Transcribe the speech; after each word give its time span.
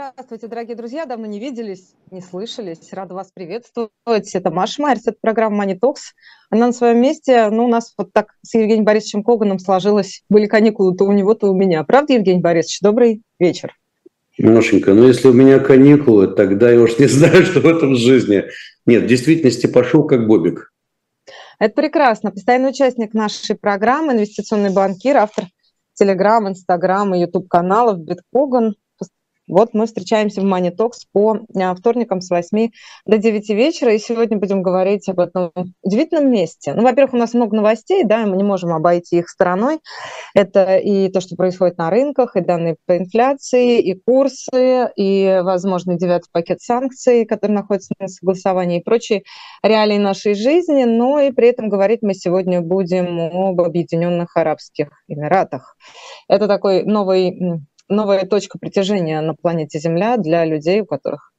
Здравствуйте, 0.00 0.46
дорогие 0.46 0.76
друзья. 0.76 1.04
Давно 1.04 1.26
не 1.26 1.38
виделись, 1.38 1.92
не 2.10 2.22
слышались. 2.22 2.90
Рада 2.92 3.12
вас 3.12 3.30
приветствовать. 3.34 4.34
Это 4.34 4.50
Маша 4.50 4.80
Марс, 4.80 5.02
это 5.06 5.18
программа 5.20 5.66
Money 5.66 5.78
Talks. 5.78 6.14
Она 6.48 6.68
на 6.68 6.72
своем 6.72 7.02
месте. 7.02 7.50
Ну, 7.50 7.66
у 7.66 7.68
нас 7.68 7.92
вот 7.98 8.10
так 8.10 8.28
с 8.40 8.54
Евгением 8.54 8.86
Борисовичем 8.86 9.22
Коганом 9.22 9.58
сложилось. 9.58 10.22
Были 10.30 10.46
каникулы 10.46 10.96
то 10.96 11.04
у 11.04 11.12
него, 11.12 11.34
то 11.34 11.48
у 11.48 11.54
меня. 11.54 11.84
Правда, 11.84 12.14
Евгений 12.14 12.40
Борисович? 12.40 12.80
Добрый 12.80 13.20
вечер. 13.38 13.76
Машенька, 14.38 14.94
ну 14.94 15.06
если 15.06 15.28
у 15.28 15.34
меня 15.34 15.58
каникулы, 15.58 16.28
тогда 16.28 16.70
я 16.70 16.80
уж 16.80 16.98
не 16.98 17.06
знаю, 17.06 17.44
что 17.44 17.60
в 17.60 17.66
этом 17.66 17.94
жизни. 17.94 18.44
Нет, 18.86 19.02
в 19.02 19.06
действительности 19.06 19.66
пошел 19.66 20.04
как 20.04 20.26
Бобик. 20.26 20.72
Это 21.58 21.74
прекрасно. 21.74 22.30
Постоянный 22.30 22.70
участник 22.70 23.12
нашей 23.12 23.54
программы, 23.54 24.14
инвестиционный 24.14 24.72
банкир, 24.72 25.18
автор 25.18 25.44
Телеграм, 25.92 26.48
Инстаграм 26.48 27.14
и 27.14 27.20
Ютуб 27.20 27.48
каналов 27.48 27.98
Биткоган. 27.98 28.76
Вот 29.50 29.74
мы 29.74 29.86
встречаемся 29.86 30.40
в 30.40 30.44
Money 30.44 30.74
Talks 30.74 31.06
по 31.12 31.40
а, 31.56 31.74
вторникам 31.74 32.20
с 32.20 32.30
8 32.30 32.70
до 33.06 33.18
9 33.18 33.48
вечера, 33.50 33.92
и 33.92 33.98
сегодня 33.98 34.38
будем 34.38 34.62
говорить 34.62 35.08
об 35.08 35.18
этом 35.18 35.50
удивительном 35.82 36.30
месте. 36.30 36.72
Ну, 36.74 36.82
во-первых, 36.82 37.14
у 37.14 37.16
нас 37.16 37.34
много 37.34 37.56
новостей, 37.56 38.04
да, 38.04 38.22
и 38.22 38.26
мы 38.26 38.36
не 38.36 38.44
можем 38.44 38.72
обойти 38.72 39.18
их 39.18 39.28
стороной. 39.28 39.80
Это 40.34 40.76
и 40.76 41.08
то, 41.08 41.20
что 41.20 41.34
происходит 41.34 41.78
на 41.78 41.90
рынках, 41.90 42.36
и 42.36 42.40
данные 42.40 42.76
по 42.86 42.96
инфляции, 42.96 43.80
и 43.80 43.94
курсы, 43.94 44.90
и, 44.94 45.40
возможно, 45.42 45.98
девятый 45.98 46.28
пакет 46.32 46.60
санкций, 46.60 47.24
который 47.24 47.52
находится 47.52 47.92
на 47.98 48.06
согласовании, 48.06 48.78
и 48.78 48.84
прочие 48.84 49.24
реалии 49.64 49.98
нашей 49.98 50.34
жизни, 50.34 50.84
но 50.84 51.18
и 51.18 51.32
при 51.32 51.48
этом 51.48 51.68
говорить 51.68 52.02
мы 52.02 52.14
сегодня 52.14 52.60
будем 52.60 53.18
об 53.48 53.60
Объединенных 53.60 54.36
Арабских 54.36 54.90
Эмиратах. 55.08 55.76
Это 56.28 56.46
такой 56.46 56.84
новый 56.84 57.60
новая 57.90 58.24
точка 58.24 58.58
притяжения 58.58 59.20
на 59.20 59.34
планете 59.34 59.78
Земля 59.78 60.16
для 60.16 60.44
людей, 60.44 60.80
у 60.80 60.86
которых 60.86 61.30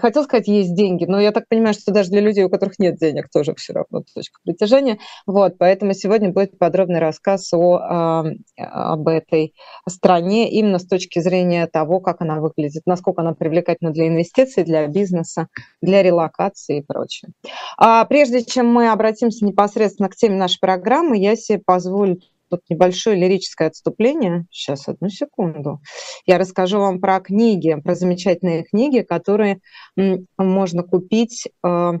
хотел 0.00 0.24
сказать, 0.24 0.48
есть 0.48 0.74
деньги, 0.74 1.04
но 1.04 1.20
я 1.20 1.32
так 1.32 1.48
понимаю, 1.48 1.74
что 1.74 1.92
даже 1.92 2.10
для 2.10 2.20
людей, 2.20 2.44
у 2.44 2.50
которых 2.50 2.78
нет 2.78 2.96
денег, 2.96 3.28
тоже 3.32 3.54
все 3.54 3.74
равно 3.74 4.02
точка 4.14 4.40
притяжения. 4.44 4.98
Вот, 5.26 5.58
поэтому 5.58 5.92
сегодня 5.92 6.30
будет 6.30 6.58
подробный 6.58 6.98
рассказ 6.98 7.52
о, 7.52 7.76
а, 7.76 8.24
об 8.56 9.08
этой 9.08 9.54
стране 9.88 10.50
именно 10.50 10.78
с 10.78 10.86
точки 10.86 11.18
зрения 11.18 11.66
того, 11.66 12.00
как 12.00 12.22
она 12.22 12.40
выглядит, 12.40 12.82
насколько 12.86 13.22
она 13.22 13.34
привлекательна 13.34 13.90
для 13.90 14.08
инвестиций, 14.08 14.64
для 14.64 14.86
бизнеса, 14.86 15.48
для 15.82 16.02
релокации 16.02 16.78
и 16.78 16.82
прочее. 16.82 17.32
А 17.76 18.04
прежде 18.06 18.42
чем 18.42 18.72
мы 18.72 18.90
обратимся 18.90 19.44
непосредственно 19.44 20.08
к 20.08 20.16
теме 20.16 20.36
нашей 20.36 20.58
программы, 20.60 21.18
я 21.18 21.36
себе 21.36 21.60
позволю 21.64 22.18
тут 22.56 22.68
небольшое 22.68 23.16
лирическое 23.16 23.68
отступление. 23.68 24.44
Сейчас, 24.50 24.86
одну 24.88 25.08
секунду. 25.08 25.80
Я 26.26 26.36
расскажу 26.38 26.78
вам 26.78 27.00
про 27.00 27.20
книги, 27.20 27.74
про 27.82 27.94
замечательные 27.94 28.64
книги, 28.64 29.00
которые 29.00 29.60
можно 30.36 30.82
купить 30.82 31.48
э, 31.64 31.92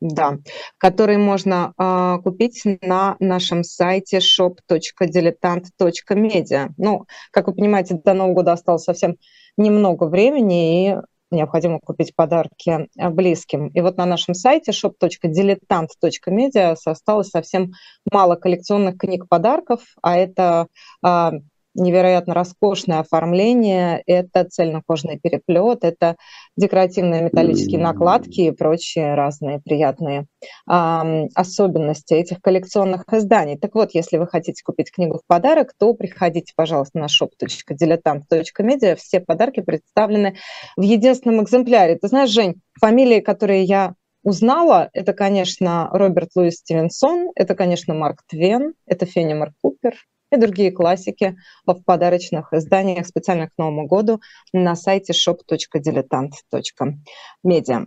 да, 0.00 0.38
которые 0.78 1.18
можно 1.18 1.74
э, 1.78 2.16
купить 2.24 2.62
на 2.82 3.16
нашем 3.20 3.62
сайте 3.62 4.18
shop.diletant.media. 4.18 6.70
Ну, 6.76 7.06
как 7.30 7.46
вы 7.46 7.54
понимаете, 7.54 8.00
до 8.04 8.12
Нового 8.12 8.34
года 8.34 8.52
осталось 8.52 8.82
совсем 8.82 9.16
немного 9.56 10.08
времени, 10.08 10.90
и 10.90 10.96
необходимо 11.32 11.80
купить 11.80 12.14
подарки 12.14 12.88
э, 12.96 13.08
близким. 13.10 13.66
И 13.68 13.80
вот 13.80 13.96
на 13.96 14.06
нашем 14.06 14.34
сайте 14.34 14.72
shop.diletant.media 14.72 16.76
осталось 16.84 17.28
совсем 17.28 17.72
мало 18.10 18.36
коллекционных 18.36 18.98
книг 18.98 19.28
подарков, 19.28 19.80
а 20.02 20.16
это 20.16 20.66
а, 21.02 21.32
невероятно 21.74 22.34
роскошное 22.34 23.00
оформление, 23.00 24.02
это 24.06 24.44
цельнокожный 24.44 25.18
переплет, 25.18 25.84
это 25.84 26.16
декоративные 26.56 27.22
металлические 27.22 27.80
накладки 27.80 28.40
и 28.42 28.50
прочие 28.50 29.14
разные 29.14 29.60
приятные 29.60 30.26
э, 30.70 31.26
особенности 31.34 32.14
этих 32.14 32.40
коллекционных 32.40 33.04
изданий. 33.12 33.56
Так 33.56 33.74
вот, 33.74 33.90
если 33.94 34.18
вы 34.18 34.26
хотите 34.26 34.62
купить 34.62 34.92
книгу 34.92 35.18
в 35.18 35.26
подарок, 35.26 35.72
то 35.78 35.94
приходите, 35.94 36.52
пожалуйста, 36.54 36.98
на 36.98 37.06
shop.diletant.media. 37.06 38.96
Все 38.96 39.20
подарки 39.20 39.60
представлены 39.60 40.36
в 40.76 40.82
единственном 40.82 41.42
экземпляре. 41.42 41.96
Ты 41.96 42.08
знаешь, 42.08 42.30
Жень, 42.30 42.60
фамилии, 42.80 43.20
которые 43.20 43.64
я 43.64 43.94
узнала, 44.22 44.88
это, 44.92 45.12
конечно, 45.12 45.88
Роберт 45.92 46.30
Луис 46.34 46.56
Стивенсон, 46.56 47.30
это, 47.34 47.54
конечно, 47.54 47.94
Марк 47.94 48.22
Твен, 48.28 48.74
это 48.86 49.04
Фенимар 49.04 49.52
Купер, 49.60 49.94
и 50.32 50.36
другие 50.36 50.72
классики 50.72 51.36
в 51.66 51.74
подарочных 51.84 52.52
изданиях 52.52 53.06
специально 53.06 53.48
к 53.48 53.52
Новому 53.58 53.86
году 53.86 54.20
на 54.52 54.74
сайте 54.74 55.12
shop.diletant.media. 55.12 57.86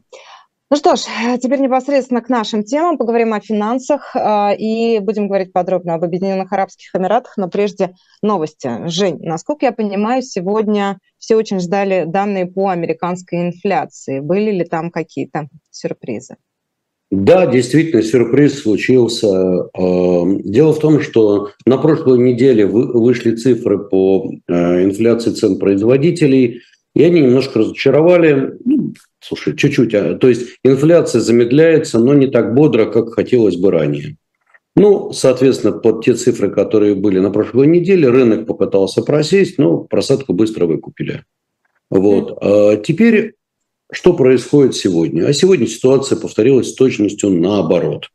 Ну 0.72 0.78
что 0.78 0.96
ж, 0.96 1.02
теперь 1.40 1.60
непосредственно 1.60 2.22
к 2.22 2.30
нашим 2.30 2.64
темам. 2.64 2.98
Поговорим 2.98 3.34
о 3.34 3.40
финансах 3.40 4.16
э, 4.16 4.56
и 4.58 4.98
будем 4.98 5.28
говорить 5.28 5.54
подробно 5.54 5.94
об 5.94 6.04
Объединенных 6.04 6.52
Арабских 6.52 6.96
Эмиратах. 6.96 7.38
Но 7.38 7.50
прежде 7.50 7.94
новости. 8.24 8.88
Жень, 8.88 9.20
насколько 9.22 9.68
я 9.68 9.72
понимаю, 9.72 10.24
сегодня 10.24 10.98
все 11.20 11.36
очень 11.36 11.60
ждали 11.60 12.06
данные 12.08 12.48
по 12.48 12.70
американской 12.70 13.48
инфляции. 13.48 14.22
Были 14.22 14.50
ли 14.52 14.66
там 14.66 14.90
какие-то 14.90 15.50
сюрпризы? 15.70 16.38
Да, 17.12 17.46
действительно, 17.46 18.02
сюрприз 18.02 18.62
случился. 18.62 19.28
Эм, 19.78 20.42
дело 20.42 20.74
в 20.74 20.80
том, 20.80 21.02
что 21.02 21.52
на 21.66 21.78
прошлой 21.78 22.18
неделе 22.20 22.66
вышли 22.66 23.36
цифры 23.36 23.78
по 23.78 24.32
э, 24.48 24.84
инфляции 24.84 25.32
цен 25.32 25.60
производителей, 25.60 26.62
и 26.96 27.04
они 27.04 27.22
немножко 27.22 27.60
разочаровали. 27.60 28.54
Ну, 28.66 28.94
слушай, 29.20 29.56
чуть-чуть. 29.56 29.94
А, 29.94 30.16
то 30.16 30.28
есть 30.28 30.58
инфляция 30.64 31.22
замедляется, 31.22 32.00
но 32.00 32.16
не 32.16 32.28
так 32.28 32.56
бодро, 32.56 32.86
как 32.86 33.14
хотелось 33.14 33.58
бы 33.58 33.70
ранее. 33.70 34.18
Ну, 34.76 35.12
соответственно, 35.14 35.74
под 35.74 36.04
те 36.04 36.16
цифры, 36.16 36.50
которые 36.50 36.96
были 36.96 37.20
на 37.20 37.30
прошлой 37.30 37.68
неделе, 37.68 38.10
рынок 38.10 38.46
попытался 38.48 39.04
просесть, 39.04 39.58
но 39.58 39.78
просадку 39.78 40.34
быстро 40.34 40.66
выкупили. 40.66 41.24
Вот. 41.90 42.38
А 42.42 42.76
теперь 42.78 43.36
что 43.92 44.14
происходит 44.14 44.76
сегодня? 44.76 45.28
А 45.28 45.34
сегодня 45.34 45.68
ситуация 45.68 46.18
повторилась 46.18 46.72
с 46.72 46.76
точностью 46.76 47.30
наоборот. 47.30 48.10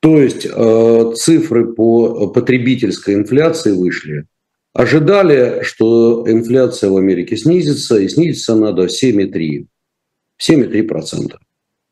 То 0.00 0.20
есть 0.20 0.46
э, 0.46 1.12
цифры 1.16 1.72
по 1.72 2.28
потребительской 2.28 3.14
инфляции 3.14 3.72
вышли. 3.72 4.26
Ожидали, 4.74 5.62
что 5.62 6.24
инфляция 6.26 6.90
в 6.90 6.96
Америке 6.96 7.36
снизится, 7.36 7.98
и 7.98 8.08
снизится 8.08 8.54
она 8.54 8.72
до 8.72 8.86
7,3%. 8.86 9.66
7,3%. 10.40 11.36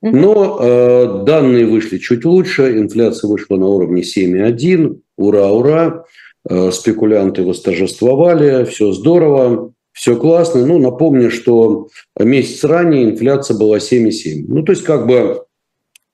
Но 0.03 0.59
э, 0.61 1.25
данные 1.27 1.67
вышли 1.67 1.99
чуть 1.99 2.25
лучше, 2.25 2.79
инфляция 2.79 3.29
вышла 3.29 3.57
на 3.57 3.67
уровне 3.67 4.03
7,1, 4.03 5.01
ура, 5.19 5.51
ура, 5.51 6.05
э, 6.49 6.71
спекулянты 6.73 7.43
восторжествовали, 7.43 8.65
все 8.65 8.93
здорово 8.93 9.73
все 10.01 10.17
классно. 10.17 10.65
Ну, 10.65 10.79
напомню, 10.79 11.31
что 11.31 11.89
месяц 12.19 12.65
ранее 12.65 13.05
инфляция 13.05 13.59
была 13.59 13.77
7,7. 13.77 14.47
Ну, 14.49 14.63
то 14.63 14.73
есть 14.73 14.83
как 14.83 15.07
бы 15.07 15.45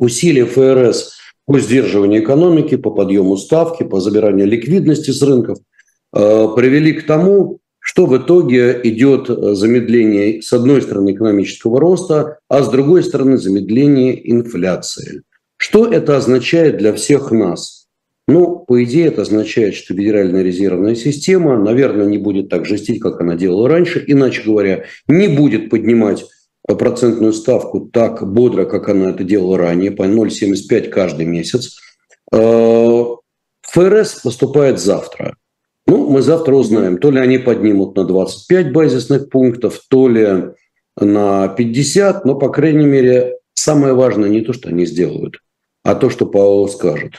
усилия 0.00 0.44
ФРС 0.44 1.12
по 1.47 1.60
сдерживанию 1.60 2.20
экономики, 2.20 2.76
по 2.76 2.91
подъему 2.91 3.36
ставки, 3.36 3.84
по 3.84 4.00
забиранию 4.00 4.48
ликвидности 4.48 5.12
с 5.12 5.22
рынков 5.22 5.58
э, 6.12 6.48
привели 6.56 6.94
к 6.94 7.06
тому, 7.06 7.60
что 7.78 8.06
в 8.06 8.16
итоге 8.16 8.80
идет 8.82 9.28
замедление, 9.28 10.42
с 10.42 10.53
одной 10.53 10.82
стороны, 10.82 11.12
экономического 11.12 11.78
роста, 11.78 12.41
а 12.48 12.64
с 12.64 12.68
другой 12.68 13.04
стороны, 13.04 13.38
замедление 13.38 14.32
инфляции. 14.32 15.22
Что 15.58 15.86
это 15.86 16.16
означает 16.16 16.78
для 16.78 16.92
всех 16.92 17.30
нас? 17.30 17.75
Ну, 18.28 18.64
по 18.66 18.82
идее, 18.82 19.06
это 19.06 19.22
означает, 19.22 19.75
что 19.75 19.94
Федеральная 19.94 20.42
резервная 20.42 20.97
система, 20.97 21.56
наверное, 21.56 22.06
не 22.06 22.19
будет 22.19 22.48
так 22.48 22.66
жестить, 22.66 23.00
как 23.00 23.20
она 23.20 23.37
делала 23.37 23.69
раньше. 23.69 24.03
Иначе 24.04 24.42
говоря, 24.42 24.84
не 25.06 25.28
будет 25.28 25.71
поднимать 25.71 26.24
процентную 26.66 27.33
ставку 27.33 27.80
так 27.80 28.28
бодро, 28.28 28.65
как 28.65 28.89
она 28.89 29.10
это 29.10 29.22
делала 29.22 29.59
ранее, 29.59 29.92
по 29.92 30.03
0,75 30.03 30.89
каждый 30.89 31.27
месяц. 31.27 31.78
Э, 32.33 33.04
ФРС 33.62 34.21
поступает 34.22 34.80
завтра. 34.80 35.36
Ну, 35.86 36.10
мы 36.10 36.21
завтра 36.21 36.56
узнаем, 36.56 36.98
то 36.98 37.12
ли 37.12 37.21
они 37.21 37.39
поднимут 37.39 37.95
на 37.95 38.04
25 38.04 38.72
базисных 38.72 39.28
пунктов, 39.28 39.80
то 39.89 40.09
ли 40.09 40.54
на 40.98 41.47
50, 41.47 42.24
но, 42.24 42.34
по 42.34 42.48
крайней 42.48 42.86
мере, 42.86 43.36
самое 43.54 43.95
важное 43.95 44.28
не 44.28 44.41
то, 44.41 44.53
что 44.53 44.71
они 44.71 44.84
сделают, 44.84 45.36
а 45.84 45.95
то, 45.95 46.10
что 46.10 46.27
Пауэлл 46.27 46.68
скажет. 46.68 47.12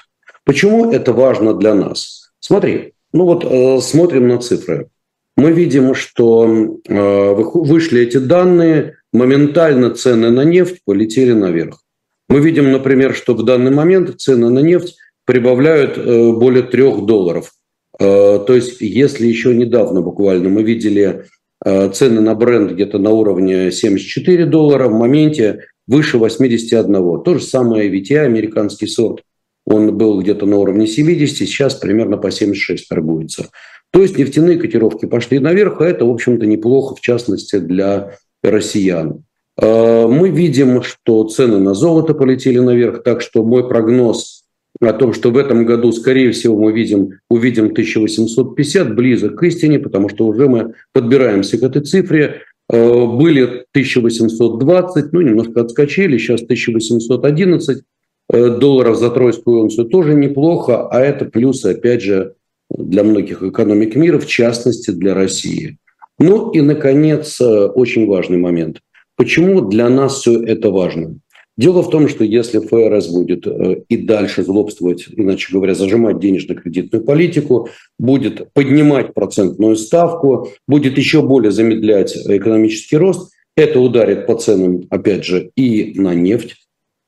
Почему 0.48 0.90
это 0.90 1.12
важно 1.12 1.54
для 1.54 1.76
нас? 1.76 2.32
Смотри, 2.40 2.94
ну 3.12 3.26
вот 3.26 3.44
э, 3.44 3.82
смотрим 3.82 4.30
на 4.30 4.38
цифры. 4.38 4.88
Мы 5.36 5.52
видим, 5.52 5.94
что 5.94 6.80
э, 6.88 7.34
вышли 7.36 8.04
эти 8.04 8.16
данные, 8.16 8.96
моментально 9.12 9.94
цены 9.94 10.32
на 10.32 10.46
нефть 10.46 10.78
полетели 10.86 11.34
наверх. 11.34 11.84
Мы 12.30 12.40
видим, 12.40 12.72
например, 12.72 13.14
что 13.14 13.34
в 13.34 13.44
данный 13.44 13.72
момент 13.72 14.22
цены 14.22 14.50
на 14.50 14.60
нефть 14.60 14.96
прибавляют 15.26 15.98
э, 15.98 16.32
более 16.32 16.64
трех 16.64 17.06
долларов. 17.06 17.52
Э, 18.00 18.40
то 18.48 18.54
есть, 18.56 18.80
если 18.80 19.28
еще 19.28 19.54
недавно 19.54 20.00
буквально 20.00 20.48
мы 20.48 20.64
видели 20.64 21.26
э, 21.66 21.92
цены 21.92 22.22
на 22.22 22.36
бренд 22.36 22.72
где-то 22.72 23.00
на 23.00 23.10
уровне 23.10 23.70
74 23.70 24.46
доллара, 24.46 24.88
в 24.88 24.94
моменте 24.94 25.66
выше 25.88 26.18
81. 26.18 26.94
То 27.24 27.34
же 27.34 27.42
самое 27.42 27.92
VTI, 27.92 28.20
американский 28.20 28.88
сорт, 28.88 29.24
он 29.68 29.98
был 29.98 30.22
где-то 30.22 30.46
на 30.46 30.58
уровне 30.58 30.88
70, 30.88 31.38
сейчас 31.38 31.76
примерно 31.76 32.18
по 32.18 32.32
76 32.32 32.88
торгуется. 32.88 33.50
То 33.92 34.02
есть 34.02 34.18
нефтяные 34.18 34.58
котировки 34.58 35.06
пошли 35.06 35.40
наверх, 35.40 35.82
а 35.82 35.86
это, 35.86 36.06
в 36.06 36.10
общем-то, 36.10 36.46
неплохо, 36.46 36.96
в 36.96 37.02
частности, 37.02 37.60
для 37.60 38.14
россиян. 38.42 39.26
Э, 39.62 40.08
мы 40.08 40.30
видим, 40.30 40.82
что 40.84 41.26
цены 41.26 41.60
на 41.60 41.74
золото 41.74 42.14
полетели 42.14 42.60
наверх, 42.60 43.04
так 43.04 43.22
что 43.22 43.44
мой 43.44 43.68
прогноз 43.68 44.44
о 44.80 44.94
том, 44.94 45.14
что 45.14 45.32
в 45.32 45.38
этом 45.38 45.66
году, 45.66 45.92
скорее 45.92 46.32
всего, 46.32 46.58
мы 46.58 46.72
видим, 46.72 47.20
увидим 47.30 47.66
1850, 47.66 48.96
близок 48.96 49.38
к 49.38 49.44
истине, 49.44 49.80
потому 49.80 50.08
что 50.08 50.28
уже 50.28 50.48
мы 50.48 50.76
подбираемся 50.94 51.58
к 51.58 51.64
этой 51.64 51.82
цифре. 51.82 52.44
Э, 52.70 53.06
были 53.06 53.66
1820, 53.72 55.12
ну, 55.12 55.22
немножко 55.22 55.60
отскочили, 55.60 56.18
сейчас 56.18 56.42
1811 56.44 57.80
э, 57.80 57.82
долларов 58.30 58.98
за 58.98 59.10
тройскую 59.10 59.62
унцию, 59.62 59.88
тоже 59.88 60.14
неплохо, 60.14 60.88
а 60.88 61.00
это 61.00 61.26
плюсы, 61.26 61.68
опять 61.68 62.02
же, 62.02 62.34
для 62.70 63.04
многих 63.04 63.42
экономик 63.44 63.96
мира, 63.96 64.20
в 64.20 64.28
частности, 64.28 64.92
для 64.92 65.14
России. 65.14 65.78
Ну 66.20 66.52
и, 66.52 66.62
наконец, 66.62 67.40
очень 67.40 68.06
важный 68.08 68.38
момент. 68.38 68.82
Почему 69.16 69.62
для 69.62 69.90
нас 69.90 70.20
все 70.20 70.44
это 70.44 70.70
важно? 70.70 71.20
Дело 71.58 71.82
в 71.82 71.90
том, 71.90 72.08
что 72.08 72.24
если 72.24 72.60
ФРС 72.60 73.08
будет 73.08 73.48
э, 73.48 73.82
и 73.90 73.98
дальше 73.98 74.44
злобствовать, 74.44 75.08
иначе 75.12 75.52
говоря, 75.52 75.74
зажимать 75.74 76.20
денежно-кредитную 76.20 77.04
политику, 77.04 77.70
будет 77.98 78.54
поднимать 78.54 79.16
процентную 79.16 79.76
ставку, 79.76 80.50
будет 80.68 81.00
еще 81.00 81.24
более 81.24 81.52
замедлять 81.52 82.16
экономический 82.16 82.98
рост, 82.98 83.32
это 83.56 83.80
ударит 83.80 84.28
по 84.28 84.36
ценам, 84.36 84.84
опять 84.92 85.26
же, 85.26 85.50
и 85.56 86.00
на 86.00 86.14
нефть, 86.14 86.52
э, 86.52 86.67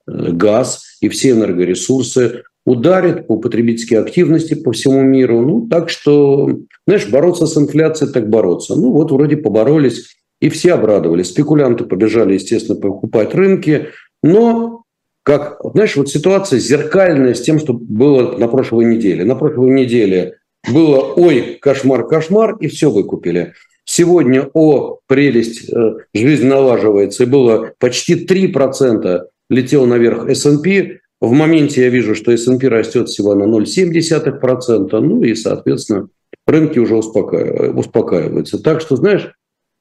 газ, 0.10 0.98
и 1.02 1.10
все 1.10 1.32
энергоресурсы, 1.32 2.44
ударит 2.66 3.28
по 3.28 3.38
потребительской 3.38 3.98
активности 3.98 4.54
по 4.54 4.72
всему 4.72 5.02
миру. 5.02 5.42
Ну, 5.42 5.68
так 5.68 5.90
что, 5.90 6.50
знаешь, 6.86 7.08
бороться 7.10 7.48
с 7.48 7.58
инфляцией, 7.58 8.12
так 8.12 8.30
бороться. 8.30 8.76
Ну, 8.76 8.92
вот 8.92 9.12
вроде 9.12 9.38
поборолись, 9.38 10.16
и 10.40 10.50
все 10.50 10.74
обрадовались. 10.74 11.30
Спекулянты 11.30 11.86
побежали, 11.86 12.36
естественно, 12.36 12.80
покупать 12.80 13.34
рынки, 13.34 13.90
но, 14.22 14.84
как, 15.24 15.60
знаешь, 15.74 15.96
вот 15.96 16.10
ситуация 16.10 16.60
зеркальная 16.60 17.34
с 17.34 17.42
тем, 17.42 17.60
что 17.60 17.74
было 17.74 18.38
на 18.38 18.48
прошлой 18.48 18.86
неделе. 18.86 19.26
На 19.26 19.36
прошлой 19.36 19.72
неделе 19.72 20.38
было 20.72 21.14
«Ой, 21.16 21.58
кошмар, 21.62 22.08
кошмар», 22.08 22.58
и 22.60 22.68
все 22.68 22.92
выкупили. 22.92 23.54
Сегодня 23.86 24.50
«О, 24.54 25.00
прелесть, 25.08 25.70
э, 25.70 25.94
жизнь 26.14 26.46
налаживается», 26.46 27.24
и 27.24 27.26
было 27.26 27.74
почти 27.80 28.26
3% 28.26 29.22
летел 29.50 29.86
наверх 29.86 30.28
S&P. 30.30 31.00
В 31.22 31.32
моменте 31.32 31.82
я 31.82 31.90
вижу, 31.90 32.16
что 32.16 32.32
S&P 32.32 32.68
растет 32.68 33.10
всего 33.10 33.36
на 33.36 33.44
0,7%, 33.44 35.00
ну 35.00 35.24
и, 35.24 35.36
соответственно, 35.36 36.08
рынки 36.48 36.80
уже 36.80 36.96
успокаиваются. 36.96 38.62
Так 38.62 38.82
что, 38.82 38.96
знаешь, 38.96 39.32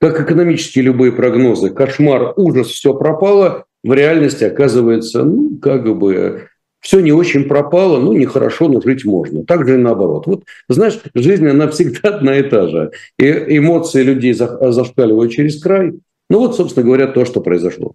как 0.01 0.21
экономические 0.21 0.85
любые 0.85 1.13
прогнозы, 1.13 1.71
кошмар, 1.71 2.33
ужас, 2.37 2.69
все 2.69 2.95
пропало, 2.95 3.65
в 3.85 3.93
реальности 3.93 4.45
оказывается, 4.45 5.25
ну, 5.25 5.59
как 5.61 5.97
бы, 5.97 6.49
все 6.81 7.01
не 7.01 7.13
очень 7.13 7.45
пропало, 7.45 8.01
ну, 8.01 8.13
нехорошо, 8.13 8.69
но 8.69 8.81
жить 8.81 9.05
можно. 9.05 9.45
Так 9.45 9.67
же 9.67 9.75
и 9.75 9.79
наоборот. 9.79 10.27
Вот, 10.27 10.45
знаешь, 10.69 10.99
жизнь, 11.15 11.47
она 11.47 11.69
всегда 11.69 12.09
одна 12.17 12.39
и 12.39 12.43
та 12.43 12.69
же. 12.69 12.93
И 13.19 13.59
эмоции 13.59 14.03
людей 14.03 14.35
зашкаливают 14.35 15.33
через 15.33 15.61
край. 15.61 15.93
Ну, 16.31 16.39
вот, 16.41 16.57
собственно 16.57 16.87
говоря, 16.87 17.07
то, 17.09 17.25
что 17.25 17.41
произошло. 17.41 17.95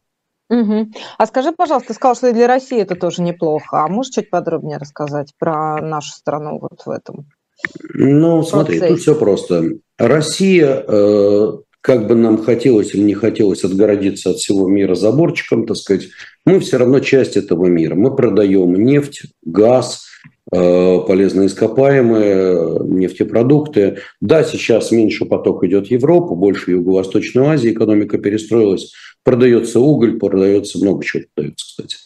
Угу. 0.53 0.87
А 1.17 1.25
скажи, 1.25 1.51
пожалуйста, 1.51 1.89
ты 1.89 1.93
сказал, 1.95 2.15
что 2.15 2.27
и 2.27 2.33
для 2.33 2.47
России 2.47 2.79
это 2.79 2.95
тоже 2.95 3.21
неплохо. 3.23 3.83
А 3.83 3.87
можешь 3.87 4.13
чуть 4.13 4.29
подробнее 4.29 4.77
рассказать 4.77 5.33
про 5.39 5.81
нашу 5.81 6.11
страну 6.11 6.59
вот 6.59 6.81
в 6.85 6.89
этом? 6.89 7.27
Ну, 7.93 8.43
смотри, 8.43 8.79
тут 8.79 8.99
все 8.99 9.15
просто. 9.15 9.63
Россия 9.97 10.83
э, 10.87 11.51
как 11.81 12.07
бы 12.07 12.15
нам 12.15 12.43
хотелось 12.43 12.93
или 12.93 13.01
не 13.01 13.15
хотелось 13.15 13.63
отгородиться 13.63 14.31
от 14.31 14.37
всего 14.37 14.67
мира 14.67 14.95
заборчиком, 14.95 15.65
так 15.65 15.77
сказать, 15.77 16.09
мы 16.45 16.59
все 16.59 16.77
равно 16.77 16.99
часть 16.99 17.35
этого 17.35 17.65
мира. 17.65 17.95
Мы 17.95 18.15
продаем 18.15 18.73
нефть, 18.75 19.23
газ, 19.43 20.05
полезные 20.53 21.47
ископаемые, 21.47 22.79
нефтепродукты. 22.85 23.97
Да, 24.21 24.43
сейчас 24.43 24.91
меньше 24.91 25.25
поток 25.25 25.63
идет 25.63 25.87
в 25.87 25.91
Европу, 25.91 26.35
больше 26.35 26.65
в 26.65 26.67
Юго-Восточную 26.69 27.49
Азию, 27.49 27.73
экономика 27.73 28.17
перестроилась, 28.17 28.93
продается 29.23 29.79
уголь, 29.79 30.19
продается 30.19 30.77
много 30.79 31.03
чего 31.03 31.23
продается, 31.33 31.65
кстати. 31.65 31.97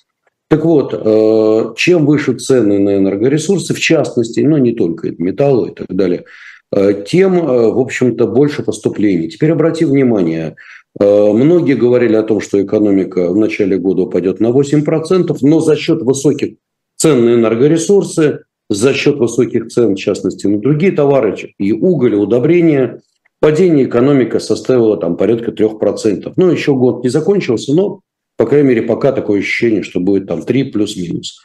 Так 0.49 0.63
вот, 0.63 0.93
э, 0.93 1.73
чем 1.75 2.05
выше 2.05 2.33
цены 2.35 2.79
на 2.79 2.95
энергоресурсы, 2.97 3.73
в 3.73 3.79
частности, 3.79 4.39
но 4.39 4.57
не 4.57 4.71
только 4.71 5.13
металлы 5.17 5.69
и 5.69 5.73
так 5.73 5.87
далее– 5.89 6.23
Э, 6.75 7.03
тем, 7.07 7.37
э, 7.37 7.71
в 7.71 7.79
общем-то, 7.79 8.27
больше 8.27 8.61
поступлений. 8.61 9.29
Теперь 9.29 9.51
обрати 9.51 9.85
внимание, 9.85 10.55
э, 10.99 11.05
многие 11.05 11.75
говорили 11.75 12.15
о 12.15 12.23
том, 12.23 12.41
что 12.41 12.61
экономика 12.61 13.29
в 13.29 13.37
начале 13.37 13.77
года 13.77 14.03
упадет 14.03 14.41
на 14.41 14.51
8%, 14.51 15.37
но 15.41 15.61
за 15.61 15.75
счет 15.77 16.01
высоких 16.01 16.55
цен 16.97 17.23
на 17.23 17.35
энергоресурсы, 17.35 18.41
за 18.69 18.93
счет 18.93 19.17
высоких 19.17 19.67
цен, 19.67 19.95
в 19.95 19.99
частности, 19.99 20.47
на 20.47 20.59
другие 20.59 20.91
товары, 20.91 21.35
и 21.57 21.71
уголь, 21.71 22.15
и 22.15 22.17
удобрения, 22.17 23.01
падение 23.39 23.85
экономики 23.85 24.39
составило 24.39 24.97
там 24.97 25.15
порядка 25.15 25.51
3%. 25.51 26.33
Ну, 26.35 26.51
еще 26.51 26.75
год 26.75 27.03
не 27.03 27.09
закончился, 27.09 27.73
но, 27.73 28.01
по 28.35 28.45
крайней 28.45 28.69
мере, 28.69 28.81
пока 28.81 29.13
такое 29.13 29.39
ощущение, 29.39 29.83
что 29.83 29.99
будет 29.99 30.27
там 30.27 30.41
3 30.41 30.71
плюс-минус. 30.71 31.39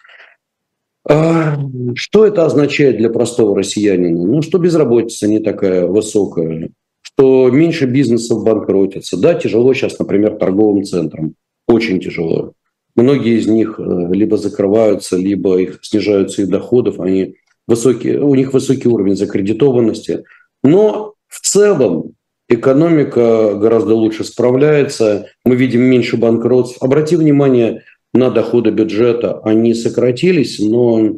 А, 1.08 1.58
что 1.94 2.26
это 2.26 2.46
означает 2.46 2.96
для 2.96 3.10
простого 3.10 3.56
россиянина? 3.56 4.24
Ну, 4.24 4.42
что 4.42 4.58
безработица 4.58 5.28
не 5.28 5.40
такая 5.40 5.86
высокая, 5.86 6.70
что 7.02 7.50
меньше 7.50 7.86
бизнесов 7.86 8.44
банкротится. 8.44 9.16
Да, 9.16 9.34
тяжело 9.34 9.74
сейчас, 9.74 9.98
например, 9.98 10.36
торговым 10.38 10.84
центрам. 10.84 11.34
Очень 11.68 12.00
тяжело. 12.00 12.52
Многие 12.94 13.38
из 13.38 13.46
них 13.46 13.76
э, 13.78 14.12
либо 14.12 14.36
закрываются, 14.36 15.16
либо 15.16 15.58
их 15.58 15.78
снижаются 15.82 16.42
их 16.42 16.48
доходов, 16.48 17.00
они 17.00 17.36
высокие, 17.66 18.20
у 18.20 18.34
них 18.34 18.52
высокий 18.52 18.88
уровень 18.88 19.16
закредитованности. 19.16 20.24
Но 20.62 21.14
в 21.28 21.40
целом 21.40 22.12
экономика 22.48 23.54
гораздо 23.54 23.94
лучше 23.94 24.24
справляется, 24.24 25.28
мы 25.44 25.56
видим 25.56 25.82
меньше 25.82 26.16
банкротств. 26.16 26.82
Обрати 26.82 27.16
внимание, 27.16 27.82
на 28.14 28.30
доходы 28.30 28.70
бюджета, 28.70 29.40
они 29.42 29.74
сократились, 29.74 30.58
но 30.58 31.16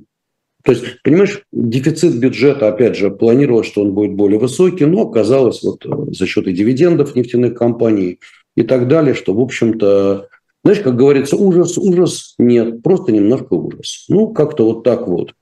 то 0.65 0.73
есть, 0.73 1.03
понимаешь, 1.03 1.43
дефицит 1.53 2.19
бюджета, 2.19 2.69
опять 2.69 2.97
же, 2.97 3.11
планировалось, 3.11 3.67
что 3.67 3.83
он 3.83 3.93
будет 3.93 4.15
более 4.15 4.39
высокий, 4.39 4.87
но 4.87 5.03
оказалось 5.03 5.63
вот 5.63 5.85
э, 5.85 6.13
за 6.13 6.27
счет 6.27 6.47
и 6.47 6.53
дивидендов 6.53 7.15
нефтяных 7.15 7.55
компаний 7.55 8.19
и 8.57 8.63
так 8.63 8.89
далее, 8.89 9.13
что, 9.13 9.35
в 9.35 9.41
общем-то, 9.41 10.29
знаешь, 10.65 10.81
как 10.81 10.97
говорится, 10.97 11.37
ужас, 11.37 11.77
ужас, 11.77 12.35
нет, 12.39 12.83
просто 12.83 13.13
немножко 13.13 13.53
ужас. 13.53 14.07
Ну, 14.09 14.33
как-то 14.33 14.65
вот 14.65 14.83
так 14.83 15.07
вот. 15.07 15.35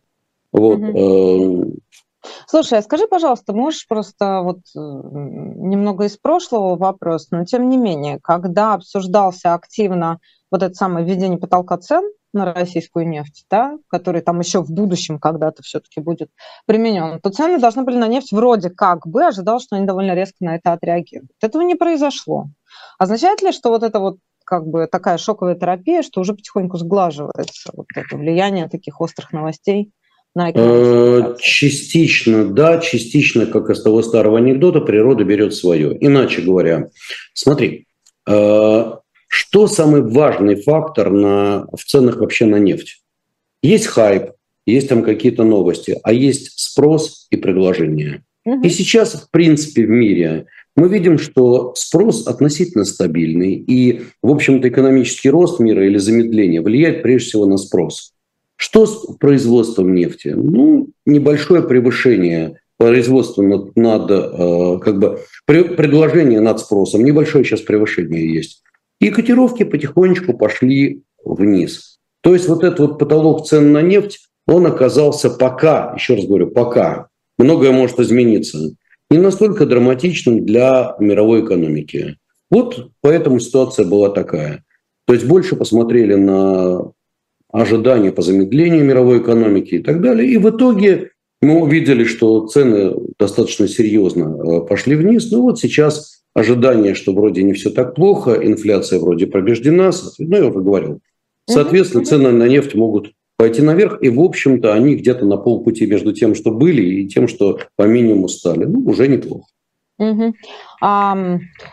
Вот. 0.50 0.78
Угу. 0.80 1.76
Слушай, 2.46 2.78
а 2.78 2.82
скажи, 2.82 3.06
пожалуйста, 3.06 3.52
можешь 3.52 3.86
просто 3.86 4.42
вот 4.42 4.58
э, 4.76 4.78
немного 4.78 6.04
из 6.04 6.16
прошлого 6.16 6.76
вопрос, 6.76 7.28
но 7.30 7.44
тем 7.44 7.68
не 7.68 7.76
менее, 7.76 8.18
когда 8.22 8.74
обсуждался 8.74 9.54
активно 9.54 10.18
вот 10.50 10.62
это 10.62 10.74
самое 10.74 11.06
введение 11.06 11.38
потолка 11.38 11.78
цен 11.78 12.04
на 12.32 12.52
российскую 12.52 13.08
нефть, 13.08 13.44
да, 13.50 13.78
который 13.88 14.22
там 14.22 14.40
еще 14.40 14.62
в 14.62 14.70
будущем 14.70 15.18
когда-то 15.18 15.62
все-таки 15.62 16.00
будет 16.00 16.30
применен, 16.66 17.20
то 17.20 17.30
цены 17.30 17.58
должны 17.58 17.82
были 17.82 17.96
на 17.96 18.08
нефть 18.08 18.32
вроде 18.32 18.70
как 18.70 19.06
бы, 19.06 19.24
ожидал, 19.24 19.60
что 19.60 19.76
они 19.76 19.86
довольно 19.86 20.14
резко 20.14 20.36
на 20.40 20.56
это 20.56 20.72
отреагируют. 20.72 21.32
Этого 21.40 21.62
не 21.62 21.74
произошло. 21.74 22.46
Означает 22.98 23.42
ли, 23.42 23.52
что 23.52 23.68
вот 23.70 23.82
это 23.82 24.00
вот 24.00 24.18
как 24.52 24.66
бы 24.66 24.86
такая 24.86 25.16
шоковая 25.16 25.54
терапия, 25.54 26.02
что 26.02 26.20
уже 26.20 26.34
потихоньку 26.34 26.76
сглаживается 26.76 27.70
вот 27.74 27.86
это 27.96 28.18
влияние 28.18 28.68
таких 28.68 29.00
острых 29.00 29.32
новостей 29.32 29.92
на? 30.34 30.50
Э, 30.54 31.36
частично, 31.40 32.44
да, 32.44 32.76
частично, 32.76 33.46
как 33.46 33.70
из 33.70 33.82
того 33.82 34.02
старого 34.02 34.36
анекдота, 34.36 34.82
природа 34.82 35.24
берет 35.24 35.54
свое. 35.54 35.96
Иначе 36.04 36.42
говоря, 36.42 36.90
смотри, 37.32 37.86
э, 38.28 38.92
что 39.26 39.66
самый 39.68 40.02
важный 40.02 40.56
фактор 40.56 41.10
на, 41.10 41.66
в 41.72 41.82
ценах 41.86 42.16
вообще 42.16 42.44
на 42.44 42.56
нефть? 42.56 43.00
Есть 43.62 43.86
хайп, 43.86 44.32
есть 44.66 44.90
там 44.90 45.02
какие-то 45.02 45.44
новости, 45.44 45.98
а 46.02 46.12
есть 46.12 46.58
спрос 46.58 47.26
и 47.30 47.36
предложение. 47.38 48.22
Угу. 48.44 48.66
И 48.66 48.68
сейчас, 48.68 49.14
в 49.14 49.30
принципе, 49.30 49.86
в 49.86 49.88
мире 49.88 50.44
мы 50.76 50.88
видим, 50.88 51.18
что 51.18 51.74
спрос 51.76 52.26
относительно 52.26 52.84
стабильный, 52.84 53.54
и, 53.54 54.02
в 54.22 54.30
общем-то, 54.30 54.68
экономический 54.68 55.30
рост 55.30 55.60
мира 55.60 55.86
или 55.86 55.98
замедление 55.98 56.62
влияет 56.62 57.02
прежде 57.02 57.28
всего 57.28 57.46
на 57.46 57.58
спрос. 57.58 58.14
Что 58.56 58.86
с 58.86 59.16
производством 59.18 59.94
нефти? 59.94 60.28
Ну, 60.28 60.88
небольшое 61.04 61.62
превышение 61.62 62.58
производство 62.78 63.42
над, 63.42 63.76
над 63.76 64.10
э, 64.10 64.78
как 64.80 64.98
бы 64.98 65.20
предложение 65.46 66.40
над 66.40 66.58
спросом, 66.58 67.04
небольшое 67.04 67.44
сейчас 67.44 67.60
превышение 67.60 68.32
есть. 68.32 68.62
И 68.98 69.10
котировки 69.10 69.64
потихонечку 69.64 70.34
пошли 70.34 71.02
вниз. 71.24 71.98
То 72.22 72.34
есть 72.34 72.48
вот 72.48 72.64
этот 72.64 72.80
вот 72.80 72.98
потолок 72.98 73.46
цен 73.46 73.72
на 73.72 73.82
нефть, 73.82 74.28
он 74.46 74.66
оказался 74.66 75.30
пока, 75.30 75.92
еще 75.96 76.14
раз 76.14 76.24
говорю, 76.24 76.48
пока, 76.48 77.08
многое 77.38 77.72
может 77.72 78.00
измениться, 78.00 78.74
не 79.12 79.18
настолько 79.18 79.66
драматичным 79.66 80.44
для 80.44 80.96
мировой 80.98 81.44
экономики. 81.44 82.16
Вот 82.50 82.90
поэтому 83.02 83.40
ситуация 83.40 83.86
была 83.86 84.08
такая. 84.08 84.64
То 85.06 85.12
есть 85.12 85.26
больше 85.26 85.54
посмотрели 85.54 86.14
на 86.14 86.92
ожидания 87.52 88.10
по 88.10 88.22
замедлению 88.22 88.84
мировой 88.84 89.18
экономики 89.18 89.74
и 89.74 89.78
так 89.82 90.00
далее. 90.00 90.30
И 90.30 90.38
в 90.38 90.48
итоге 90.48 91.10
мы 91.42 91.60
увидели, 91.60 92.04
что 92.04 92.46
цены 92.46 92.94
достаточно 93.18 93.68
серьезно 93.68 94.24
э, 94.24 94.66
пошли 94.66 94.96
вниз. 94.96 95.30
Ну 95.30 95.42
вот 95.42 95.60
сейчас 95.60 96.22
ожидание, 96.34 96.94
что 96.94 97.12
вроде 97.12 97.42
не 97.42 97.52
все 97.52 97.68
так 97.68 97.94
плохо, 97.94 98.40
инфляция 98.42 98.98
вроде 98.98 99.26
побеждена, 99.26 99.90
ну 100.18 100.36
я 100.36 100.46
уже 100.46 100.60
говорил. 100.60 101.00
Соответственно, 101.46 102.04
цены 102.04 102.30
на 102.30 102.48
нефть 102.48 102.74
могут 102.74 103.12
пойти 103.42 103.60
наверх, 103.60 104.00
и, 104.00 104.08
в 104.08 104.20
общем-то, 104.20 104.72
они 104.72 104.94
где-то 104.94 105.24
на 105.24 105.36
полпути 105.36 105.84
между 105.84 106.12
тем, 106.12 106.36
что 106.36 106.52
были, 106.52 106.80
и 106.80 107.08
тем, 107.08 107.26
что 107.26 107.58
по 107.74 107.82
минимуму 107.82 108.28
стали. 108.28 108.66
Ну, 108.66 108.88
уже 108.88 109.08
неплохо. 109.08 109.48
Угу. 109.98 110.34
А, 110.80 111.16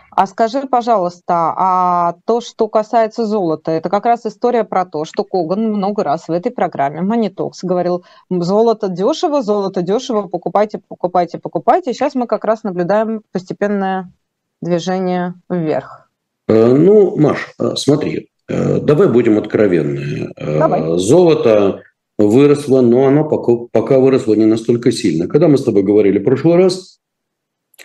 а 0.10 0.26
скажи, 0.26 0.62
пожалуйста, 0.62 1.54
а 1.56 2.16
то, 2.26 2.42
что 2.42 2.68
касается 2.70 3.28
золота, 3.28 3.70
это 3.70 3.88
как 3.92 4.08
раз 4.08 4.26
история 4.26 4.64
про 4.64 4.84
то, 4.84 5.06
что 5.06 5.24
Коган 5.24 5.72
много 5.72 6.04
раз 6.04 6.28
в 6.28 6.32
этой 6.32 6.52
программе 6.52 7.02
Манитокс 7.02 7.64
говорил, 7.64 8.04
золото 8.32 8.90
дешево, 8.90 9.44
золото 9.44 9.84
дешево, 9.84 10.24
покупайте, 10.24 10.82
покупайте, 10.88 11.38
покупайте. 11.38 11.94
Сейчас 11.94 12.16
мы 12.16 12.26
как 12.26 12.46
раз 12.46 12.64
наблюдаем 12.64 13.22
постепенное 13.32 14.12
движение 14.60 15.36
вверх. 15.48 16.10
Э, 16.48 16.74
ну, 16.74 17.16
Маш, 17.16 17.54
э, 17.60 17.76
смотри, 17.76 18.30
давай 18.50 19.08
будем 19.08 19.38
откровенны. 19.38 20.30
Давай. 20.36 20.98
Золото 20.98 21.84
выросло, 22.18 22.82
но 22.82 23.06
оно 23.08 23.24
пока, 23.28 23.54
пока 23.72 24.00
выросло 24.00 24.34
не 24.34 24.46
настолько 24.46 24.92
сильно. 24.92 25.28
Когда 25.28 25.48
мы 25.48 25.58
с 25.58 25.64
тобой 25.64 25.84
говорили 25.84 26.20
в 26.20 26.24
прошлый 26.24 26.58
раз, 26.58 27.00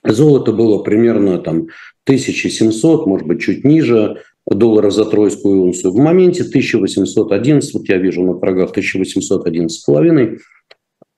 Золото 0.03 0.53
было 0.53 0.83
примерно 0.83 1.39
там 1.39 1.69
1700, 2.07 3.07
может 3.07 3.27
быть, 3.27 3.41
чуть 3.41 3.65
ниже 3.65 4.23
долларов 4.47 4.93
за 4.93 5.05
тройскую 5.05 5.63
унцию. 5.63 5.93
В 5.93 5.97
моменте 5.97 6.43
1811, 6.43 7.75
вот 7.75 7.89
я 7.89 7.97
вижу 7.97 8.23
на 8.23 8.35
прогах 8.35 8.77
1811,5. 8.77 10.39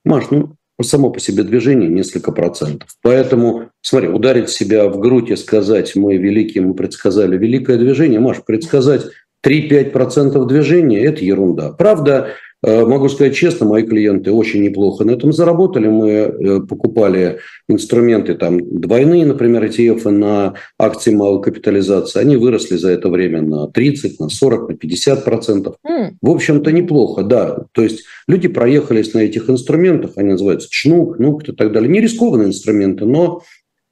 Маш, 0.04 0.30
ну, 0.30 0.52
само 0.82 1.10
по 1.10 1.18
себе 1.18 1.42
движение 1.42 1.88
несколько 1.88 2.32
процентов. 2.32 2.90
Поэтому, 3.02 3.70
смотри, 3.80 4.08
ударить 4.08 4.50
себя 4.50 4.88
в 4.88 5.00
грудь 5.00 5.30
и 5.30 5.36
сказать, 5.36 5.96
мы 5.96 6.16
великие, 6.16 6.62
мы 6.62 6.74
предсказали 6.74 7.36
великое 7.36 7.78
движение. 7.78 8.20
Маш, 8.20 8.44
предсказать 8.44 9.06
3-5% 9.46 10.46
движения– 10.46 11.04
это 11.04 11.24
ерунда. 11.24 11.70
Правда, 11.70 12.30
Э, 12.66 12.84
могу 12.84 13.08
сказать 13.08 13.36
честно, 13.36 13.66
мои 13.66 13.82
клиенты 13.84 14.32
очень 14.32 14.62
неплохо 14.62 15.04
на 15.04 15.12
этом 15.12 15.32
заработали. 15.32 15.88
Мы 15.88 16.10
э, 16.10 16.60
покупали 16.60 17.38
инструменты 17.68 18.34
там 18.34 18.58
двойные, 18.80 19.26
например, 19.26 19.64
ETF 19.64 20.10
на 20.10 20.54
акции 20.78 21.14
малой 21.14 21.42
капитализации. 21.42 22.18
Они 22.18 22.36
выросли 22.36 22.76
за 22.76 22.90
это 22.90 23.10
время 23.10 23.42
на 23.42 23.68
30, 23.68 24.18
на 24.20 24.28
40, 24.30 24.70
на 24.70 24.76
50 24.76 25.24
процентов. 25.24 25.76
Mm. 25.86 26.14
В 26.20 26.30
общем-то, 26.30 26.72
неплохо, 26.72 27.22
да. 27.22 27.66
То 27.72 27.82
есть 27.82 28.04
люди 28.26 28.48
проехались 28.48 29.12
на 29.12 29.20
этих 29.20 29.50
инструментах, 29.50 30.12
они 30.16 30.30
называются 30.30 30.68
ЧНУК, 30.70 31.18
НУК 31.18 31.48
и 31.48 31.52
так 31.52 31.72
далее. 31.72 31.90
Не 31.90 32.00
рискованные 32.00 32.48
инструменты, 32.48 33.04
но 33.04 33.42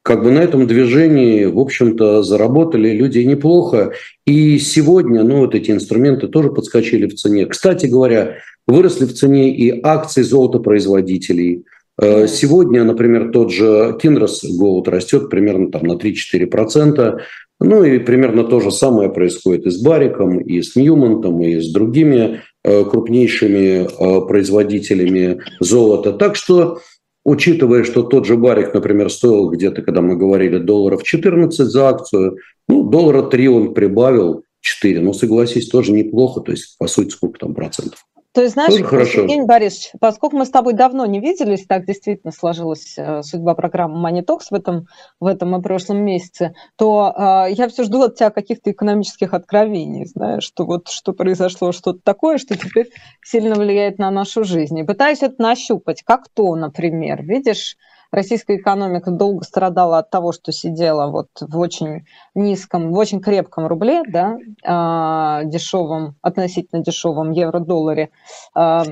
как 0.05 0.23
бы 0.23 0.31
на 0.31 0.39
этом 0.39 0.69
движении, 0.69 1.47
в 1.47 1.59
общем-то, 1.59 2.23
заработали 2.23 2.91
люди 2.91 3.19
неплохо. 3.19 3.95
И 4.27 4.59
сегодня, 4.59 5.25
ну, 5.25 5.39
вот 5.39 5.57
эти 5.57 5.73
инструменты 5.73 6.29
тоже 6.29 6.51
подскочили 6.51 7.07
в 7.07 7.15
цене. 7.15 7.47
Кстати 7.47 7.87
говоря, 7.87 8.37
Выросли 8.67 9.05
в 9.05 9.13
цене 9.13 9.55
и 9.55 9.81
акции 9.83 10.23
золотопроизводителей. 10.23 11.65
Э, 12.01 12.27
сегодня, 12.27 12.83
например, 12.85 13.31
тот 13.31 13.53
же 13.53 13.97
Kinross 14.03 14.41
Gold 14.59 14.89
растет 14.89 15.29
примерно 15.29 15.71
там, 15.71 15.83
на 15.83 15.95
3-4%. 15.95 17.19
Ну 17.61 17.85
и 17.85 17.99
примерно 17.99 18.45
то 18.45 18.61
же 18.61 18.71
самое 18.71 19.11
происходит 19.11 19.67
и 19.67 19.71
с 19.71 19.81
Бариком, 19.81 20.41
и 20.41 20.61
с 20.61 20.77
Ньюмонтом, 20.77 21.41
и 21.43 21.61
с 21.61 21.73
другими 21.73 22.41
э, 22.65 22.85
крупнейшими 22.85 23.85
э, 23.85 24.27
производителями 24.27 25.41
золота. 25.61 26.13
Так 26.13 26.35
что, 26.37 26.79
учитывая, 27.25 27.85
что 27.85 28.03
тот 28.03 28.27
же 28.27 28.37
Барик, 28.37 28.75
например, 28.75 29.11
стоил 29.11 29.51
где-то, 29.51 29.83
когда 29.83 30.01
мы 30.03 30.17
говорили, 30.17 30.59
долларов 30.59 31.03
14 31.03 31.67
за 31.67 31.89
акцию, 31.89 32.37
ну, 32.69 32.85
доллара 32.85 33.23
3 33.23 33.49
он 33.49 33.75
прибавил, 33.75 34.45
4. 34.61 35.01
Ну, 35.01 35.13
согласись, 35.13 35.69
тоже 35.69 35.93
неплохо. 35.93 36.41
То 36.41 36.53
есть, 36.53 36.77
по 36.79 36.87
сути, 36.87 37.11
сколько 37.11 37.39
там 37.39 37.55
процентов? 37.55 38.05
То 38.35 38.43
есть, 38.43 38.55
знаешь, 38.55 38.83
хорошо. 38.83 39.21
Евгений 39.21 39.47
Борисович, 39.47 39.93
поскольку 40.01 40.37
мы 40.37 40.45
с 40.45 40.51
тобой 40.51 40.73
давно 40.73 41.07
не 41.07 41.21
виделись, 41.21 41.67
так 41.67 41.87
действительно 41.87 42.33
сложилась 42.33 42.95
э, 42.99 43.23
судьба 43.23 43.55
программы 43.55 44.11
Talks 44.23 44.47
в 44.51 44.55
этом, 44.55 44.89
в 45.21 45.27
этом 45.27 45.55
и 45.57 45.63
прошлом 45.63 45.99
месяце, 45.99 46.53
то 46.77 47.15
э, 47.17 47.53
я 47.53 47.69
все 47.69 47.85
жду 47.85 48.03
от 48.03 48.17
тебя 48.17 48.31
каких-то 48.31 48.73
экономических 48.73 49.35
откровений, 49.35 50.05
знаешь, 50.07 50.43
что 50.43 50.65
вот 50.65 50.89
что 50.89 51.13
произошло 51.13 51.71
что-то 51.71 52.01
такое, 52.03 52.39
что 52.39 52.57
теперь 52.59 52.91
сильно 53.23 53.55
влияет 53.55 53.99
на 53.99 54.11
нашу 54.11 54.43
жизнь. 54.43 54.81
И 54.81 54.85
пытаюсь 54.85 55.23
это 55.23 55.41
нащупать, 55.41 56.03
как 56.03 56.29
то, 56.29 56.57
например, 56.57 57.23
видишь, 57.23 57.77
российская 58.15 58.57
экономика 58.57 59.11
долго 59.11 59.45
страдала 59.45 59.99
от 59.99 60.11
того, 60.11 60.33
что 60.33 60.53
сидела 60.53 61.09
вот 61.09 61.29
в 61.41 61.59
очень 61.59 62.07
низком, 62.35 62.93
в 62.93 62.99
очень 62.99 63.21
крепком 63.21 63.67
рубле, 63.67 64.03
да, 64.09 64.37
э, 64.37 65.47
дешевом, 65.47 66.17
относительно 66.23 66.83
дешевом 66.83 67.33
евро-долларе 67.33 68.11
э, 68.57 68.83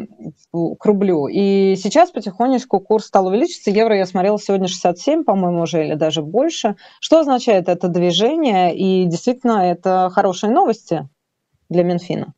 к 0.52 0.84
рублю. 0.84 1.28
И 1.28 1.76
сейчас 1.76 2.10
потихонечку 2.10 2.80
курс 2.80 3.06
стал 3.06 3.26
увеличиться. 3.28 3.70
Евро 3.70 3.96
я 3.96 4.06
смотрела 4.06 4.38
сегодня 4.38 4.68
67, 4.68 5.24
по-моему, 5.24 5.62
уже, 5.62 5.86
или 5.86 5.94
даже 5.94 6.22
больше. 6.22 6.76
Что 7.00 7.20
означает 7.20 7.68
это 7.68 7.88
движение? 7.88 8.76
И 8.76 9.06
действительно, 9.06 9.70
это 9.70 10.10
хорошие 10.12 10.50
новости 10.50 11.08
для 11.68 11.84
Минфина. 11.84 12.34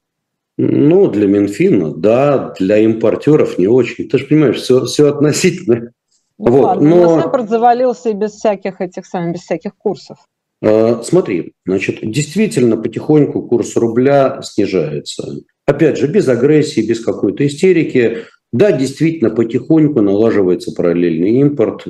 Ну, 0.56 1.08
для 1.08 1.26
Минфина, 1.26 1.92
да, 1.92 2.54
для 2.58 2.78
импортеров 2.78 3.58
не 3.58 3.66
очень. 3.66 4.08
Ты 4.08 4.18
же 4.18 4.26
понимаешь, 4.26 4.58
все, 4.58 4.84
все 4.84 5.08
относительно. 5.08 5.90
Ну, 6.38 6.50
вот, 6.50 6.64
ладно, 6.64 6.88
но... 6.88 7.20
импорт 7.22 7.48
завалился 7.48 8.10
и 8.10 8.14
без 8.14 8.32
всяких 8.32 8.80
этих 8.80 9.06
самых, 9.06 9.34
без 9.34 9.42
всяких 9.42 9.76
курсов. 9.76 10.18
А, 10.62 11.02
смотри, 11.02 11.52
значит, 11.66 11.98
действительно 12.02 12.76
потихоньку 12.76 13.42
курс 13.42 13.76
рубля 13.76 14.40
снижается. 14.42 15.40
Опять 15.66 15.98
же, 15.98 16.06
без 16.06 16.28
агрессии, 16.28 16.86
без 16.86 17.04
какой-то 17.04 17.46
истерики. 17.46 18.24
Да, 18.52 18.72
действительно, 18.72 19.30
потихоньку 19.30 20.00
налаживается 20.00 20.72
параллельный 20.72 21.40
импорт. 21.40 21.86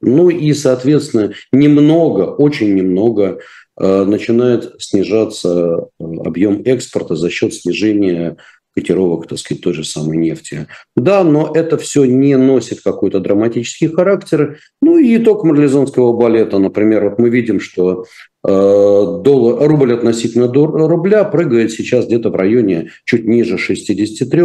Ну 0.00 0.28
и, 0.30 0.52
соответственно, 0.52 1.32
немного, 1.52 2.22
очень 2.22 2.74
немного 2.74 3.40
а, 3.76 4.04
начинает 4.04 4.80
снижаться 4.80 5.74
а, 5.74 5.88
объем 5.98 6.62
экспорта 6.64 7.16
за 7.16 7.30
счет 7.30 7.54
снижения 7.54 8.36
котировок, 8.76 9.26
так 9.26 9.38
сказать, 9.38 9.62
той 9.62 9.72
же 9.72 9.84
самой 9.84 10.18
нефти. 10.18 10.66
Да, 10.94 11.24
но 11.24 11.50
это 11.54 11.78
все 11.78 12.04
не 12.04 12.36
носит 12.36 12.82
какой-то 12.82 13.20
драматический 13.20 13.88
характер. 13.88 14.58
Ну 14.82 14.98
и 14.98 15.16
итог 15.16 15.44
марлезонского 15.44 16.12
балета, 16.12 16.58
например, 16.58 17.08
вот 17.08 17.18
мы 17.18 17.30
видим, 17.30 17.58
что 17.58 18.04
э, 18.46 18.48
доллар, 18.48 19.66
рубль 19.66 19.94
относительно 19.94 20.52
рубля 20.52 21.24
прыгает 21.24 21.72
сейчас 21.72 22.06
где-то 22.06 22.28
в 22.28 22.36
районе 22.36 22.90
чуть 23.06 23.24
ниже 23.24 23.56
63. 23.56 24.42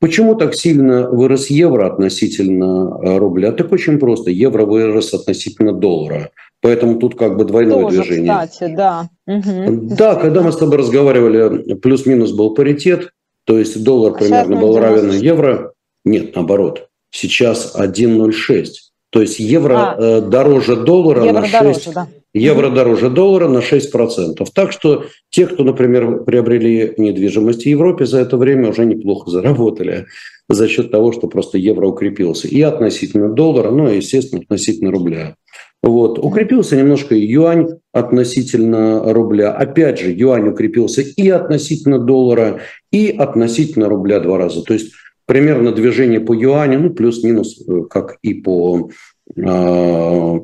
Почему 0.00 0.34
так 0.34 0.54
сильно 0.54 1.08
вырос 1.08 1.46
евро 1.46 1.86
относительно 1.86 2.98
э, 3.02 3.16
рубля? 3.16 3.52
Так 3.52 3.72
очень 3.72 3.98
просто. 3.98 4.30
Евро 4.30 4.66
вырос 4.66 5.14
относительно 5.14 5.72
доллара. 5.72 6.30
Поэтому 6.60 6.98
тут 6.98 7.16
как 7.16 7.36
бы 7.36 7.44
двойное 7.44 7.82
Тоже, 7.82 8.02
движение. 8.02 8.32
Кстати, 8.46 8.74
да. 8.74 9.08
Угу. 9.26 9.96
Да, 9.96 10.16
когда 10.16 10.42
мы 10.42 10.52
с 10.52 10.56
тобой 10.56 10.78
разговаривали, 10.78 11.74
плюс-минус 11.74 12.32
был 12.32 12.52
паритет. 12.54 13.10
То 13.44 13.58
есть 13.58 13.82
доллар 13.82 14.12
а 14.12 14.18
примерно 14.18 14.56
был 14.56 14.78
равен 14.78 15.10
евро. 15.10 15.72
Нет, 16.04 16.34
наоборот. 16.34 16.88
Сейчас 17.10 17.74
1,06. 17.76 18.66
То 19.10 19.20
есть 19.20 19.38
евро 19.38 19.74
а, 19.76 19.96
э, 19.98 20.20
дороже 20.22 20.74
доллара 20.74 21.24
евро 21.24 21.40
на 21.40 21.46
6, 21.46 21.52
дороже, 21.52 21.92
да. 21.94 22.08
евро 22.32 22.70
дороже 22.70 23.10
доллара 23.10 23.46
на 23.46 23.58
6%. 23.58 24.46
Так 24.54 24.72
что 24.72 25.04
те, 25.28 25.46
кто, 25.46 25.64
например, 25.64 26.24
приобрели 26.24 26.94
недвижимость 26.96 27.64
в 27.64 27.66
Европе 27.66 28.06
за 28.06 28.20
это 28.20 28.38
время, 28.38 28.70
уже 28.70 28.86
неплохо 28.86 29.30
заработали 29.30 30.06
за 30.48 30.66
счет 30.66 30.90
того, 30.90 31.12
что 31.12 31.28
просто 31.28 31.58
евро 31.58 31.88
укрепился. 31.88 32.48
И 32.48 32.62
относительно 32.62 33.28
доллара, 33.28 33.70
ну 33.70 33.90
и, 33.90 33.96
естественно, 33.96 34.40
относительно 34.40 34.90
рубля. 34.90 35.36
Вот. 35.82 36.18
Укрепился 36.18 36.76
немножко 36.76 37.16
юань 37.16 37.68
относительно 37.92 39.12
рубля. 39.12 39.52
Опять 39.52 39.98
же, 39.98 40.12
юань 40.12 40.48
укрепился 40.48 41.02
и 41.02 41.28
относительно 41.28 41.98
доллара, 41.98 42.60
и 42.92 43.10
относительно 43.10 43.88
рубля 43.88 44.20
два 44.20 44.38
раза. 44.38 44.62
То 44.62 44.74
есть 44.74 44.92
примерно 45.26 45.72
движение 45.72 46.20
по 46.20 46.34
юаню, 46.34 46.78
ну, 46.78 46.90
плюс-минус, 46.90 47.60
э, 47.66 47.82
как 47.90 48.18
и 48.22 48.34
по 48.34 48.90
э, 49.36 50.38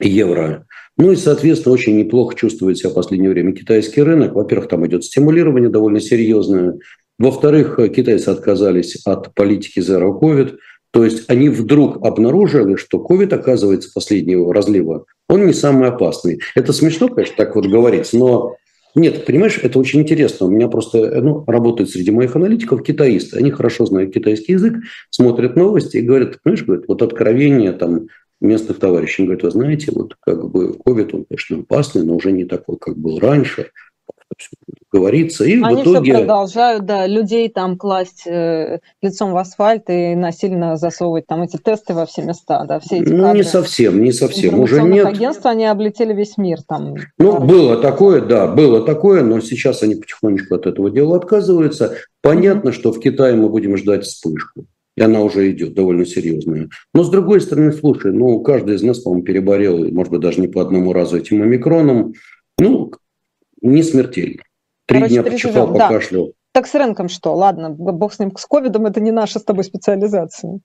евро. 0.00 0.66
Ну 0.96 1.12
и, 1.12 1.16
соответственно, 1.16 1.74
очень 1.74 1.96
неплохо 1.96 2.36
чувствует 2.36 2.78
себя 2.78 2.90
в 2.90 2.94
последнее 2.94 3.30
время 3.30 3.52
китайский 3.52 4.02
рынок. 4.02 4.34
Во-первых, 4.34 4.68
там 4.68 4.86
идет 4.86 5.04
стимулирование 5.04 5.70
довольно 5.70 6.00
серьезное. 6.00 6.78
Во-вторых, 7.18 7.80
китайцы 7.94 8.28
отказались 8.28 9.00
от 9.04 9.34
политики 9.34 9.80
Zero 9.80 10.20
COVID. 10.20 10.56
То 10.98 11.04
есть 11.04 11.30
они 11.30 11.48
вдруг 11.48 12.04
обнаружили, 12.04 12.74
что 12.74 12.98
COVID, 12.98 13.32
оказывается, 13.32 13.92
последнего 13.94 14.52
разлива, 14.52 15.04
он 15.28 15.46
не 15.46 15.52
самый 15.52 15.90
опасный. 15.90 16.40
Это 16.56 16.72
смешно, 16.72 17.08
конечно, 17.08 17.36
так 17.36 17.54
вот 17.54 17.66
говорить, 17.66 18.12
но 18.12 18.56
нет, 18.96 19.24
понимаешь, 19.24 19.60
это 19.62 19.78
очень 19.78 20.00
интересно. 20.00 20.46
У 20.46 20.50
меня 20.50 20.66
просто 20.66 21.20
ну, 21.20 21.44
работают 21.46 21.90
среди 21.90 22.10
моих 22.10 22.34
аналитиков 22.34 22.82
китаисты. 22.82 23.38
Они 23.38 23.52
хорошо 23.52 23.86
знают 23.86 24.12
китайский 24.12 24.54
язык, 24.54 24.74
смотрят 25.10 25.54
новости 25.54 25.98
и 25.98 26.02
говорят, 26.02 26.42
понимаешь, 26.42 26.64
говорят, 26.66 26.86
вот 26.88 27.00
откровение 27.00 27.70
там 27.70 28.08
местных 28.40 28.80
товарищей. 28.80 29.22
Они 29.22 29.28
говорят, 29.28 29.44
вы 29.44 29.50
знаете, 29.52 29.92
вот 29.94 30.16
как 30.18 30.50
бы 30.50 30.78
COVID, 30.84 31.10
он, 31.12 31.26
конечно, 31.28 31.58
опасный, 31.58 32.02
но 32.02 32.16
уже 32.16 32.32
не 32.32 32.44
такой, 32.44 32.76
как 32.76 32.98
был 32.98 33.20
раньше 33.20 33.70
говорится. 34.90 35.44
И 35.44 35.60
Они 35.60 35.82
в 35.82 35.84
итоге... 35.84 36.12
все 36.12 36.20
продолжают, 36.20 36.86
да, 36.86 37.06
людей 37.06 37.48
там 37.48 37.76
класть 37.76 38.26
э, 38.26 38.80
лицом 39.02 39.32
в 39.32 39.36
асфальт 39.36 39.90
и 39.90 40.14
насильно 40.14 40.76
засовывать 40.76 41.26
там 41.26 41.42
эти 41.42 41.56
тесты 41.56 41.94
во 41.94 42.06
все 42.06 42.22
места, 42.22 42.64
да, 42.64 42.80
все 42.80 42.98
эти 42.98 43.08
Ну, 43.08 43.34
не 43.34 43.42
совсем, 43.42 44.02
не 44.02 44.12
совсем. 44.12 44.58
Уже 44.58 44.82
нет. 44.82 45.06
агентств, 45.06 45.44
они 45.46 45.66
облетели 45.66 46.14
весь 46.14 46.38
мир 46.38 46.58
там. 46.66 46.94
Ну, 47.18 47.32
пару 47.32 47.44
было 47.44 47.76
такое, 47.76 48.22
да, 48.22 48.46
было 48.46 48.84
такое, 48.84 49.22
но 49.22 49.40
сейчас 49.40 49.82
они 49.82 49.94
потихонечку 49.94 50.54
от 50.54 50.66
этого 50.66 50.90
дела 50.90 51.16
отказываются. 51.16 51.96
Понятно, 52.22 52.70
mm-hmm. 52.70 52.72
что 52.72 52.92
в 52.92 53.00
Китае 53.00 53.36
мы 53.36 53.48
будем 53.48 53.76
ждать 53.76 54.04
вспышку. 54.04 54.66
И 54.96 55.00
она 55.00 55.20
уже 55.20 55.48
идет 55.52 55.74
довольно 55.74 56.04
серьезная. 56.04 56.70
Но 56.92 57.04
с 57.04 57.10
другой 57.10 57.40
стороны, 57.40 57.72
слушай, 57.72 58.12
ну, 58.12 58.40
каждый 58.40 58.74
из 58.74 58.82
нас, 58.82 58.98
по-моему, 58.98 59.24
переболел, 59.24 59.88
может 59.92 60.10
быть, 60.10 60.20
даже 60.20 60.40
не 60.40 60.48
по 60.48 60.60
одному 60.60 60.92
разу 60.92 61.18
этим 61.18 61.40
омикроном. 61.40 62.14
Ну, 62.58 62.90
не 63.62 63.82
смертельно. 63.82 64.42
Три 64.86 65.00
Короче, 65.00 65.14
дня 65.14 65.22
почихал, 65.22 65.72
покашлял. 65.72 66.26
Да. 66.26 66.32
Так 66.52 66.66
с 66.66 66.74
рынком 66.74 67.08
что? 67.08 67.34
Ладно, 67.34 67.70
бог 67.70 68.12
с 68.12 68.18
ним, 68.18 68.34
с 68.36 68.46
ковидом 68.46 68.86
это 68.86 69.00
не 69.00 69.12
наша 69.12 69.38
с 69.38 69.44
тобой 69.44 69.64
специализация. 69.64 70.60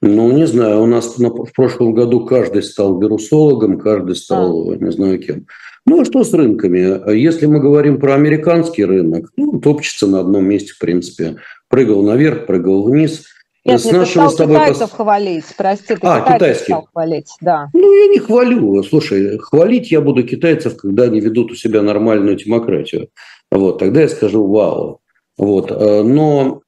Ну, 0.00 0.32
не 0.32 0.46
знаю, 0.48 0.82
у 0.82 0.86
нас 0.86 1.16
в 1.16 1.52
прошлом 1.54 1.94
году 1.94 2.26
каждый 2.26 2.64
стал 2.64 3.00
вирусологом, 3.00 3.78
каждый 3.78 4.16
стал, 4.16 4.70
а. 4.70 4.76
не 4.76 4.90
знаю 4.90 5.20
кем. 5.20 5.46
Ну, 5.86 6.00
а 6.00 6.04
что 6.04 6.24
с 6.24 6.32
рынками? 6.32 7.14
Если 7.16 7.46
мы 7.46 7.60
говорим 7.60 8.00
про 8.00 8.14
американский 8.14 8.84
рынок, 8.84 9.30
ну, 9.36 9.60
топчется 9.60 10.06
на 10.08 10.20
одном 10.20 10.44
месте, 10.44 10.72
в 10.72 10.78
принципе. 10.78 11.36
Прыгал 11.68 12.02
наверх, 12.02 12.46
прыгал 12.46 12.82
вниз. 12.82 13.26
Нет, 13.64 13.80
с 13.80 13.92
нашего 13.92 14.28
с 14.28 14.34
тобой 14.34 14.56
китайцев 14.56 14.90
хвалить, 14.90 15.44
прости, 15.56 15.94
ты 15.94 16.00
а, 16.02 16.20
китайцев 16.20 16.64
стал 16.64 16.88
хвалить, 16.92 17.30
да. 17.40 17.68
Ну, 17.72 17.92
я 17.92 18.08
не 18.08 18.18
хвалю. 18.18 18.82
Слушай, 18.82 19.38
хвалить 19.38 19.92
я 19.92 20.00
буду 20.00 20.24
китайцев, 20.24 20.76
когда 20.76 21.04
они 21.04 21.20
ведут 21.20 21.52
у 21.52 21.54
себя 21.54 21.82
нормальную 21.82 22.36
демократию. 22.36 23.08
Вот, 23.52 23.78
тогда 23.78 24.00
я 24.00 24.08
скажу 24.08 24.46
«вау». 24.46 25.00
Вот. 25.38 25.70
Э, 25.70 26.02
но 26.02 26.60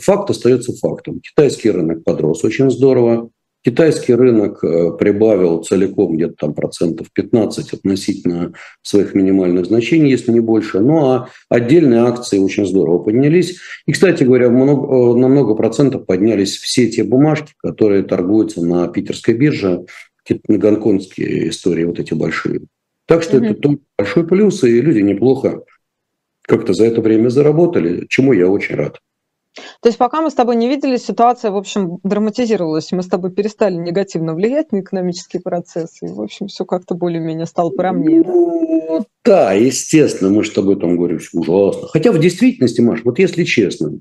факт 0.00 0.30
остается 0.30 0.72
фактом. 0.76 1.20
Китайский 1.20 1.70
рынок 1.70 2.04
подрос 2.04 2.44
очень 2.44 2.70
здорово. 2.70 3.30
Китайский 3.64 4.14
рынок 4.14 4.62
э, 4.62 4.90
прибавил 4.98 5.62
целиком 5.62 6.16
где-то 6.16 6.34
там 6.38 6.54
процентов 6.54 7.10
15 7.10 7.72
относительно 7.72 8.52
своих 8.82 9.14
минимальных 9.14 9.64
значений, 9.64 10.10
если 10.10 10.32
не 10.32 10.40
больше. 10.40 10.80
Ну 10.80 11.06
а 11.06 11.30
отдельные 11.48 12.00
акции 12.00 12.38
очень 12.38 12.66
здорово 12.66 12.98
поднялись. 12.98 13.58
И, 13.86 13.92
кстати 13.92 14.22
говоря, 14.22 14.50
много, 14.50 14.86
э, 14.86 15.18
на 15.18 15.28
много 15.28 15.54
процентов 15.54 16.04
поднялись 16.04 16.58
все 16.58 16.90
те 16.90 17.04
бумажки, 17.04 17.54
которые 17.56 18.02
торгуются 18.02 18.62
на 18.62 18.86
питерской 18.88 19.32
бирже, 19.32 19.86
на 20.46 20.58
гонконгские 20.58 21.48
истории 21.48 21.84
вот 21.84 21.98
эти 21.98 22.12
большие. 22.12 22.60
Так 23.06 23.22
что 23.22 23.38
mm-hmm. 23.38 23.50
это 23.50 23.78
большой 23.96 24.26
плюс, 24.26 24.62
и 24.62 24.80
люди 24.80 25.00
неплохо 25.00 25.62
как-то 26.42 26.74
за 26.74 26.84
это 26.84 27.00
время 27.00 27.30
заработали, 27.30 28.04
чему 28.10 28.34
я 28.34 28.48
очень 28.48 28.74
рад. 28.74 29.00
То 29.80 29.88
есть 29.88 29.98
пока 29.98 30.20
мы 30.20 30.30
с 30.30 30.34
тобой 30.34 30.56
не 30.56 30.68
видели, 30.68 30.96
ситуация, 30.96 31.50
в 31.50 31.56
общем, 31.56 31.98
драматизировалась. 32.02 32.90
Мы 32.92 33.02
с 33.02 33.06
тобой 33.06 33.30
перестали 33.30 33.74
негативно 33.74 34.34
влиять 34.34 34.72
на 34.72 34.80
экономические 34.80 35.42
процессы. 35.42 36.06
И, 36.06 36.08
в 36.08 36.20
общем, 36.20 36.48
все 36.48 36.64
как-то 36.64 36.94
более-менее 36.94 37.46
стало 37.46 37.70
поровнее. 37.70 38.22
Ну, 38.24 39.06
да, 39.24 39.52
естественно, 39.52 40.30
мы 40.30 40.44
с 40.44 40.50
тобой 40.50 40.78
там 40.78 40.96
говорим, 40.96 41.20
ужасно. 41.32 41.88
Хотя 41.88 42.12
в 42.12 42.18
действительности, 42.18 42.80
Маш, 42.80 43.02
вот 43.04 43.18
если 43.18 43.44
честно, 43.44 43.98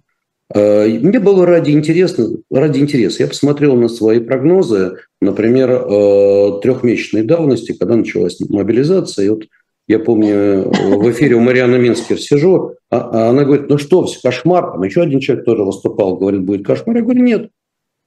э, 0.54 0.88
мне 0.88 1.20
было 1.20 1.46
ради 1.46 1.72
интереса, 1.72 2.30
ради 2.50 2.80
интереса. 2.80 3.24
Я 3.24 3.30
посмотрел 3.30 3.76
на 3.76 3.90
свои 3.90 4.20
прогнозы, 4.20 4.98
например, 5.22 5.72
э, 5.72 6.60
трехмесячной 6.62 7.24
давности, 7.24 7.74
когда 7.74 7.96
началась 7.96 8.40
мобилизация. 8.40 9.26
И 9.26 9.30
вот 9.30 9.44
я 9.88 10.00
помню, 10.00 10.70
в 10.70 11.12
эфире 11.12 11.36
у 11.36 11.42
Марианы 11.42 11.78
Минскер 11.78 12.18
сижу, 12.18 12.76
а, 12.90 13.00
а 13.00 13.30
она 13.30 13.44
говорит, 13.44 13.70
ну 13.70 13.78
что, 13.78 14.06
все, 14.06 14.20
кошмар. 14.22 14.72
Там 14.72 14.84
еще 14.84 15.02
один 15.02 15.20
человек 15.20 15.46
тоже 15.46 15.64
выступал, 15.64 16.16
говорит, 16.16 16.44
будет 16.44 16.66
кошмар. 16.66 16.98
Я 16.98 17.04
говорю, 17.04 17.22
нет, 17.22 17.50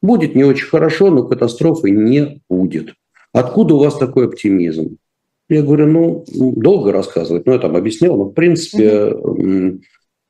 будет 0.01 0.35
не 0.35 0.45
очень 0.45 0.67
хорошо, 0.67 1.11
но 1.11 1.25
катастрофы 1.25 1.91
не 1.91 2.41
будет. 2.49 2.95
Откуда 3.33 3.75
у 3.75 3.79
вас 3.79 3.97
такой 3.99 4.27
оптимизм? 4.27 4.97
Я 5.49 5.63
говорю, 5.63 5.87
ну, 5.87 6.25
долго 6.57 6.93
рассказывать, 6.93 7.47
но 7.47 7.53
я 7.53 7.59
там 7.59 7.77
объяснял, 7.77 8.17
но 8.17 8.25
в 8.25 8.33
принципе 8.33 9.09
угу. 9.09 9.81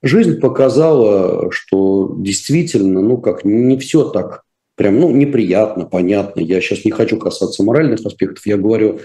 жизнь 0.03 0.41
показала, 0.41 1.51
что 1.53 2.17
действительно, 2.19 3.01
ну, 3.01 3.19
как 3.19 3.45
не 3.45 3.79
все 3.79 4.11
так 4.11 4.43
прям, 4.75 5.01
ну, 5.01 5.11
неприятно, 5.11 5.87
понятно. 5.87 6.41
Я 6.41 6.61
сейчас 6.61 6.85
не 6.85 6.91
хочу 6.91 7.19
касаться 7.19 7.63
моральных 7.63 8.05
аспектов, 8.05 8.45
я 8.47 8.57
говорю 8.57 8.99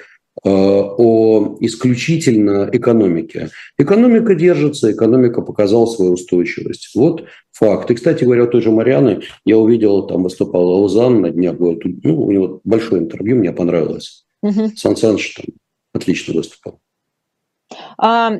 о 0.43 1.57
исключительно 1.59 2.69
экономике. 2.71 3.49
Экономика 3.77 4.33
держится, 4.33 4.91
экономика 4.91 5.41
показала 5.41 5.85
свою 5.85 6.13
устойчивость. 6.13 6.91
Вот 6.95 7.25
факт. 7.51 7.91
И, 7.91 7.95
кстати 7.95 8.23
говоря, 8.23 8.45
у 8.45 8.47
той 8.47 8.61
же 8.61 8.71
Марианы 8.71 9.21
я 9.45 9.57
увидел, 9.57 10.07
там 10.07 10.23
выступала 10.23 10.71
Лозан 10.71 11.21
на 11.21 11.29
днях, 11.29 11.55
ну, 11.59 11.77
у 12.21 12.31
него 12.31 12.61
большое 12.63 13.01
интервью, 13.01 13.37
мне 13.37 13.51
понравилось. 13.51 14.25
Угу. 14.41 14.71
Сан 14.75 14.95
Саныч 14.95 15.35
там 15.35 15.45
отлично 15.93 16.33
выступал. 16.33 16.79
А, 17.97 18.33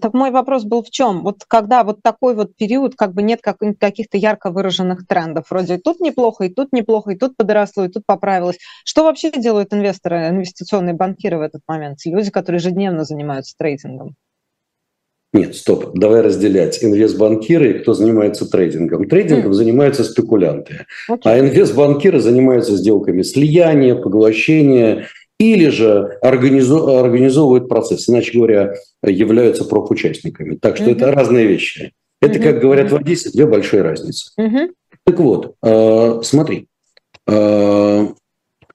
так 0.00 0.14
мой 0.14 0.30
вопрос 0.30 0.64
был 0.64 0.82
в 0.82 0.90
чем? 0.90 1.22
Вот 1.22 1.44
когда 1.46 1.84
вот 1.84 2.02
такой 2.02 2.34
вот 2.34 2.56
период, 2.56 2.94
как 2.96 3.14
бы 3.14 3.22
нет 3.22 3.40
как, 3.42 3.58
каких-то 3.78 4.16
ярко 4.16 4.50
выраженных 4.50 5.06
трендов, 5.06 5.46
вроде 5.50 5.76
и 5.76 5.78
тут 5.78 6.00
неплохо, 6.00 6.44
и 6.44 6.48
тут 6.48 6.72
неплохо, 6.72 7.12
и 7.12 7.16
тут 7.16 7.36
подросло, 7.36 7.84
и 7.84 7.88
тут 7.88 8.04
поправилось. 8.06 8.58
Что 8.84 9.04
вообще 9.04 9.30
делают 9.30 9.72
инвесторы, 9.72 10.28
инвестиционные 10.28 10.94
банкиры 10.94 11.38
в 11.38 11.42
этот 11.42 11.62
момент? 11.66 11.98
Люди, 12.04 12.30
которые 12.30 12.58
ежедневно 12.58 13.04
занимаются 13.04 13.54
трейдингом? 13.56 14.16
Нет, 15.34 15.54
стоп, 15.56 15.92
давай 15.94 16.22
разделять 16.22 16.82
инвестбанкиры 16.82 17.70
и 17.70 17.78
кто 17.80 17.92
занимается 17.92 18.48
трейдингом. 18.48 19.06
Трейдингом 19.06 19.50
mm. 19.50 19.54
занимаются 19.54 20.04
спекулянты, 20.04 20.86
okay. 21.08 21.20
а 21.24 21.38
инвестбанкиры 21.38 22.18
занимаются 22.18 22.76
сделками 22.76 23.20
слияния, 23.20 23.94
поглощения 23.94 25.06
или 25.38 25.68
же 25.68 26.18
организу, 26.20 26.98
организовывают 26.98 27.68
процесс, 27.68 28.08
иначе 28.08 28.32
говоря, 28.36 28.74
являются 29.02 29.64
профучастниками. 29.64 30.56
Так 30.56 30.76
что 30.76 30.86
mm-hmm. 30.86 30.96
это 30.96 31.12
разные 31.12 31.46
вещи. 31.46 31.92
Это, 32.20 32.38
mm-hmm. 32.38 32.42
как 32.42 32.60
говорят 32.60 32.90
в 32.90 32.96
Одессе, 32.96 33.30
две 33.30 33.46
большие 33.46 33.82
разницы. 33.82 34.32
Mm-hmm. 34.38 34.70
Так 35.04 35.20
вот, 35.20 35.54
э, 35.62 36.20
смотри, 36.24 36.66
э, 37.28 38.08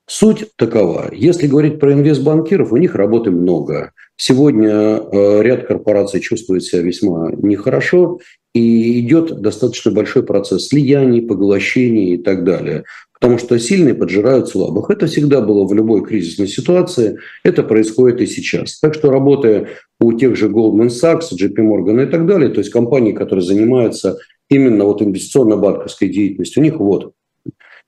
суть 0.06 0.56
такова. 0.56 1.10
Если 1.12 1.47
говорить 1.47 1.80
про 1.80 1.93
инвестбанкиров, 1.93 2.71
у 2.71 2.78
них 2.78 2.95
работы 2.95 3.32
много. 3.32 3.91
Сегодня 4.15 4.71
э, 4.71 5.41
ряд 5.41 5.67
корпораций 5.67 6.21
чувствует 6.21 6.63
себя 6.63 6.82
весьма 6.82 7.32
нехорошо, 7.34 8.19
и 8.54 9.00
идет 9.00 9.42
достаточно 9.42 9.92
большой 9.92 10.24
процесс 10.24 10.68
слияний, 10.68 11.22
поглощений 11.22 12.16
и 12.16 12.18
так 12.18 12.44
далее 12.44 12.86
потому 13.24 13.39
что 13.39 13.58
сильные 13.58 13.96
поджирают 13.96 14.50
слабых. 14.50 14.89
Это 14.89 15.08
всегда 15.08 15.39
было 15.39 15.66
в 15.66 15.74
любой 15.74 16.04
кризисной 16.04 16.50
ситуации, 16.50 17.20
это 17.46 17.63
происходит 17.63 18.20
и 18.20 18.26
сейчас. 18.26 18.82
Так 18.82 18.94
что 18.96 19.12
работая 19.12 19.70
у 20.02 20.12
тех 20.12 20.36
же 20.36 20.50
Goldman 20.50 20.89
Sachs, 20.89 21.32
JP 21.32 21.56
Morgan 21.56 22.04
и 22.04 22.12
так 22.12 22.28
далее, 22.28 22.50
то 22.50 22.58
есть 22.58 22.70
компании, 22.70 23.13
которые 23.13 23.46
занимаются 23.46 24.18
именно 24.50 24.84
вот 24.84 25.02
инвестиционно-банковской 25.02 26.10
деятельностью, 26.10 26.62
у 26.62 26.66
них 26.66 26.76
вот 26.80 27.13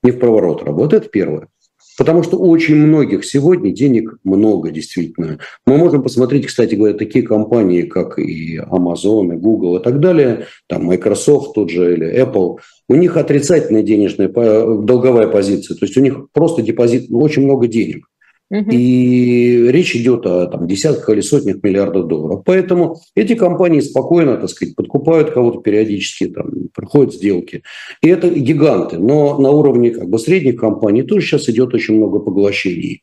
не 0.04 0.12
в 0.12 0.19
проворот 0.19 0.63
работает, 0.63 1.12
первое. 1.12 1.49
Потому 1.97 2.23
что 2.23 2.38
у 2.38 2.49
очень 2.49 2.75
многих 2.75 3.25
сегодня 3.25 3.71
денег 3.71 4.17
много, 4.23 4.71
действительно. 4.71 5.39
Мы 5.65 5.77
можем 5.77 6.03
посмотреть, 6.03 6.47
кстати 6.47 6.75
говоря, 6.75 6.97
такие 6.97 7.25
компании, 7.25 7.84
как 7.84 8.19
и 8.19 8.58
Amazon, 8.58 9.34
и 9.34 9.38
Google 9.38 9.77
и 9.77 9.84
так 9.84 9.99
далее, 9.99 10.47
там 10.67 10.86
Microsoft 10.86 11.55
тот 11.55 11.69
же 11.69 11.93
или 11.93 12.21
Apple, 12.21 12.58
у 12.88 12.95
них 12.95 13.17
отрицательная 13.17 13.84
денежная 13.84 14.27
долговая 14.27 15.27
позиция, 15.27 15.75
то 15.75 15.86
есть 15.86 15.97
у 15.97 16.01
них 16.01 16.27
просто 16.34 16.62
депозит, 16.62 17.10
ну, 17.10 17.19
очень 17.19 17.43
много 17.43 17.67
денег. 17.67 18.05
И 18.51 19.67
речь 19.71 19.95
идет 19.95 20.25
о 20.27 20.45
там, 20.45 20.67
десятках 20.67 21.10
или 21.10 21.21
сотнях 21.21 21.63
миллиардов 21.63 22.08
долларов. 22.08 22.43
Поэтому 22.45 22.97
эти 23.15 23.34
компании 23.34 23.79
спокойно, 23.79 24.38
так 24.38 24.49
сказать, 24.49 24.75
подкупают 24.75 25.31
кого-то 25.31 25.62
периодически, 25.62 26.27
там, 26.27 26.51
проходят 26.73 27.13
сделки. 27.13 27.63
И 28.01 28.08
это 28.08 28.29
гиганты. 28.29 28.99
Но 28.99 29.39
на 29.39 29.49
уровне 29.49 29.91
как 29.91 30.10
бы, 30.10 30.19
средних 30.19 30.60
компаний 30.60 31.01
тоже 31.01 31.25
сейчас 31.25 31.49
идет 31.49 31.73
очень 31.73 31.97
много 31.97 32.19
поглощений. 32.19 33.01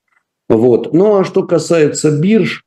Вот. 0.48 0.92
Ну 0.92 1.16
а 1.16 1.24
что 1.24 1.42
касается 1.42 2.16
бирж, 2.16 2.64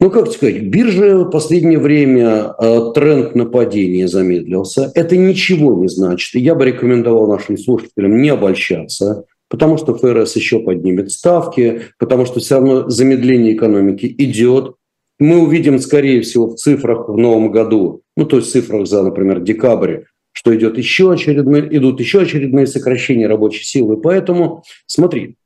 ну, 0.00 0.10
как 0.10 0.30
сказать, 0.30 0.62
биржа 0.62 1.24
в 1.24 1.30
последнее 1.30 1.80
время 1.80 2.54
э, 2.58 2.92
тренд 2.94 3.34
на 3.34 3.46
падение 3.46 4.06
замедлился. 4.06 4.92
Это 4.94 5.16
ничего 5.16 5.74
не 5.74 5.88
значит. 5.88 6.34
я 6.40 6.54
бы 6.54 6.64
рекомендовал 6.64 7.26
нашим 7.26 7.58
слушателям 7.58 8.22
не 8.22 8.28
обольщаться 8.28 9.24
потому 9.48 9.76
что 9.76 9.94
ФРС 9.94 10.36
еще 10.36 10.60
поднимет 10.60 11.10
ставки, 11.10 11.82
потому 11.98 12.26
что 12.26 12.40
все 12.40 12.56
равно 12.56 12.88
замедление 12.88 13.54
экономики 13.54 14.14
идет. 14.18 14.74
Мы 15.18 15.38
увидим, 15.38 15.78
скорее 15.80 16.20
всего, 16.22 16.48
в 16.48 16.56
цифрах 16.56 17.08
в 17.08 17.16
новом 17.16 17.50
году, 17.50 18.02
ну, 18.16 18.24
то 18.24 18.36
есть 18.36 18.48
в 18.48 18.52
цифрах 18.52 18.86
за, 18.86 19.02
например, 19.02 19.40
декабрь, 19.40 20.02
что 20.32 20.54
идет 20.54 20.78
еще 20.78 21.12
очередные, 21.12 21.76
идут 21.76 21.98
еще 21.98 22.20
очередные 22.20 22.66
сокращения 22.66 23.26
рабочей 23.26 23.64
силы. 23.64 23.96
Поэтому 23.96 24.62
смотри, 24.86 25.36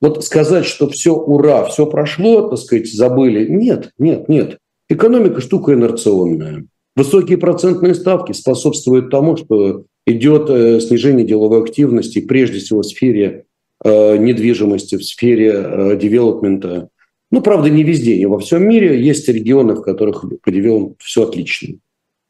вот 0.00 0.22
сказать, 0.24 0.66
что 0.66 0.88
все, 0.90 1.14
ура, 1.14 1.64
все 1.64 1.86
прошло, 1.86 2.48
так 2.48 2.58
сказать, 2.58 2.92
забыли. 2.92 3.46
Нет, 3.48 3.92
нет, 3.98 4.28
нет. 4.28 4.58
Экономика 4.88 5.40
штука 5.40 5.72
инерционная. 5.72 6.66
Высокие 6.94 7.38
процентные 7.38 7.94
ставки 7.94 8.32
способствуют 8.32 9.10
тому, 9.10 9.36
что 9.36 9.84
идет 10.06 10.48
э, 10.48 10.80
снижение 10.80 11.26
деловой 11.26 11.62
активности, 11.62 12.20
прежде 12.20 12.60
всего 12.60 12.82
в 12.82 12.86
сфере 12.86 13.44
э, 13.84 14.16
недвижимости, 14.16 14.96
в 14.96 15.04
сфере 15.04 15.52
э, 15.52 15.98
девелопмента. 16.00 16.88
Ну, 17.30 17.40
правда, 17.42 17.68
не 17.68 17.82
везде, 17.82 18.16
не 18.16 18.26
во 18.26 18.38
всем 18.38 18.66
мире. 18.68 19.00
Есть 19.00 19.28
регионы, 19.28 19.74
в 19.74 19.82
которых 19.82 20.24
по 20.42 20.94
все 21.00 21.24
отлично. 21.24 21.78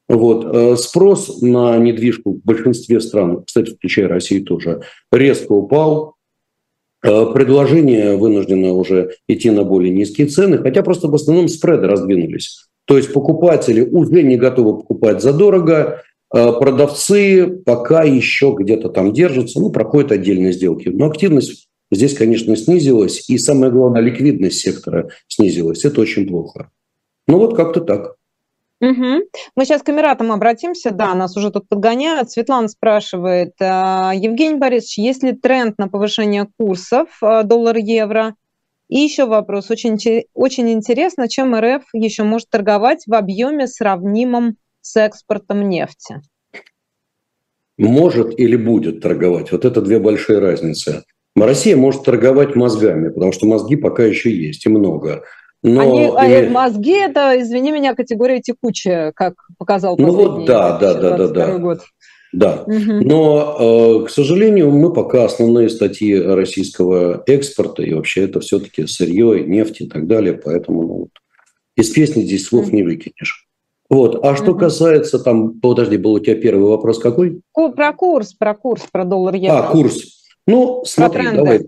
Вот. 0.08 0.80
Спрос 0.80 1.42
на 1.42 1.76
недвижку 1.76 2.32
в 2.32 2.40
большинстве 2.44 3.00
стран, 3.00 3.44
кстати, 3.44 3.72
включая 3.72 4.08
Россию 4.08 4.44
тоже, 4.44 4.82
резко 5.12 5.52
упал. 5.52 6.14
Предложение 7.02 8.16
вынуждено 8.16 8.72
уже 8.72 9.16
идти 9.28 9.50
на 9.50 9.64
более 9.64 9.92
низкие 9.92 10.28
цены, 10.28 10.58
хотя 10.58 10.82
просто 10.82 11.08
в 11.08 11.14
основном 11.14 11.48
спреды 11.48 11.88
раздвинулись. 11.88 12.66
То 12.86 12.96
есть 12.96 13.12
покупатели 13.12 13.82
уже 13.82 14.22
не 14.22 14.36
готовы 14.36 14.78
покупать 14.78 15.20
задорого, 15.20 16.02
продавцы 16.30 17.46
пока 17.64 18.02
еще 18.02 18.54
где-то 18.58 18.88
там 18.88 19.12
держатся, 19.12 19.60
ну, 19.60 19.70
проходят 19.70 20.12
отдельные 20.12 20.52
сделки. 20.52 20.88
Но 20.88 21.06
активность 21.06 21.68
здесь, 21.90 22.14
конечно, 22.14 22.56
снизилась, 22.56 23.28
и 23.28 23.38
самое 23.38 23.72
главное, 23.72 24.00
ликвидность 24.00 24.60
сектора 24.60 25.10
снизилась. 25.28 25.84
Это 25.84 26.00
очень 26.00 26.26
плохо. 26.26 26.70
Ну, 27.26 27.38
вот 27.38 27.56
как-то 27.56 27.80
так. 27.80 28.16
Угу. 28.80 29.22
Мы 29.56 29.64
сейчас 29.64 29.82
к 29.82 29.88
Эмиратам 29.88 30.32
обратимся. 30.32 30.90
Да, 30.90 31.14
нас 31.14 31.36
уже 31.36 31.50
тут 31.50 31.66
подгоняют. 31.68 32.30
Светлана 32.30 32.68
спрашивает, 32.68 33.54
а, 33.60 34.12
Евгений 34.14 34.58
Борисович, 34.58 34.98
есть 34.98 35.22
ли 35.22 35.32
тренд 35.32 35.78
на 35.78 35.88
повышение 35.88 36.46
курсов 36.58 37.08
а, 37.22 37.42
доллар-евро? 37.42 38.34
И 38.88 39.00
еще 39.00 39.24
вопрос. 39.24 39.70
Очень, 39.70 39.96
очень 40.34 40.70
интересно, 40.70 41.28
чем 41.28 41.56
РФ 41.56 41.84
еще 41.94 42.22
может 42.22 42.50
торговать 42.50 43.04
в 43.06 43.14
объеме 43.14 43.66
сравнимом 43.66 44.56
с 44.86 44.96
экспортом 44.96 45.68
нефти? 45.68 46.22
Может 47.76 48.38
или 48.38 48.56
будет 48.56 49.00
торговать. 49.00 49.50
Вот 49.52 49.64
это 49.64 49.82
две 49.82 49.98
большие 49.98 50.38
разницы. 50.38 51.02
Россия 51.34 51.76
может 51.76 52.04
торговать 52.04 52.54
мозгами, 52.54 53.10
потому 53.10 53.32
что 53.32 53.46
мозги 53.46 53.76
пока 53.76 54.04
еще 54.04 54.30
есть 54.30 54.64
и 54.64 54.68
много. 54.68 55.24
Но 55.62 56.14
Они, 56.16 56.46
а 56.46 56.50
мозги 56.50 56.92
это, 56.92 57.34
извини 57.40 57.72
меня, 57.72 57.94
категория 57.94 58.40
текучая, 58.40 59.12
как 59.12 59.34
показал 59.58 59.96
ну 59.98 60.12
вот 60.12 60.46
да, 60.46 60.78
да, 60.78 60.94
да, 60.94 61.16
да, 61.16 61.28
да. 61.28 61.58
год. 61.58 61.80
Да, 62.32 62.64
угу. 62.66 62.76
но, 62.76 64.02
э, 64.02 64.06
к 64.06 64.10
сожалению, 64.10 64.70
мы 64.70 64.92
пока 64.92 65.24
основные 65.24 65.68
статьи 65.68 66.14
российского 66.16 67.22
экспорта, 67.26 67.82
и 67.82 67.94
вообще 67.94 68.24
это 68.24 68.40
все-таки 68.40 68.86
сырье, 68.86 69.42
нефть 69.44 69.80
и 69.80 69.88
так 69.88 70.06
далее, 70.06 70.34
поэтому 70.34 70.82
ну, 70.82 70.94
вот, 70.94 71.10
из 71.76 71.90
песни 71.90 72.22
здесь 72.22 72.46
слов 72.46 72.72
не 72.72 72.82
выкинешь. 72.82 73.45
Вот. 73.88 74.24
А 74.24 74.36
что 74.36 74.54
касается 74.54 75.18
там, 75.18 75.60
подожди, 75.60 75.96
был 75.96 76.14
у 76.14 76.18
тебя 76.18 76.34
первый 76.36 76.68
вопрос 76.68 76.98
какой? 76.98 77.40
Про 77.52 77.92
курс, 77.92 78.32
про 78.32 78.54
курс, 78.54 78.82
про 78.90 79.04
доллар 79.04 79.34
евро. 79.34 79.68
А, 79.68 79.70
курс. 79.70 80.24
Ну, 80.46 80.82
смотри, 80.84 81.22
тренды. 81.22 81.36
давай. 81.36 81.60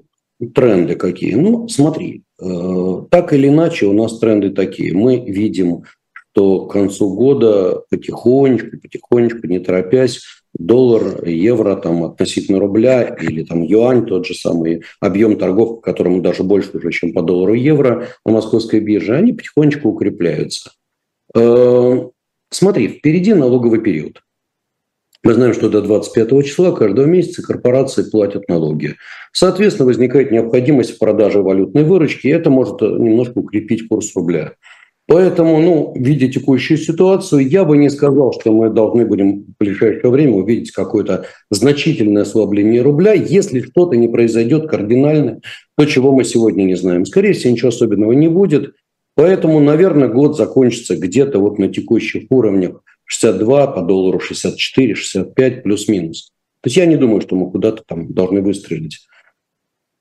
Тренды 0.55 0.95
какие? 0.95 1.35
Ну, 1.35 1.69
смотри, 1.69 2.23
э, 2.41 3.03
так 3.11 3.33
или 3.33 3.49
иначе 3.49 3.87
у 3.87 3.93
нас 3.93 4.19
тренды 4.19 4.51
такие. 4.51 4.95
Мы 4.95 5.19
видим, 5.19 5.83
что 6.13 6.67
к 6.67 6.73
концу 6.73 7.15
года 7.15 7.83
потихонечку, 7.91 8.79
потихонечку, 8.81 9.47
не 9.49 9.59
торопясь, 9.59 10.21
доллар, 10.57 11.25
евро 11.27 11.75
там 11.77 12.05
относительно 12.05 12.61
рубля 12.61 13.03
или 13.03 13.45
там 13.45 13.63
юань, 13.63 14.07
тот 14.07 14.27
же 14.27 14.35
самый 14.35 14.83
объем 15.01 15.37
торгов, 15.37 15.81
которому 15.81 16.21
даже 16.21 16.45
больше 16.45 16.71
уже, 16.77 16.93
чем 16.93 17.13
по 17.13 17.23
доллару 17.23 17.55
евро 17.55 18.09
на 18.25 18.33
московской 18.33 18.81
бирже, 18.81 19.17
они 19.17 19.33
потихонечку 19.33 19.89
укрепляются. 19.89 20.71
Э, 21.35 22.09
смотри, 22.51 22.89
впереди 22.89 23.35
налоговый 23.35 23.81
период. 23.81 24.23
Мы 25.25 25.35
знаем, 25.35 25.53
что 25.53 25.69
до 25.69 25.83
25 25.83 26.45
числа 26.45 26.73
каждого 26.73 27.07
месяца 27.07 27.43
корпорации 27.43 28.09
платят 28.09 28.49
налоги. 28.49 28.95
Соответственно, 29.33 29.87
возникает 29.87 30.31
необходимость 30.31 30.95
в 30.95 30.99
продаже 30.99 31.43
валютной 31.43 31.83
выручки, 31.83 32.29
и 32.29 32.31
это 32.31 32.51
может 32.51 32.81
немножко 32.81 33.39
укрепить 33.39 33.89
курс 33.89 34.15
рубля. 34.15 34.53
Поэтому, 35.09 35.59
ну, 35.59 35.95
видя 35.97 36.29
текущую 36.29 36.77
ситуацию, 36.77 37.49
я 37.49 37.65
бы 37.65 37.79
не 37.79 37.89
сказал, 37.89 38.33
что 38.39 38.53
мы 38.53 38.69
должны 38.69 39.07
будем 39.07 39.45
в 39.45 39.47
ближайшее 39.59 40.11
время 40.11 40.35
увидеть 40.35 40.71
какое-то 40.71 41.25
значительное 41.51 42.23
ослабление 42.23 42.83
рубля, 42.83 43.15
если 43.15 43.63
что-то 43.63 43.97
не 43.97 44.09
произойдет 44.09 44.69
кардинально, 44.69 45.41
то, 45.79 45.87
чего 45.87 46.13
мы 46.13 46.25
сегодня 46.25 46.65
не 46.65 46.75
знаем. 46.75 47.07
Скорее 47.07 47.33
всего, 47.33 47.53
ничего 47.53 47.69
особенного 47.71 48.13
не 48.13 48.29
будет. 48.29 48.75
Поэтому, 49.19 49.59
наверное, 49.59 50.07
год 50.07 50.37
закончится 50.37 50.97
где-то 50.97 51.41
вот 51.41 51.59
на 51.59 51.67
текущих 51.67 52.27
уровнях 52.31 52.85
62 53.07 53.67
по 53.67 53.83
доллару, 53.83 54.21
64, 54.21 54.95
65 54.95 55.65
плюс-минус. 55.65 56.31
То 56.61 56.69
есть 56.69 56.77
я 56.77 56.87
не 56.87 56.95
думаю, 56.95 57.21
что 57.21 57.35
мы 57.35 57.51
куда-то 57.51 57.83
там 57.85 58.13
должны 58.13 58.43
выстрелить. 58.43 59.01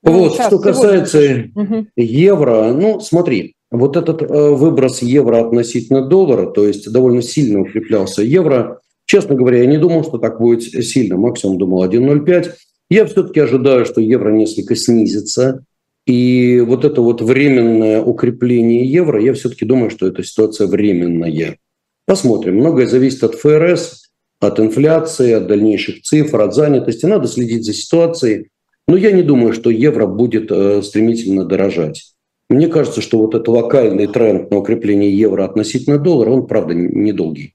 Ну, 0.04 0.12
вот, 0.12 0.34
что 0.34 0.60
касается 0.60 1.20
сегодня. 1.20 1.88
евро, 1.96 2.72
ну, 2.72 3.00
смотри, 3.00 3.56
вот 3.72 3.96
этот 3.96 4.22
э, 4.22 4.50
выброс 4.50 5.02
евро 5.02 5.44
относительно 5.44 6.06
доллара, 6.06 6.48
то 6.52 6.64
есть 6.64 6.88
довольно 6.92 7.20
сильно 7.20 7.62
укреплялся 7.62 8.22
евро. 8.22 8.80
Честно 9.04 9.34
говоря, 9.34 9.58
я 9.58 9.66
не 9.66 9.78
думал, 9.78 10.04
что 10.04 10.18
так 10.18 10.38
будет 10.38 10.62
сильно, 10.62 11.16
максимум 11.16 11.58
думал 11.58 11.84
1,05. 11.84 12.52
Я 12.88 13.04
все-таки 13.06 13.40
ожидаю, 13.40 13.84
что 13.84 14.00
евро 14.00 14.30
несколько 14.30 14.76
снизится 14.76 15.64
и 16.08 16.60
вот 16.60 16.86
это 16.86 17.02
вот 17.02 17.20
временное 17.20 18.00
укрепление 18.00 18.90
евро, 18.90 19.22
я 19.22 19.34
все-таки 19.34 19.66
думаю, 19.66 19.90
что 19.90 20.06
эта 20.06 20.24
ситуация 20.24 20.66
временная. 20.66 21.58
Посмотрим. 22.06 22.56
Многое 22.56 22.86
зависит 22.86 23.22
от 23.24 23.34
ФРС, 23.34 24.10
от 24.40 24.58
инфляции, 24.58 25.32
от 25.32 25.46
дальнейших 25.46 26.00
цифр, 26.00 26.40
от 26.40 26.54
занятости. 26.54 27.04
Надо 27.04 27.28
следить 27.28 27.66
за 27.66 27.74
ситуацией. 27.74 28.48
Но 28.86 28.96
я 28.96 29.12
не 29.12 29.22
думаю, 29.22 29.52
что 29.52 29.68
евро 29.68 30.06
будет 30.06 30.50
э, 30.50 30.80
стремительно 30.80 31.44
дорожать. 31.44 32.14
Мне 32.48 32.68
кажется, 32.68 33.02
что 33.02 33.18
вот 33.18 33.34
этот 33.34 33.48
локальный 33.48 34.06
тренд 34.06 34.50
на 34.50 34.56
укрепление 34.56 35.14
евро 35.14 35.44
относительно 35.44 35.98
доллара, 35.98 36.30
он, 36.30 36.46
правда, 36.46 36.72
недолгий. 36.72 37.52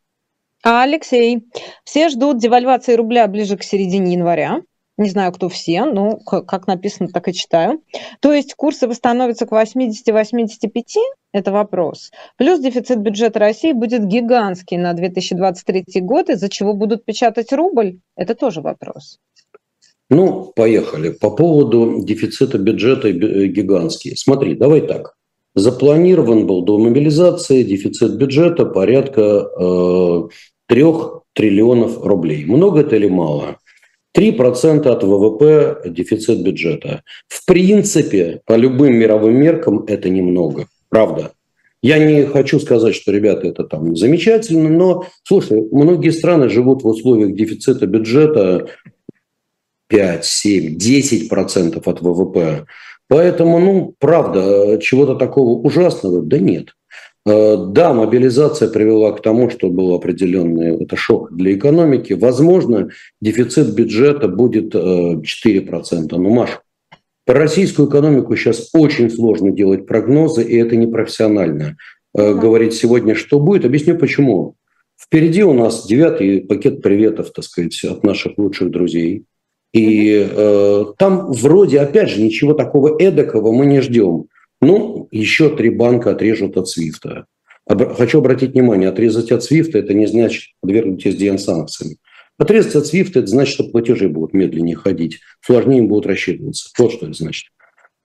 А, 0.64 0.84
Алексей, 0.84 1.42
все 1.86 2.10
ждут 2.10 2.38
девальвации 2.38 2.94
рубля 2.94 3.28
ближе 3.28 3.58
к 3.58 3.64
середине 3.64 4.14
января. 4.14 4.62
Не 4.98 5.10
знаю, 5.10 5.32
кто 5.32 5.50
все, 5.50 5.86
но 5.86 6.18
как 6.18 6.68
написано, 6.68 7.10
так 7.10 7.28
и 7.28 7.34
читаю. 7.34 7.82
То 8.20 8.32
есть 8.32 8.54
курсы 8.54 8.88
восстановятся 8.88 9.48
к 9.48 9.52
80-85? 9.52 10.84
Это 11.32 11.52
вопрос. 11.52 12.12
Плюс 12.38 12.60
дефицит 12.60 13.00
бюджета 13.00 13.40
России 13.40 13.72
будет 13.72 14.06
гигантский 14.06 14.78
на 14.78 14.94
2023 14.94 16.02
год, 16.02 16.30
из-за 16.30 16.48
чего 16.48 16.76
будут 16.76 17.06
печатать 17.06 17.52
рубль? 17.52 17.98
Это 18.16 18.36
тоже 18.36 18.62
вопрос. 18.62 19.18
Ну, 20.12 20.52
поехали. 20.56 21.10
По 21.10 21.32
поводу 21.32 22.04
дефицита 22.04 22.60
бюджета 22.60 23.08
э, 23.08 23.12
гигантский. 23.48 24.16
Смотри, 24.16 24.56
давай 24.56 24.82
так. 24.82 25.16
Запланирован 25.56 26.46
был 26.46 26.64
до 26.64 26.78
мобилизации 26.78 27.64
дефицит 27.64 28.18
бюджета 28.18 28.66
порядка 28.66 29.48
э, 29.60 30.22
3 30.68 30.86
триллионов 31.34 32.04
рублей. 32.04 32.46
Много 32.46 32.82
это 32.82 32.96
или 32.96 33.08
мало? 33.08 33.58
3% 34.16 34.88
от 34.88 35.04
ВВП 35.04 35.90
дефицит 35.90 36.44
бюджета. 36.44 37.04
В 37.28 37.46
принципе, 37.46 38.42
по 38.46 38.56
любым 38.56 38.96
мировым 38.96 39.36
меркам 39.36 39.86
это 39.88 40.10
немного. 40.10 40.68
Правда. 40.90 41.32
Я 41.82 41.98
не 41.98 42.26
хочу 42.26 42.60
сказать, 42.60 42.96
что, 42.96 43.12
ребята, 43.12 43.48
это 43.48 43.66
там 43.66 43.96
замечательно, 43.96 44.70
но, 44.70 45.06
слушай, 45.24 45.68
многие 45.70 46.12
страны 46.12 46.48
живут 46.48 46.84
в 46.84 46.88
условиях 46.88 47.36
дефицита 47.36 47.88
бюджета 47.88 48.68
5, 49.88 50.24
7, 50.24 50.78
10 50.78 51.28
процентов 51.28 51.88
от 51.88 52.02
ВВП. 52.02 52.66
Поэтому, 53.10 53.60
ну, 53.60 53.96
правда, 54.00 54.80
чего-то 54.82 55.16
такого 55.16 55.60
ужасного, 55.60 56.22
да 56.22 56.40
нет. 56.40 56.70
Э, 57.26 57.56
да, 57.68 57.94
мобилизация 57.94 58.70
привела 58.70 59.12
к 59.14 59.22
тому, 59.22 59.50
что 59.50 59.70
был 59.70 59.94
определенный 59.94 60.84
это 60.84 60.96
шок 60.96 61.34
для 61.34 61.54
экономики. 61.54 62.14
Возможно, 62.14 62.90
дефицит 63.22 63.74
бюджета 63.74 64.28
будет 64.28 64.76
4%. 64.76 66.08
Ну, 66.12 66.30
Маш, 66.30 66.60
про 67.26 67.40
российскую 67.40 67.90
экономику 67.90 68.36
сейчас 68.36 68.70
очень 68.74 69.10
сложно 69.10 69.52
делать 69.52 69.86
прогнозы, 69.86 70.44
и 70.44 70.58
это 70.58 70.76
непрофессионально. 70.76 71.78
Да. 72.14 72.34
Говорить 72.34 72.74
сегодня, 72.74 73.16
что 73.16 73.40
будет, 73.40 73.66
объясню 73.66 73.98
почему. 73.98 74.56
Впереди 75.02 75.44
у 75.44 75.54
нас 75.54 75.86
девятый 75.88 76.42
пакет 76.42 76.82
приветов, 76.82 77.32
так 77.34 77.44
сказать, 77.44 77.84
от 77.84 78.04
наших 78.04 78.38
лучших 78.38 78.70
друзей. 78.70 79.26
И 79.74 80.28
э, 80.30 80.86
там 80.98 81.32
вроде, 81.32 81.80
опять 81.80 82.10
же, 82.10 82.22
ничего 82.22 82.54
такого 82.54 83.02
эдакого 83.02 83.52
мы 83.52 83.66
не 83.66 83.82
ждем. 83.82 84.26
Ну, 84.64 85.08
еще 85.12 85.56
три 85.56 85.70
банка 85.70 86.12
отрежут 86.12 86.58
от 86.58 86.68
Свифта. 86.68 87.26
Хочу 87.68 88.20
обратить 88.20 88.54
внимание, 88.54 88.90
отрезать 88.90 89.32
от 89.32 89.44
Свифта– 89.44 89.78
это 89.80 89.94
не 89.94 90.06
значит 90.06 90.54
подвергнуть 90.62 91.06
SDN 91.06 91.38
санкциям. 91.38 91.96
Отрезать 92.38 92.76
от 92.76 92.88
Свифта– 92.88 93.20
это 93.22 93.28
значит, 93.28 93.54
что 93.54 93.64
платежи 93.66 94.10
будут 94.10 94.34
медленнее 94.34 94.76
ходить, 94.76 95.20
сложнее 95.42 95.84
будут 95.84 96.08
рассчитываться. 96.08 96.70
Вот 96.78 96.92
что 96.92 97.06
это 97.06 97.16
значит. 97.16 97.50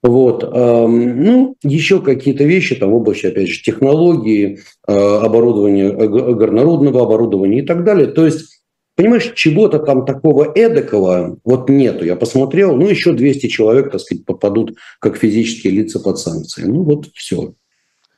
Вот. 0.01 0.45
Ну, 0.53 1.57
еще 1.65 2.01
какие-то 2.01 2.45
вещи 2.45 2.77
там 2.77 2.91
в 2.91 2.95
области, 2.95 3.27
опять 3.27 3.49
же, 3.49 3.63
технологии, 3.63 4.61
а, 4.87 5.23
оборудования, 5.23 5.91
горнорудного 5.91 7.03
оборудования 7.03 7.61
и 7.61 7.67
так 7.67 7.83
далее. 7.83 8.07
То 8.07 8.25
есть, 8.25 8.58
понимаешь, 8.99 9.33
чего-то 9.37 9.79
там 9.79 10.05
такого 10.05 10.53
эдакого 10.53 11.39
вот 11.45 11.71
нету. 11.71 12.05
Я 12.05 12.17
посмотрел, 12.17 12.75
ну, 12.75 12.89
еще 12.89 13.13
200 13.13 13.47
человек, 13.47 13.93
так 13.93 14.01
сказать, 14.01 14.25
попадут 14.25 14.77
как 14.99 15.17
физические 15.17 15.73
лица 15.73 16.01
под 16.01 16.19
санкции. 16.19 16.65
Ну, 16.65 16.83
вот 16.83 17.07
все. 17.15 17.55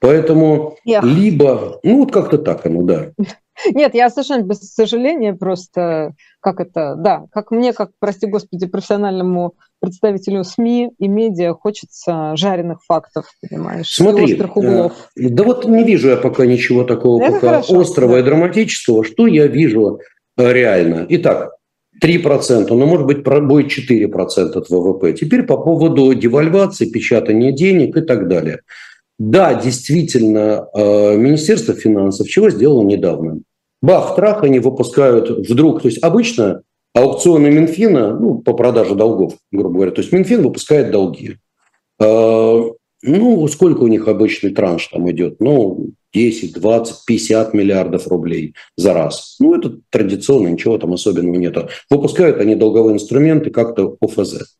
Поэтому 0.00 0.76
Я... 0.86 1.02
либо, 1.02 1.80
ну, 1.82 1.98
вот 1.98 2.12
как-то 2.12 2.38
так 2.38 2.64
оно, 2.64 2.80
да. 2.80 3.12
Нет, 3.74 3.94
я 3.94 4.08
совершенно 4.08 4.40
без 4.40 4.60
сожаления 4.60 5.34
просто, 5.34 6.14
как 6.40 6.60
это, 6.60 6.94
да, 6.96 7.26
как 7.30 7.50
мне, 7.50 7.74
как, 7.74 7.90
прости 7.98 8.26
господи, 8.26 8.66
профессиональному 8.66 9.56
представителю 9.80 10.44
СМИ 10.44 10.92
и 10.98 11.08
медиа 11.08 11.52
хочется 11.52 12.32
жареных 12.36 12.82
фактов, 12.86 13.26
понимаешь, 13.46 13.94
Смотри, 13.94 14.32
острых 14.32 14.56
углов. 14.56 14.92
Э, 15.14 15.28
да 15.28 15.44
вот 15.44 15.66
не 15.66 15.84
вижу 15.84 16.08
я 16.08 16.16
пока 16.16 16.46
ничего 16.46 16.84
такого 16.84 17.22
Это 17.22 17.34
пока 17.34 17.46
хорошо, 17.48 17.80
острого 17.80 18.14
да. 18.14 18.20
и 18.20 18.22
драматического. 18.22 19.04
Что 19.04 19.26
я 19.26 19.46
вижу 19.46 20.00
реально? 20.48 21.06
Итак, 21.08 21.52
3%, 22.02 22.68
но 22.68 22.86
может 22.86 23.06
быть 23.06 23.22
будет 23.22 23.66
4% 23.66 24.52
от 24.56 24.70
ВВП. 24.70 25.12
Теперь 25.12 25.42
по 25.42 25.56
поводу 25.58 26.14
девальвации, 26.14 26.90
печатания 26.90 27.52
денег 27.52 27.96
и 27.96 28.00
так 28.00 28.28
далее. 28.28 28.60
Да, 29.18 29.54
действительно, 29.54 30.66
э, 30.74 31.16
Министерство 31.16 31.74
финансов 31.74 32.26
чего 32.26 32.48
сделало 32.48 32.82
недавно? 32.82 33.40
Бах, 33.82 34.16
трах, 34.16 34.44
они 34.44 34.60
выпускают 34.60 35.48
вдруг, 35.48 35.82
то 35.82 35.88
есть 35.88 36.02
обычно 36.02 36.62
аукционы 36.94 37.50
Минфина, 37.50 38.18
ну, 38.18 38.38
по 38.38 38.54
продаже 38.54 38.94
долгов, 38.94 39.34
грубо 39.52 39.74
говоря, 39.74 39.90
то 39.90 40.00
есть 40.00 40.12
Минфин 40.12 40.42
выпускает 40.42 40.90
долги. 40.90 41.36
Э, 42.00 42.62
ну, 43.02 43.48
сколько 43.48 43.82
у 43.82 43.88
них 43.88 44.08
обычный 44.08 44.50
транш 44.50 44.86
там 44.88 45.10
идет? 45.10 45.40
Ну, 45.40 45.90
10, 46.12 46.54
20, 46.54 47.04
50 47.06 47.54
миллиардов 47.54 48.08
рублей 48.08 48.54
за 48.76 48.94
раз. 48.94 49.36
Ну, 49.38 49.54
это 49.54 49.78
традиционно, 49.90 50.48
ничего 50.48 50.78
там 50.78 50.92
особенного 50.92 51.36
нет. 51.36 51.56
Выпускают 51.88 52.38
они 52.38 52.54
долговые 52.54 52.94
инструменты 52.94 53.50
как-то 53.50 53.96
ОФЗ. 54.00 54.56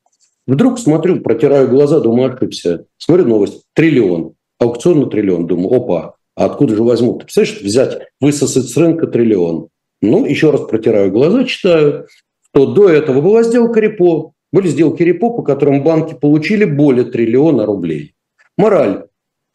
Вдруг 0.46 0.78
смотрю, 0.78 1.20
протираю 1.20 1.68
глаза, 1.68 2.00
думаю, 2.00 2.34
ошибся. 2.34 2.86
Смотрю 2.98 3.26
новость. 3.26 3.62
Триллион 3.74 4.34
аукцион 4.60 5.00
на 5.00 5.06
триллион. 5.06 5.46
Думаю, 5.46 5.74
опа, 5.74 6.14
а 6.36 6.44
откуда 6.44 6.76
же 6.76 6.84
возьмут? 6.84 7.20
Ты 7.20 7.24
представляешь, 7.24 7.60
взять, 7.62 7.98
высосать 8.20 8.68
с 8.68 8.76
рынка 8.76 9.08
триллион. 9.08 9.68
Ну, 10.02 10.24
еще 10.24 10.50
раз 10.50 10.62
протираю 10.62 11.10
глаза, 11.10 11.44
читаю, 11.44 12.06
что 12.52 12.66
до 12.66 12.88
этого 12.88 13.20
была 13.20 13.42
сделка 13.42 13.80
репо. 13.80 14.32
Были 14.52 14.68
сделки 14.68 15.02
репо, 15.02 15.30
по 15.30 15.42
которым 15.42 15.82
банки 15.82 16.14
получили 16.14 16.64
более 16.64 17.04
триллиона 17.04 17.66
рублей. 17.66 18.14
Мораль. 18.56 19.04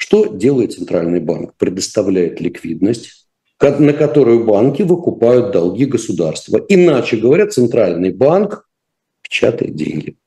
Что 0.05 0.27
делает 0.27 0.73
Центральный 0.73 1.19
банк? 1.19 1.55
Предоставляет 1.57 2.39
ликвидность, 2.39 3.27
на 3.59 3.91
которую 3.91 4.45
банки 4.45 4.83
выкупают 4.83 5.51
долги 5.51 5.85
государства. 5.85 6.63
Иначе 6.69 7.17
говоря, 7.17 7.47
Центральный 7.47 8.11
банк 8.11 8.69
печатает 9.23 9.73
деньги. 9.73 10.17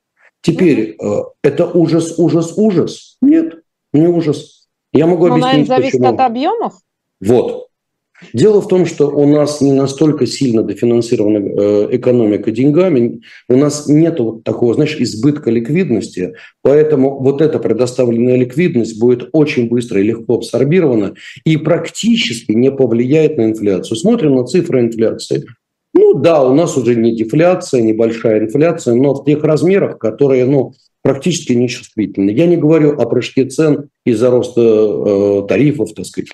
Теперь, 0.41 0.97
э, 1.01 1.21
это 1.41 1.65
ужас, 1.65 2.19
ужас, 2.19 2.57
ужас? 2.57 3.15
Нет, 3.21 3.63
не 3.93 4.05
ужас. 4.07 4.67
Я 4.91 5.07
могу 5.07 5.27
Но, 5.27 5.35
объяснить, 5.35 5.69
наверное, 5.69 5.77
зависит 5.77 5.99
почему. 5.99 6.13
от 6.13 6.19
объемов? 6.19 6.73
Вот. 7.21 7.68
Дело 8.33 8.61
в 8.61 8.67
том, 8.67 8.85
что 8.85 9.09
у 9.09 9.25
нас 9.27 9.61
не 9.61 9.71
настолько 9.71 10.25
сильно 10.25 10.61
дофинансирована 10.63 11.37
э, 11.37 11.87
экономика 11.91 12.51
деньгами, 12.51 13.21
у 13.47 13.55
нас 13.55 13.87
нет 13.87 14.19
вот 14.19 14.43
такого, 14.43 14.73
знаешь, 14.73 14.97
избытка 14.99 15.51
ликвидности, 15.51 16.33
поэтому 16.61 17.19
вот 17.19 17.41
эта 17.41 17.59
предоставленная 17.59 18.35
ликвидность 18.35 18.99
будет 18.99 19.29
очень 19.31 19.69
быстро 19.69 20.01
и 20.01 20.03
легко 20.03 20.35
абсорбирована 20.35 21.15
и 21.45 21.57
практически 21.57 22.51
не 22.51 22.71
повлияет 22.71 23.37
на 23.37 23.45
инфляцию. 23.45 23.97
Смотрим 23.97 24.35
на 24.35 24.45
цифры 24.45 24.81
инфляции. 24.81 25.45
Ну 25.93 26.13
да, 26.13 26.43
у 26.43 26.53
нас 26.53 26.77
уже 26.77 26.95
не 26.95 27.15
дефляция, 27.15 27.81
небольшая 27.81 28.41
инфляция, 28.41 28.95
но 28.95 29.13
в 29.13 29.25
тех 29.25 29.43
размерах, 29.43 29.97
которые 29.97 30.45
ну, 30.45 30.73
практически 31.01 31.53
нечувствительны. 31.53 32.31
Я 32.31 32.45
не 32.45 32.57
говорю 32.57 32.99
о 32.99 33.05
прыжке 33.05 33.45
цен 33.45 33.89
из-за 34.05 34.29
роста 34.29 34.61
э, 34.61 35.47
тарифов, 35.47 35.93
так 35.93 36.05
сказать, 36.05 36.29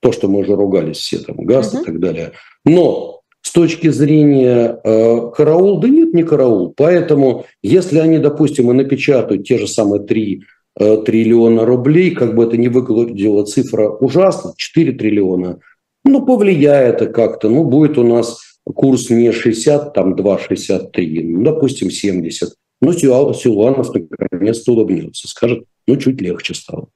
то, 0.00 0.12
что 0.12 0.28
мы 0.28 0.40
уже 0.40 0.54
ругались 0.54 0.98
все, 0.98 1.18
там, 1.18 1.36
газ 1.44 1.74
uh-huh. 1.74 1.82
и 1.82 1.84
так 1.84 2.00
далее. 2.00 2.32
Но 2.64 3.18
с 3.42 3.52
точки 3.52 3.88
зрения 3.88 4.78
э, 4.82 5.30
караул, 5.34 5.80
да 5.80 5.88
нет, 5.88 6.12
не 6.12 6.22
караул. 6.22 6.74
Поэтому, 6.76 7.46
если 7.62 7.98
они, 7.98 8.18
допустим, 8.18 8.70
и 8.70 8.74
напечатают 8.74 9.46
те 9.46 9.58
же 9.58 9.66
самые 9.66 10.02
3 10.02 10.42
э, 10.78 10.96
триллиона 11.04 11.64
рублей, 11.64 12.10
как 12.10 12.34
бы 12.34 12.44
это 12.44 12.56
ни 12.56 12.68
выглядело 12.68 13.44
цифра 13.44 13.88
ужасно, 13.88 14.52
4 14.56 14.92
триллиона, 14.92 15.60
ну, 16.04 16.24
повлияет 16.24 16.96
это 16.96 17.06
как-то, 17.12 17.48
ну, 17.48 17.64
будет 17.64 17.98
у 17.98 18.04
нас 18.04 18.38
курс 18.64 19.10
не 19.10 19.32
60, 19.32 19.94
там 19.94 20.14
2,63, 20.14 21.22
ну, 21.24 21.42
допустим, 21.42 21.90
70. 21.90 22.54
Ну, 22.80 22.92
Силуанов 22.92 23.92
наконец-то 23.94 24.72
улыбнется, 24.72 25.26
скажет, 25.28 25.64
ну, 25.86 25.96
чуть 25.96 26.20
легче 26.20 26.54
стало. 26.54 26.88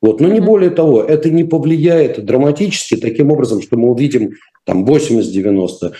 Вот. 0.00 0.20
Но 0.20 0.28
не 0.28 0.40
более 0.40 0.70
того, 0.70 1.02
это 1.02 1.30
не 1.30 1.44
повлияет 1.44 2.24
драматически 2.24 2.96
таким 2.96 3.30
образом, 3.30 3.62
что 3.62 3.76
мы 3.76 3.90
увидим 3.90 4.32
там 4.64 4.84
80-90. 4.84 5.92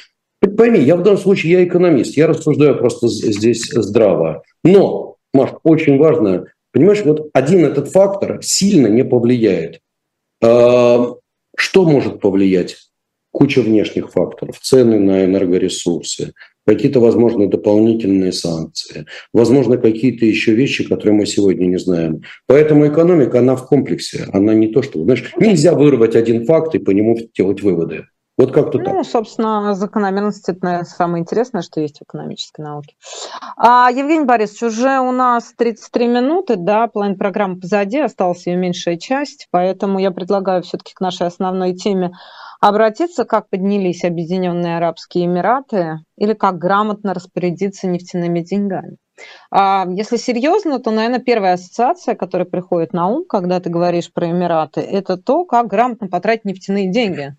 Пойми, 0.57 0.81
я 0.81 0.97
в 0.97 1.03
данном 1.03 1.19
случае, 1.19 1.53
я 1.53 1.65
экономист, 1.65 2.17
я 2.17 2.29
рассуждаю 2.29 2.79
просто 2.79 3.09
здесь 3.09 3.69
здраво. 3.73 4.43
Но, 4.63 5.17
Маш, 5.35 5.51
очень 5.65 5.99
важно, 5.99 6.47
понимаешь, 6.73 7.03
вот 7.05 7.29
один 7.33 7.65
этот 7.65 7.89
фактор 7.89 8.41
сильно 8.43 8.87
не 8.87 9.05
повлияет. 9.05 9.81
А, 10.43 11.15
что 11.57 11.85
может 11.85 12.21
повлиять? 12.21 12.77
Куча 13.33 13.61
внешних 13.63 14.13
факторов, 14.13 14.59
цены 14.61 15.01
на 15.01 15.25
энергоресурсы, 15.25 16.35
какие-то, 16.69 17.01
возможно, 17.01 17.49
дополнительные 17.49 18.31
санкции, 18.31 19.07
возможно, 19.33 19.79
какие-то 19.79 20.27
еще 20.27 20.53
вещи, 20.53 20.87
которые 20.87 21.15
мы 21.15 21.25
сегодня 21.25 21.65
не 21.65 21.79
знаем. 21.79 22.21
Поэтому 22.47 22.87
экономика, 22.87 23.39
она 23.39 23.57
в 23.57 23.67
комплексе, 23.67 24.27
она 24.35 24.53
не 24.53 24.69
то, 24.69 24.83
что, 24.83 25.03
знаешь, 25.03 25.33
нельзя 25.39 25.73
вырвать 25.73 26.15
один 26.15 26.45
факт 26.45 26.75
и 26.75 26.79
по 26.79 26.91
нему 26.91 27.17
делать 27.35 27.63
выводы. 27.63 28.05
Вот 28.37 28.53
как-то 28.53 28.79
ну, 28.79 28.85
так. 28.85 28.95
Ну, 28.95 29.05
собственно, 29.05 29.75
закономерность– 29.75 30.47
это 30.49 30.85
самое 30.85 31.23
интересное, 31.23 31.63
что 31.63 31.81
есть 31.81 32.01
в 32.01 32.03
экономической 32.03 32.61
науке. 32.61 32.95
А, 33.57 33.91
Евгений 33.91 34.27
Борисович, 34.27 34.63
уже 34.65 35.01
у 35.01 35.11
нас 35.11 35.55
33 35.57 36.07
минуты, 36.07 36.57
да, 36.57 36.87
половина 36.87 37.17
программы 37.17 37.59
позади, 37.59 37.99
осталась 37.99 38.47
ее 38.47 38.57
меньшая 38.57 38.99
часть, 38.99 39.49
поэтому 39.51 39.99
я 39.99 40.11
предлагаю 40.11 40.63
все-таки 40.63 40.93
к 40.95 41.01
нашей 41.01 41.27
основной 41.27 41.73
теме 41.73 42.13
обратиться, 42.61 43.25
как 43.25 43.49
поднялись 43.49 44.05
Объединенные 44.05 44.77
Арабские 44.77 45.27
Эмираты 45.27 46.01
или 46.17 46.35
как 46.35 46.59
грамотно 46.59 47.15
распорядиться 47.15 47.87
нефтяными 47.87 48.41
деньгами. 48.41 48.97
А 49.51 49.87
если 49.89 50.17
серьезно, 50.17 50.79
то, 50.79 50.91
наверное, 50.91 51.19
первая 51.19 51.55
ассоциация, 51.55 52.15
которая 52.15 52.47
приходит 52.47 52.93
на 52.93 53.09
ум, 53.09 53.25
когда 53.29 53.61
ты 53.61 53.69
говоришь 53.71 54.13
про 54.13 54.31
Эмираты, 54.31 54.81
это 54.81 55.17
то, 55.17 55.45
как 55.45 55.67
грамотно 55.67 56.09
потратить 56.09 56.45
нефтяные 56.45 56.91
деньги 56.91 57.35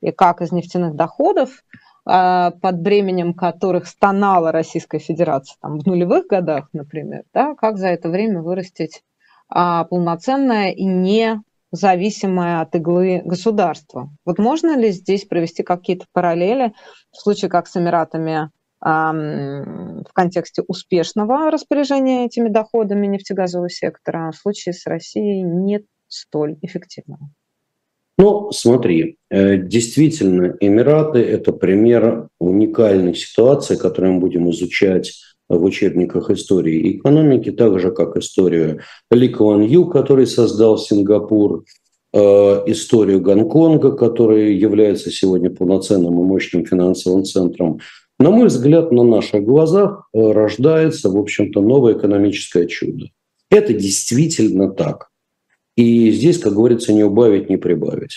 и 0.00 0.10
как 0.10 0.42
из 0.42 0.52
нефтяных 0.52 0.96
доходов, 0.96 1.62
а, 2.04 2.50
под 2.50 2.80
бременем 2.80 3.34
которых 3.34 3.86
стонала 3.86 4.50
Российская 4.50 4.98
Федерация 4.98 5.56
там, 5.60 5.78
в 5.78 5.86
нулевых 5.86 6.26
годах, 6.26 6.68
например, 6.72 7.22
да, 7.32 7.54
как 7.54 7.78
за 7.78 7.88
это 7.88 8.08
время 8.08 8.42
вырастить 8.42 9.02
а, 9.48 9.84
полноценное 9.84 10.72
и 10.72 10.84
не 10.84 11.40
зависимое 11.72 12.60
от 12.60 12.74
иглы 12.76 13.22
государство. 13.24 14.10
Вот 14.24 14.38
можно 14.38 14.76
ли 14.76 14.90
здесь 14.90 15.24
провести 15.24 15.62
какие-то 15.62 16.06
параллели 16.12 16.72
в 17.10 17.16
случае 17.20 17.50
как 17.50 17.66
с 17.66 17.76
Эмиратами 17.76 18.50
в 18.84 20.12
контексте 20.12 20.62
успешного 20.66 21.52
распоряжения 21.52 22.26
этими 22.26 22.48
доходами 22.48 23.06
нефтегазового 23.06 23.70
сектора, 23.70 24.28
а 24.28 24.32
в 24.32 24.36
случае 24.36 24.72
с 24.72 24.86
Россией 24.86 25.42
не 25.42 25.84
столь 26.08 26.58
эффективного? 26.62 27.30
Ну, 28.18 28.50
смотри, 28.50 29.16
э, 29.30 29.56
действительно, 29.56 30.56
Эмираты– 30.60 31.20
это 31.20 31.52
пример 31.52 32.28
уникальной 32.38 33.14
ситуации, 33.14 33.76
которую 33.76 34.14
мы 34.14 34.20
будем 34.20 34.50
изучать 34.50 35.12
в 35.56 35.64
учебниках 35.64 36.30
истории 36.30 36.76
и 36.76 36.96
экономики, 36.98 37.50
так 37.50 37.78
же, 37.78 37.90
как 37.90 38.16
историю 38.16 38.80
Ли 39.10 39.28
Куан 39.28 39.62
Ю, 39.62 39.86
который 39.86 40.26
создал 40.26 40.78
Сингапур, 40.78 41.64
э, 42.12 42.18
историю 42.66 43.20
Гонконга, 43.20 43.92
который 43.92 44.56
является 44.56 45.10
сегодня 45.10 45.50
полноценным 45.50 46.20
и 46.20 46.24
мощным 46.24 46.64
финансовым 46.66 47.24
центром. 47.24 47.80
На 48.18 48.30
мой 48.30 48.48
взгляд, 48.48 48.92
на 48.92 49.02
наших 49.02 49.44
глазах 49.44 50.08
э, 50.12 50.32
рождается, 50.32 51.10
в 51.10 51.16
общем-то, 51.16 51.60
новое 51.60 51.94
экономическое 51.94 52.66
чудо. 52.66 53.06
Это 53.50 53.72
действительно 53.72 54.70
так. 54.70 55.08
И 55.76 56.10
здесь, 56.10 56.38
как 56.38 56.54
говорится, 56.54 56.92
не 56.92 57.04
убавить, 57.04 57.48
не 57.48 57.56
прибавить. 57.56 58.12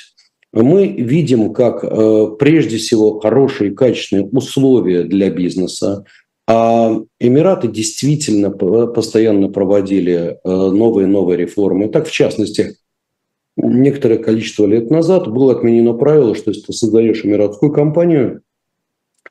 Мы 0.53 0.87
видим, 0.87 1.53
как 1.53 1.83
э, 1.83 2.27
прежде 2.39 2.77
всего 2.77 3.19
хорошие 3.19 3.71
качественные 3.71 4.27
условия 4.27 5.03
для 5.03 5.29
бизнеса, 5.29 6.05
а 6.47 7.01
Эмираты 7.19 7.67
действительно 7.67 8.51
постоянно 8.51 9.49
проводили 9.49 10.37
э, 10.43 10.49
новые 10.49 11.07
и 11.07 11.09
новые 11.11 11.37
реформы. 11.37 11.89
Так, 11.89 12.07
в 12.07 12.11
частности, 12.11 12.77
некоторое 13.57 14.17
количество 14.19 14.65
лет 14.65 14.91
назад 14.91 15.27
было 15.27 15.53
отменено 15.53 15.93
правило, 15.93 16.35
что 16.35 16.51
если 16.51 16.67
ты 16.67 16.73
создаешь 16.73 17.25
эмиратскую 17.25 17.71
компанию, 17.71 18.41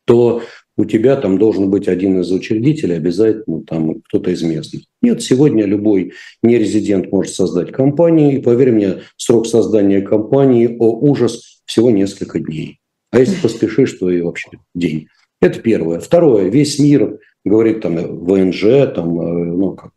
то 0.06 0.42
у 0.76 0.84
тебя 0.86 1.14
там 1.16 1.38
должен 1.38 1.70
быть 1.70 1.86
один 1.86 2.20
из 2.20 2.32
учредителей, 2.32 2.96
обязательно 2.96 3.62
там 3.62 4.00
кто-то 4.02 4.30
из 4.30 4.42
местных. 4.42 4.82
Нет, 5.02 5.22
сегодня 5.22 5.66
любой 5.66 6.14
нерезидент 6.42 7.12
может 7.12 7.34
создать 7.34 7.70
компанию, 7.70 8.36
и 8.36 8.42
поверь 8.42 8.72
мне, 8.72 8.94
срок 9.16 9.46
создания 9.46 10.00
компании, 10.02 10.76
о 10.78 10.90
ужас, 10.98 11.62
всего 11.64 11.90
несколько 11.90 12.40
дней. 12.40 12.80
А 13.12 13.20
если 13.20 13.40
поспешишь, 13.40 13.92
то 13.92 14.10
и 14.10 14.20
вообще 14.20 14.50
день. 14.74 15.06
Это 15.40 15.60
первое. 15.60 16.00
Второе. 16.00 16.48
Весь 16.48 16.78
мир 16.78 17.18
говорит 17.44 17.82
там 17.82 17.96
ВНЖ, 17.96 18.92
там, 18.94 19.20
э, 19.20 19.44
ну, 19.44 19.74
как 19.74 19.92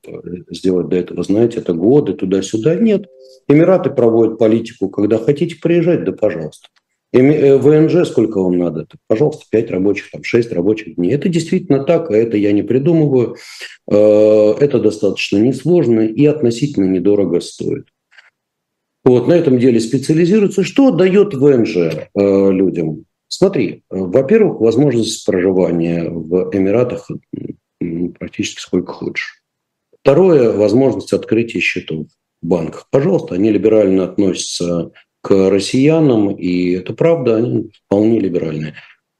сделать 0.49 0.89
до 0.89 0.97
этого, 0.97 1.23
знаете, 1.23 1.59
это 1.59 1.73
годы 1.73 2.13
туда-сюда. 2.13 2.75
Нет. 2.75 3.07
Эмираты 3.47 3.89
проводят 3.89 4.37
политику, 4.37 4.89
когда 4.89 5.17
хотите 5.17 5.55
приезжать, 5.55 6.03
да 6.03 6.11
пожалуйста. 6.11 6.67
Э, 7.13 7.57
ВНЖ 7.57 8.05
сколько 8.07 8.41
вам 8.41 8.57
надо? 8.57 8.85
Пожалуйста, 9.07 9.45
5 9.49 9.71
рабочих, 9.71 10.11
там, 10.11 10.23
6 10.23 10.51
рабочих 10.51 10.95
дней. 10.95 11.13
Это 11.13 11.29
действительно 11.29 11.83
так, 11.83 12.11
а 12.11 12.15
это 12.15 12.35
я 12.35 12.51
не 12.51 12.63
придумываю. 12.63 13.37
Э, 13.89 14.53
это 14.59 14.79
достаточно 14.79 15.37
несложно 15.37 16.01
и 16.01 16.25
относительно 16.25 16.85
недорого 16.85 17.39
стоит. 17.39 17.87
Вот, 19.05 19.27
на 19.29 19.33
этом 19.33 19.57
деле 19.57 19.79
специализируется. 19.79 20.63
Что 20.63 20.91
дает 20.91 21.33
ВНЖ 21.33 22.09
людям? 22.13 23.05
Смотри, 23.27 23.83
во-первых, 23.89 24.59
возможность 24.61 25.25
проживания 25.25 26.09
в 26.09 26.49
Эмиратах 26.53 27.09
практически 28.19 28.61
сколько 28.61 28.93
хочешь. 28.93 29.43
Второе, 30.01 30.51
возможность 30.51 31.13
открытия 31.13 31.59
счетов 31.59 32.07
в 32.41 32.47
банках. 32.47 32.87
Пожалуйста, 32.91 33.35
они 33.35 33.51
либерально 33.51 34.05
относятся 34.05 34.91
к 35.21 35.49
россиянам, 35.49 36.31
и 36.31 36.71
это 36.71 36.93
правда, 36.93 37.37
они 37.37 37.71
вполне 37.85 38.19
либеральные. 38.19 38.75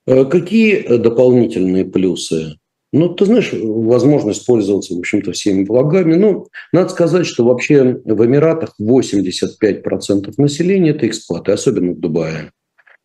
Э, 0.06 0.24
какие 0.24 0.98
дополнительные 0.98 1.84
плюсы? 1.84 2.58
Ну, 2.93 3.10
ты 3.10 3.26
знаешь, 3.26 3.50
возможность 3.52 4.46
пользоваться, 4.46 4.93
в 4.93 5.00
общем-то, 5.00 5.34
всеми 5.34 5.65
благами. 5.65 6.15
Ну, 6.15 6.48
надо 6.72 6.88
сказать, 6.89 7.26
что 7.26 7.43
вообще 7.43 8.00
в 8.06 8.26
Эмиратах 8.26 8.76
85% 8.82 10.34
населения– 10.38 10.89
это 10.91 11.06
эксплаты, 11.06 11.52
особенно 11.52 11.91
в 11.91 12.00
Дубае. 12.00 12.54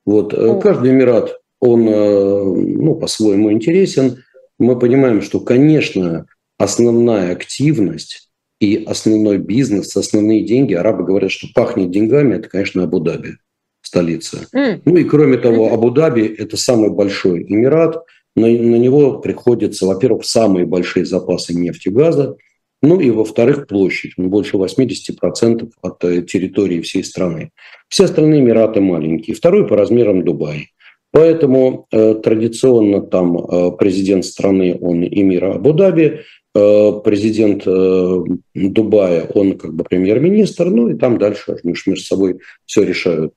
Вот. 0.05 0.35
О. 0.35 0.61
Каждый 0.61 0.93
Эмират, 0.93 1.39
он 1.61 1.89
э, 1.89 2.43
ну, 2.45 2.95
по-своему 2.97 3.53
интересен. 3.53 4.23
Мы 4.59 4.79
понимаем, 4.79 5.23
что, 5.23 5.41
конечно, 5.41 6.27
основная 6.59 7.33
активность 7.33 8.29
и 8.61 8.85
основной 8.87 9.39
бизнес, 9.39 9.97
основные 9.97 10.45
деньги, 10.45 10.75
арабы 10.75 11.05
говорят, 11.05 11.31
что 11.31 11.49
пахнет 11.55 11.91
деньгами, 11.91 12.37
это, 12.37 12.49
конечно, 12.49 12.85
Абу-Даби, 12.85 13.39
столица. 13.81 14.47
Mm. 14.55 14.83
Ну 14.85 14.97
и 14.97 15.05
кроме 15.05 15.39
того, 15.39 15.73
Абу-Даби– 15.73 16.23
это 16.39 16.57
самый 16.57 16.91
большой 16.91 17.43
Эмират, 17.43 18.05
на, 18.37 18.47
на 18.47 18.77
него 18.77 19.19
приходятся, 19.19 19.87
во-первых, 19.87 20.25
самые 20.25 20.65
большие 20.65 21.05
запасы 21.05 21.55
нефти 21.55 21.89
и 21.89 21.91
газа, 21.91 22.37
ну 22.83 23.01
и, 23.01 23.11
во-вторых, 23.11 23.69
площадь. 23.69 24.13
Он 24.19 24.29
больше 24.29 24.57
80% 24.57 25.71
от 25.81 26.05
э, 26.05 26.23
территории 26.23 26.81
всей 26.81 27.05
страны. 27.05 27.51
Все 27.89 28.05
остальные 28.05 28.41
Эмираты 28.41 28.81
маленькие. 28.81 29.37
Второй 29.37 29.67
по 29.67 29.77
размерам 29.77 30.25
Дубай. 30.25 30.71
Поэтому 31.13 31.87
э, 31.93 32.15
традиционно 32.15 33.03
там 33.03 33.37
э, 33.37 33.71
президент 33.79 34.25
страны, 34.25 34.79
он 34.81 35.05
эмира 35.05 35.55
Абу-Даби, 35.55 36.21
э, 36.55 36.93
президент 37.05 37.67
э, 37.67 38.25
Дубая, 38.55 39.27
он 39.27 39.59
как 39.59 39.75
бы 39.75 39.85
премьер-министр, 39.85 40.71
ну 40.71 40.89
и 40.89 40.95
там 40.95 41.19
дальше 41.19 41.59
между 41.63 42.03
собой 42.03 42.41
все 42.65 42.83
решают. 42.83 43.35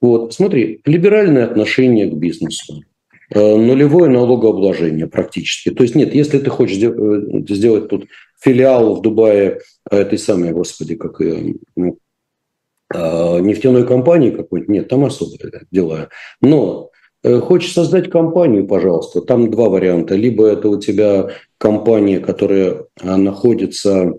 Вот, 0.00 0.32
смотри, 0.32 0.80
либеральное 0.86 1.44
отношение 1.44 2.06
к 2.06 2.14
бизнесу, 2.14 2.82
э, 3.34 3.56
нулевое 3.56 4.10
налогообложение 4.10 5.06
практически. 5.06 5.70
То 5.70 5.82
есть 5.82 5.94
нет, 5.94 6.14
если 6.14 6.38
ты 6.38 6.48
хочешь 6.48 6.78
э, 6.78 7.54
сделать 7.54 7.88
тут 7.88 8.06
филиал 8.40 8.96
в 8.96 9.02
Дубае 9.02 9.60
этой 9.90 10.18
самой, 10.18 10.52
господи, 10.52 10.94
как 10.94 11.20
ну, 11.76 11.98
а, 12.94 13.38
нефтяной 13.38 13.86
компании 13.86 14.30
какой-нибудь, 14.30 14.72
нет, 14.72 14.88
там 14.88 15.04
особые 15.04 15.38
дела. 15.70 16.08
Но 16.40 16.90
э, 17.22 17.38
Хочешь 17.40 17.72
создать 17.72 18.10
компанию, 18.10 18.66
пожалуйста, 18.66 19.20
там 19.20 19.50
два 19.50 19.68
варианта. 19.68 20.14
Либо 20.14 20.46
это 20.46 20.68
у 20.68 20.80
тебя 20.80 21.30
компания, 21.58 22.20
которая 22.20 22.86
а, 23.02 23.16
находится 23.16 24.14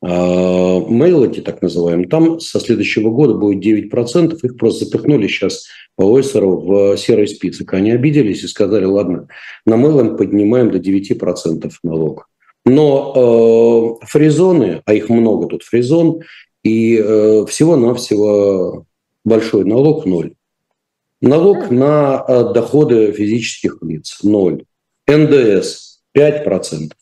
в 0.00 0.86
Мейлоте, 0.88 1.42
так 1.42 1.62
называемом, 1.62 2.08
там 2.08 2.40
со 2.40 2.58
следующего 2.58 3.10
года 3.10 3.34
будет 3.34 3.64
9%, 3.64 4.36
их 4.42 4.56
просто 4.56 4.86
запихнули 4.86 5.28
сейчас 5.28 5.66
по 5.96 6.02
Ойсеру 6.02 6.58
в 6.58 6.96
серые 6.96 7.28
список. 7.28 7.74
Они 7.74 7.90
обиделись 7.90 8.42
и 8.42 8.48
сказали, 8.48 8.84
ладно, 8.84 9.28
на 9.66 9.76
Мейланд 9.76 10.16
поднимаем 10.16 10.70
до 10.70 10.78
9% 10.78 11.70
налог. 11.84 12.28
Но 12.64 13.98
э, 14.02 14.06
фризоны, 14.06 14.82
а 14.84 14.94
их 14.94 15.08
много 15.08 15.48
тут 15.48 15.62
фризон, 15.62 16.20
и 16.62 16.96
э, 16.96 17.44
всего-навсего 17.46 18.86
большой 19.24 19.64
налог 19.64 20.06
ноль. 20.06 20.34
Налог 21.20 21.70
на 21.70 22.24
э, 22.26 22.52
доходы 22.52 23.12
физических 23.12 23.78
лиц 23.82 24.20
ноль. 24.22 24.64
НДС 25.06 26.00
5%. 26.16 26.92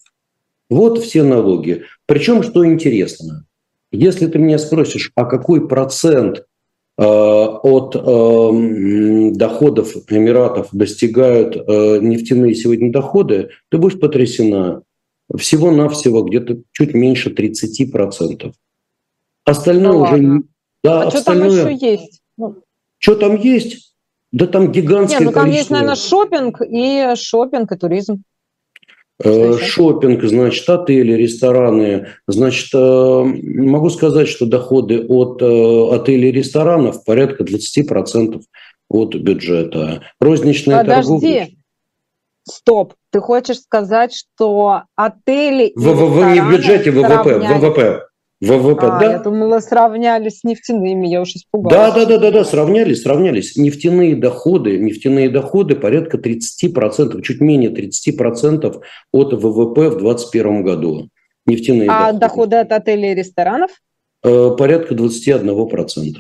Вот 0.71 1.03
все 1.03 1.23
налоги. 1.25 1.85
Причем, 2.07 2.43
что 2.43 2.65
интересно, 2.65 3.45
если 3.93 4.27
ты 4.29 4.39
меня 4.39 4.59
спросишь, 4.59 5.11
а 5.17 5.25
какой 5.25 5.67
процент 5.67 6.39
э, 6.39 7.03
от 7.03 7.97
э, 7.97 9.31
доходов 9.33 9.95
Эмиратов 10.09 10.69
достигают 10.73 11.57
э, 11.57 11.99
нефтяные 12.01 12.55
сегодня 12.55 12.93
доходы, 12.93 13.51
ты 13.69 13.79
будешь 13.79 13.99
потрясена 13.99 14.83
всего-навсего 15.37 16.23
где-то 16.23 16.63
чуть 16.73 16.95
меньше 16.95 17.31
30%. 17.31 18.53
Остальное 19.45 19.93
ну, 19.93 20.01
уже... 20.01 20.43
Да, 20.83 21.03
а 21.03 21.07
остальное... 21.09 21.51
что 21.51 21.63
там 21.65 21.75
еще 21.75 21.87
есть? 21.93 22.21
Ну. 22.37 22.57
Что 22.99 23.15
там 23.15 23.37
есть? 23.37 23.95
Да 24.33 24.47
там 24.47 24.71
гигантское 24.71 25.21
Нет, 25.21 25.29
ну 25.29 25.33
там 25.33 25.45
количество... 25.45 25.59
есть, 25.59 25.71
наверное, 25.71 25.97
шопинг 25.97 26.61
и 26.63 27.15
шопинг 27.17 27.73
и 27.73 27.77
туризм. 27.77 28.23
Э, 29.23 29.59
шопинг, 29.59 30.23
значит, 30.25 30.69
отели, 30.69 31.13
рестораны. 31.13 32.09
Значит, 32.27 32.71
э, 32.73 33.23
могу 33.25 33.91
сказать, 33.91 34.29
что 34.29 34.47
доходы 34.47 35.05
от 35.07 35.43
э, 35.43 35.95
отелей 35.95 36.31
и 36.31 36.33
ресторанов 36.33 37.05
порядка 37.05 37.45
20% 37.45 38.41
от 38.89 39.15
бюджета. 39.17 40.03
Розничная 40.21 40.79
Подожди. 40.79 41.09
торговля... 41.09 41.49
Стоп. 42.51 42.95
Ты 43.11 43.21
хочешь 43.21 43.61
сказать, 43.61 44.15
что 44.15 44.83
отели 44.97 45.73
в, 45.75 45.83
в, 45.83 46.33
не 46.33 46.41
в 46.41 46.51
бюджете, 46.51 46.91
ВВП, 46.91 47.39
ВВП. 47.39 48.07
ВВП, 48.41 48.87
а, 48.87 48.99
да. 48.99 49.13
Я 49.13 49.19
думала, 49.19 49.61
сравнялись 49.61 50.41
с 50.41 50.45
нефтяными, 50.45 51.07
я 51.07 51.21
уж 51.21 51.35
испугалась. 51.35 51.95
Да, 51.95 52.01
да, 52.01 52.07
да, 52.07 52.19
да, 52.19 52.31
да, 52.31 52.45
сравнялись, 52.45 53.03
сравнялись. 53.03 53.55
Нефтяные 53.57 54.17
доходы, 54.17 54.79
нефтяные 54.79 55.29
доходы 55.29 55.77
порядка 55.77 56.17
30%, 56.17 57.21
чуть 57.21 57.41
менее 57.43 57.71
30% 57.71 58.81
от 59.13 59.33
ВВП 59.33 59.91
в 59.91 59.99
2021 59.99 60.63
году. 60.63 61.09
Нефтяные 61.45 61.91
а 61.91 62.13
доходы. 62.13 62.19
доходы 62.19 62.57
от 62.57 62.73
отелей 62.73 63.13
и 63.13 63.15
ресторанов? 63.15 63.71
Э, 64.23 64.51
порядка 64.57 64.95
21%. 64.95 66.15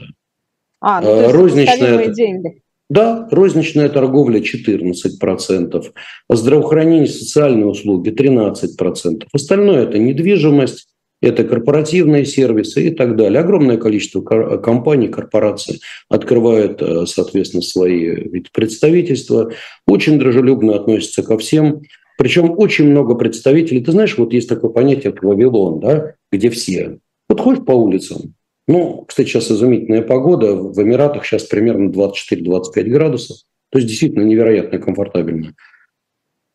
А, 0.83 1.01
ну, 1.01 1.07
то 1.07 1.21
есть 1.23 1.35
Розничная... 1.35 2.07
деньги. 2.09 2.63
Да, 2.91 3.29
розничная 3.31 3.89
торговля 3.89 4.41
14%, 4.41 5.85
здравоохранение 6.29 7.07
социальные 7.07 7.67
услуги 7.67 8.11
13%. 8.11 9.27
Остальное– 9.33 9.85
это 9.89 9.99
недвижимость, 9.99 10.89
это 11.23 11.45
корпоративные 11.45 12.25
сервисы 12.25 12.89
и 12.89 12.91
так 12.91 13.15
далее. 13.15 13.41
Огромное 13.41 13.77
количество 13.77 14.21
компаний, 14.57 15.07
корпораций 15.07 15.81
открывают, 16.09 16.83
э, 16.83 17.07
соответственно, 17.07 17.63
свои 17.63 18.41
представительства, 18.53 19.53
очень 19.87 20.19
дружелюбно 20.19 20.75
относятся 20.75 21.23
ко 21.23 21.39
всем. 21.39 21.83
Причем 22.19 22.59
очень 22.59 22.91
много 22.91 23.15
представителей. 23.15 23.85
Ты 23.85 23.93
знаешь, 23.93 24.19
вот 24.19 24.33
есть 24.33 24.49
такое 24.49 24.71
понятие, 24.71 25.13
как 25.13 25.23
Вавилон, 25.23 25.79
да, 25.79 26.15
где 26.33 26.51
все. 26.51 26.99
Вот 27.29 27.41
ходишь 27.41 27.65
по 27.65 27.73
улицам, 27.73 28.35
ну, 28.69 29.05
кстати, 29.07 29.29
сейчас 29.29 29.51
изумительная 29.51 30.03
погода. 30.03 30.55
В 30.55 30.81
Эмиратах 30.81 31.25
сейчас 31.25 31.45
примерно 31.45 31.91
24-25 31.91 32.83
градусов. 32.85 33.39
То 33.71 33.79
есть 33.79 33.89
действительно 33.89 34.25
невероятно 34.25 34.79
комфортабельно. 34.79 35.55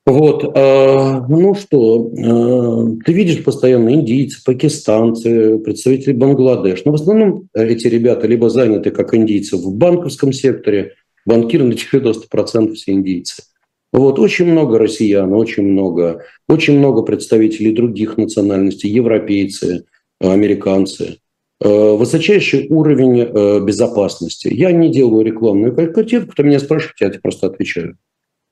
Вот, 0.05 0.43
э, 0.55 1.21
ну 1.29 1.55
что, 1.55 2.11
э, 2.15 3.03
ты 3.03 3.11
видишь 3.11 3.43
постоянно 3.43 3.91
индийцы, 3.91 4.39
пакистанцы, 4.45 5.57
представители 5.57 6.13
Бангладеш. 6.13 6.85
Но 6.85 6.91
в 6.91 6.95
основном 6.95 7.49
эти 7.55 7.87
ребята 7.87 8.27
либо 8.27 8.49
заняты, 8.49 8.91
как 8.91 9.15
индийцы, 9.15 9.57
в 9.57 9.73
банковском 9.73 10.31
секторе, 10.31 10.93
банкиры 11.25 11.63
на 11.63 11.73
90% 11.73 12.75
все 12.75 12.91
индийцы. 12.91 13.43
Вот, 13.91 14.19
очень 14.19 14.45
много 14.45 14.77
россиян, 14.77 15.33
очень 15.33 15.63
много, 15.63 16.23
очень 16.47 16.77
много 16.77 17.01
представителей 17.01 17.73
других 17.73 18.17
национальностей, 18.17 18.91
европейцы, 18.91 19.85
американцы. 20.19 21.17
Э, 21.65 21.95
высочайший 21.95 22.67
уровень 22.69 23.21
э, 23.21 23.59
безопасности. 23.59 24.49
Я 24.49 24.71
не 24.71 24.91
делаю 24.91 25.25
рекламную 25.25 25.75
картинку, 25.75 26.31
кто 26.31 26.43
меня 26.43 26.59
спрашивает, 26.59 27.01
я 27.01 27.09
тебе 27.09 27.21
просто 27.21 27.47
отвечаю. 27.47 27.97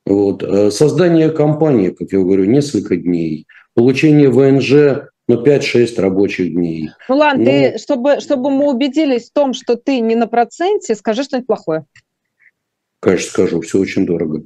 Вот. 0.04 0.42
Э, 0.42 0.72
создание 0.72 1.30
компании, 1.30 1.90
как 1.90 2.10
я 2.10 2.18
говорю, 2.18 2.44
несколько 2.46 2.96
дней. 2.96 3.46
Получение 3.74 4.30
ВНЖ 4.30 5.10
ну, 5.28 5.44
5-6 5.44 6.00
рабочих 6.00 6.54
дней. 6.54 6.90
Ну 7.08 7.16
ладно, 7.16 7.44
ну, 7.44 7.50
ты, 7.50 7.78
чтобы, 7.78 8.18
чтобы 8.18 8.50
мы 8.50 8.68
убедились 8.68 9.30
в 9.30 9.32
том, 9.32 9.54
что 9.54 9.76
ты 9.76 10.00
не 10.00 10.16
на 10.16 10.26
проценте, 10.26 10.96
скажи 10.96 11.22
что-нибудь 11.22 11.46
плохое. 11.46 11.84
Конечно, 12.98 13.30
скажу, 13.30 13.60
все 13.60 13.78
очень 13.78 14.06
дорого. 14.06 14.42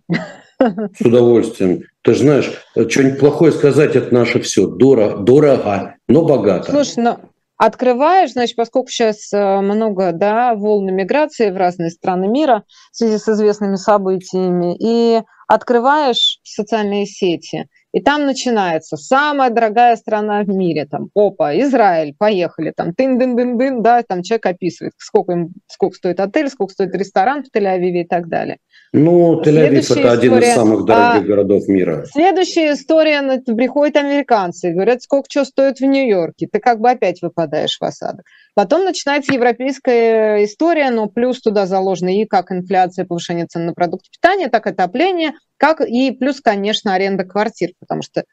С 0.60 1.00
удовольствием. 1.00 1.84
Ты 2.02 2.12
же 2.12 2.20
знаешь, 2.20 2.52
что-нибудь 2.74 3.18
плохое 3.18 3.52
сказать– 3.52 3.96
это 3.96 4.12
наше 4.12 4.40
все. 4.40 4.66
Дорого, 4.66 5.16
дорого, 5.22 5.94
но 6.06 6.26
богато. 6.26 6.70
Слушай, 6.70 7.04
ну, 7.04 7.18
открываешь, 7.58 8.32
значит, 8.32 8.56
поскольку 8.56 8.88
сейчас 8.88 9.32
э, 9.32 9.60
много 9.60 10.12
да, 10.12 10.54
волн 10.54 10.94
миграции 10.94 11.50
в 11.50 11.56
разные 11.56 11.90
страны 11.90 12.28
мира 12.28 12.64
в 12.92 12.96
связи 12.96 13.18
с 13.18 13.28
известными 13.28 13.74
событиями, 13.74 14.76
и 14.78 15.22
открываешь 15.48 16.38
социальные 16.44 17.06
сети, 17.06 17.68
и 17.92 18.00
там 18.00 18.26
начинается 18.26 18.96
самая 18.96 19.50
дорогая 19.50 19.96
страна 19.96 20.42
в 20.42 20.48
мире, 20.48 20.86
там, 20.86 21.08
опа, 21.14 21.54
Израиль, 21.58 22.14
поехали, 22.18 22.72
там, 22.76 22.94
тын 22.94 23.18
дын 23.18 23.36
дын 23.36 23.56
дын 23.56 23.82
да, 23.82 24.02
там 24.02 24.22
человек 24.22 24.46
описывает, 24.46 24.92
сколько, 24.98 25.32
им, 25.32 25.52
сколько 25.68 25.96
стоит 25.96 26.20
отель, 26.20 26.50
сколько 26.50 26.72
стоит 26.72 26.94
ресторан 26.94 27.44
в 27.44 27.56
Тель-Авиве 27.56 28.02
и 28.02 28.06
так 28.06 28.28
далее. 28.28 28.58
Ну, 28.92 29.40
Тель-Авив– 29.42 29.96
это 29.98 30.12
один 30.12 30.38
из 30.38 30.54
самых 30.54 30.84
дорогих 30.84 31.22
а, 31.22 31.26
городов 31.26 31.68
мира. 31.68 32.04
Следующая 32.10 32.72
история, 32.72 33.22
приходят 33.40 33.96
американцы, 33.96 34.72
говорят, 34.72 35.02
сколько 35.02 35.26
что 35.30 35.44
стоит 35.44 35.78
в 35.78 35.84
Нью-Йорке. 35.84 36.48
Ты 36.50 36.58
как 36.58 36.80
бы 36.80 36.90
опять 36.90 37.20
выпадаешь 37.20 37.76
в 37.78 37.84
осадок. 37.84 38.24
Потом 38.58 38.84
начинается 38.84 39.32
европейская 39.32 40.44
история, 40.44 40.90
но 40.90 41.06
плюс 41.06 41.40
туда 41.40 41.64
заложены 41.64 42.22
и 42.22 42.26
как 42.26 42.50
инфляция, 42.50 43.04
повышение 43.04 43.46
цен 43.46 43.66
на 43.66 43.72
продукты 43.72 44.10
питания, 44.10 44.48
так 44.48 44.66
и 44.66 44.70
отопление, 44.70 45.34
как 45.58 45.80
и 45.80 46.10
плюс, 46.10 46.40
конечно, 46.40 46.92
аренда 46.92 47.22
квартир, 47.22 47.70
потому 47.78 48.02
что 48.02 48.24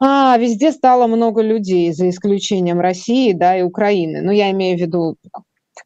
а, 0.00 0.38
везде 0.38 0.72
стало 0.72 1.06
много 1.06 1.42
людей, 1.42 1.92
за 1.92 2.08
исключением 2.08 2.80
России 2.80 3.34
да, 3.34 3.58
и 3.58 3.60
Украины. 3.60 4.22
Ну, 4.22 4.30
я 4.30 4.50
имею 4.52 4.78
в 4.78 4.80
виду 4.80 5.16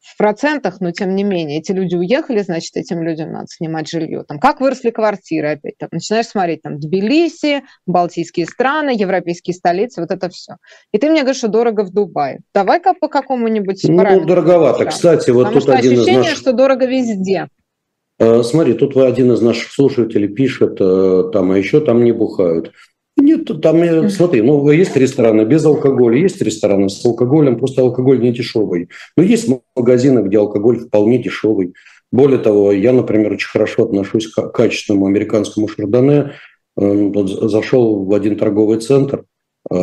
в 0.01 0.17
процентах, 0.17 0.79
но 0.79 0.91
тем 0.91 1.15
не 1.15 1.23
менее, 1.23 1.59
эти 1.59 1.71
люди 1.71 1.95
уехали, 1.95 2.41
значит, 2.41 2.75
этим 2.75 3.01
людям 3.03 3.31
надо 3.31 3.47
снимать 3.47 3.89
жилье. 3.89 4.23
Там, 4.27 4.39
как 4.39 4.61
выросли 4.61 4.91
квартиры 4.91 5.49
опять? 5.53 5.77
Там, 5.77 5.89
начинаешь 5.91 6.27
смотреть, 6.27 6.61
там, 6.61 6.79
Тбилиси, 6.79 7.63
Балтийские 7.85 8.45
страны, 8.45 8.91
европейские 8.95 9.53
столицы, 9.53 10.01
вот 10.01 10.11
это 10.11 10.29
все. 10.29 10.55
И 10.91 10.97
ты 10.97 11.09
мне 11.09 11.21
говоришь, 11.21 11.37
что 11.37 11.47
дорого 11.47 11.83
в 11.83 11.91
Дубае. 11.91 12.39
Давай-ка 12.53 12.93
по 12.93 13.07
какому-нибудь 13.07 13.83
Ну, 13.87 14.25
дороговато. 14.25 14.85
Кстати, 14.85 15.29
вот 15.31 15.47
Потому 15.47 15.53
тут 15.53 15.63
что 15.63 15.73
один 15.73 15.93
ощущение, 15.93 16.21
из 16.21 16.25
наших... 16.25 16.37
что 16.37 16.53
дорого 16.53 16.85
везде. 16.85 17.47
Э, 18.19 18.43
смотри, 18.43 18.75
тут 18.75 18.95
один 18.97 19.31
из 19.31 19.41
наших 19.41 19.71
слушателей 19.71 20.27
пишет, 20.27 20.77
э, 20.79 21.23
там, 21.33 21.51
а 21.51 21.57
еще 21.57 21.81
там 21.81 22.03
не 22.03 22.11
бухают. 22.11 22.71
Нет, 23.17 23.49
там, 23.61 23.81
э, 23.81 24.09
смотри, 24.09 24.41
ну, 24.41 24.69
есть 24.71 24.95
рестораны 24.95 25.43
без 25.43 25.65
алкоголя, 25.65 26.17
есть 26.17 26.41
рестораны 26.41 26.89
с 26.89 27.05
алкоголем, 27.05 27.57
просто 27.57 27.81
алкоголь 27.81 28.21
не 28.21 28.31
дешевый. 28.31 28.89
Но 29.17 29.23
есть 29.23 29.49
магазины, 29.75 30.19
где 30.21 30.37
алкоголь 30.37 30.79
вполне 30.79 31.21
дешевый. 31.21 31.73
Более 32.11 32.39
того, 32.39 32.71
я, 32.71 32.93
например, 32.93 33.33
очень 33.33 33.49
хорошо 33.49 33.83
отношусь 33.83 34.27
к 34.27 34.49
качественному 34.49 35.07
американскому 35.07 35.67
шардоне. 35.67 36.33
Э, 36.77 37.11
зашел 37.47 38.05
в 38.05 38.13
один 38.13 38.37
торговый 38.37 38.79
центр, 38.79 39.25
э, 39.69 39.75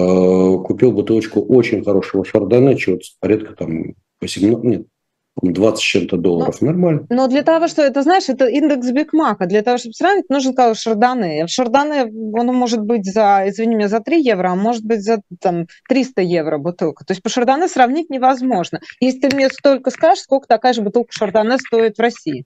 купил 0.65 0.93
бутылочку 0.93 1.41
очень 1.41 1.85
хорошего 1.85 2.25
шардоне, 2.25 2.77
чего-то 2.77 3.05
порядка 3.21 3.55
там 3.55 3.95
18, 4.21 4.65
нет, 4.65 4.87
20 5.43 5.79
с 5.79 5.83
чем-то 5.83 6.17
долларов. 6.17 6.61
Но, 6.61 6.69
Нормально. 6.69 7.07
Но 7.11 7.29
для 7.29 7.43
того, 7.43 7.69
что 7.69 7.83
это, 7.83 8.03
знаешь, 8.03 8.29
это 8.29 8.47
индекс 8.47 8.91
Бигмака. 8.91 9.47
Для 9.47 9.63
того, 9.63 9.79
чтобы 9.79 9.95
сравнить, 9.95 10.29
нужен 10.29 10.53
сказать 10.53 10.79
шардоне. 10.79 11.47
В 11.47 11.51
шардоне 11.51 12.05
он 12.05 12.47
может 12.49 12.81
быть 12.83 13.05
за, 13.05 13.45
извини 13.47 13.77
меня, 13.77 13.89
за 13.89 14.01
3 14.01 14.21
евро, 14.21 14.49
а 14.49 14.55
может 14.55 14.85
быть 14.85 15.03
за 15.03 15.21
там, 15.41 15.67
300 15.89 16.23
евро 16.23 16.59
бутылка. 16.59 17.05
То 17.05 17.13
есть 17.13 17.23
по 17.23 17.29
шардоне 17.29 17.69
сравнить 17.69 18.11
невозможно. 18.11 18.81
Если 19.01 19.21
ты 19.21 19.35
мне 19.35 19.49
столько 19.49 19.91
скажешь, 19.91 20.25
сколько 20.25 20.47
такая 20.47 20.73
же 20.73 20.83
бутылка 20.83 21.13
шардоне 21.13 21.59
стоит 21.59 21.97
в 21.97 22.01
России 22.01 22.45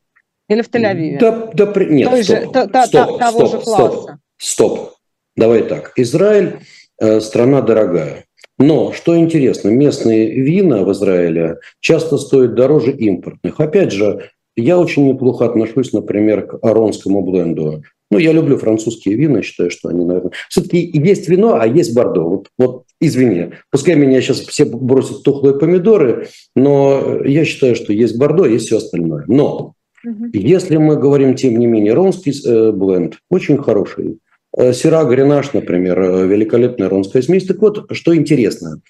или 0.48 0.62
в 0.62 0.68
Тель-Авиве? 0.68 1.18
Да, 1.18 1.50
да, 1.52 1.84
нет, 1.84 2.10
Той 2.10 2.24
стоп, 2.24 2.38
же, 2.38 2.50
та, 2.52 2.66
та, 2.66 2.86
стоп, 2.86 3.18
того 3.18 3.46
стоп, 3.46 3.50
же 3.50 3.64
класса. 3.64 3.92
Стоп, 3.92 4.18
стоп. 4.38 4.90
Давай 5.36 5.62
так. 5.62 5.92
Израиль 5.96 6.58
э, 7.00 7.20
страна 7.20 7.62
дорогая. 7.62 8.24
Но, 8.58 8.92
что 8.92 9.16
интересно, 9.18 9.70
местные 9.70 10.30
вина 10.30 10.84
в 10.84 10.92
Израиле 10.92 11.58
часто 11.80 12.18
стоят 12.18 12.54
дороже 12.54 12.92
импортных. 12.92 13.58
Опять 13.58 13.92
же, 13.92 14.30
я 14.56 14.78
очень 14.78 15.08
неплохо 15.08 15.46
отношусь, 15.46 15.92
например, 15.92 16.46
к 16.46 16.58
аронскому 16.62 17.22
бленду. 17.22 17.82
Ну, 18.10 18.18
я 18.18 18.32
люблю 18.32 18.58
французские 18.58 19.14
вина, 19.16 19.40
считаю, 19.40 19.70
что 19.70 19.88
они, 19.88 20.04
наверное... 20.04 20.32
Все-таки 20.50 20.78
есть 20.92 21.30
вино, 21.30 21.56
а 21.58 21.66
есть 21.66 21.94
бордо. 21.94 22.24
Вот, 22.24 22.48
вот 22.58 22.84
извини, 23.00 23.52
пускай 23.70 23.94
меня 23.94 24.20
сейчас 24.20 24.40
все 24.40 24.66
бросят 24.66 25.22
тухлые 25.22 25.58
помидоры, 25.58 26.28
но 26.54 27.22
я 27.24 27.46
считаю, 27.46 27.74
что 27.74 27.94
есть 27.94 28.18
бордо, 28.18 28.44
есть 28.44 28.66
все 28.66 28.76
остальное. 28.76 29.24
Но 29.28 29.72
угу. 30.04 30.26
если 30.34 30.76
мы 30.76 30.96
говорим, 30.96 31.36
тем 31.36 31.58
не 31.58 31.66
менее, 31.66 31.94
ронский 31.94 32.34
э, 32.46 32.72
бленд 32.72 33.16
очень 33.30 33.56
хороший, 33.56 34.18
Сера 34.56 35.04
Гренаш, 35.04 35.52
например, 35.52 36.00
э, 36.00 36.26
великолепная 36.26 36.88
ронская 36.88 37.22
смесь. 37.22 37.46
Так 37.46 37.58
вот, 37.58 37.86
что 37.92 38.14
интересно, 38.14 38.80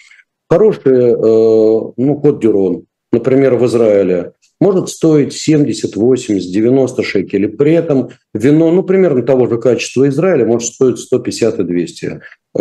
хороший, 0.51 1.13
э, 1.13 1.17
ну, 1.17 2.21
кот 2.21 2.41
дюрон, 2.41 2.87
например, 3.13 3.55
в 3.55 3.67
Израиле, 3.67 4.33
может 4.61 4.89
стоить 4.89 5.33
70, 5.33 5.97
80, 5.97 6.53
90 6.53 7.03
шекелей. 7.03 7.49
При 7.49 7.73
этом 7.73 8.11
вино, 8.35 8.71
ну, 8.71 8.83
примерно 8.83 9.23
того 9.23 9.47
же 9.47 9.59
качества 9.59 10.09
Израиля, 10.09 10.47
может 10.47 10.73
стоить 10.73 10.99
150 10.99 11.59
и 11.61 11.65
200 11.65 12.21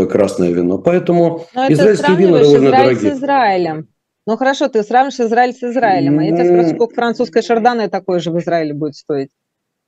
красное 0.10 0.52
вино. 0.52 0.78
Поэтому 0.78 1.46
Но 1.54 1.72
израильские 1.72 2.18
вина 2.18 2.40
довольно 2.40 2.68
Израиль 2.68 2.72
дорогие. 2.72 3.12
с 3.12 3.18
Израилем. 3.18 3.88
Ну 4.28 4.38
хорошо, 4.38 4.68
ты 4.68 4.84
сравнишь 4.84 5.20
Израиль 5.20 5.54
с 5.54 5.64
Израилем. 5.64 6.20
А 6.20 6.24
я 6.24 6.32
тебя 6.32 6.46
спрошу, 6.46 6.76
сколько 6.76 6.96
французское 6.96 7.44
шардоне 7.44 7.88
такое 7.88 8.20
же 8.20 8.32
в 8.32 8.40
Израиле 8.40 8.74
будет 8.74 8.96
стоить? 8.96 9.30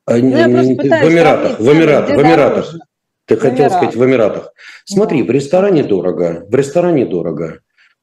Ну, 0.07 0.15
я 0.15 0.49
просто 0.49 0.73
в 0.73 1.11
Эмиратах, 1.11 1.59
в 1.59 1.71
Эмиратах, 1.71 2.17
в 2.17 2.21
Эмиратах. 2.21 2.75
Ты 3.25 3.37
хотел 3.37 3.69
сказать 3.69 3.95
в 3.95 4.05
Эмиратах. 4.05 4.53
Смотри, 4.85 5.23
в 5.23 5.31
ресторане 5.31 5.83
дорого, 5.83 6.45
в 6.49 6.55
ресторане 6.55 7.05
дорого. 7.05 7.59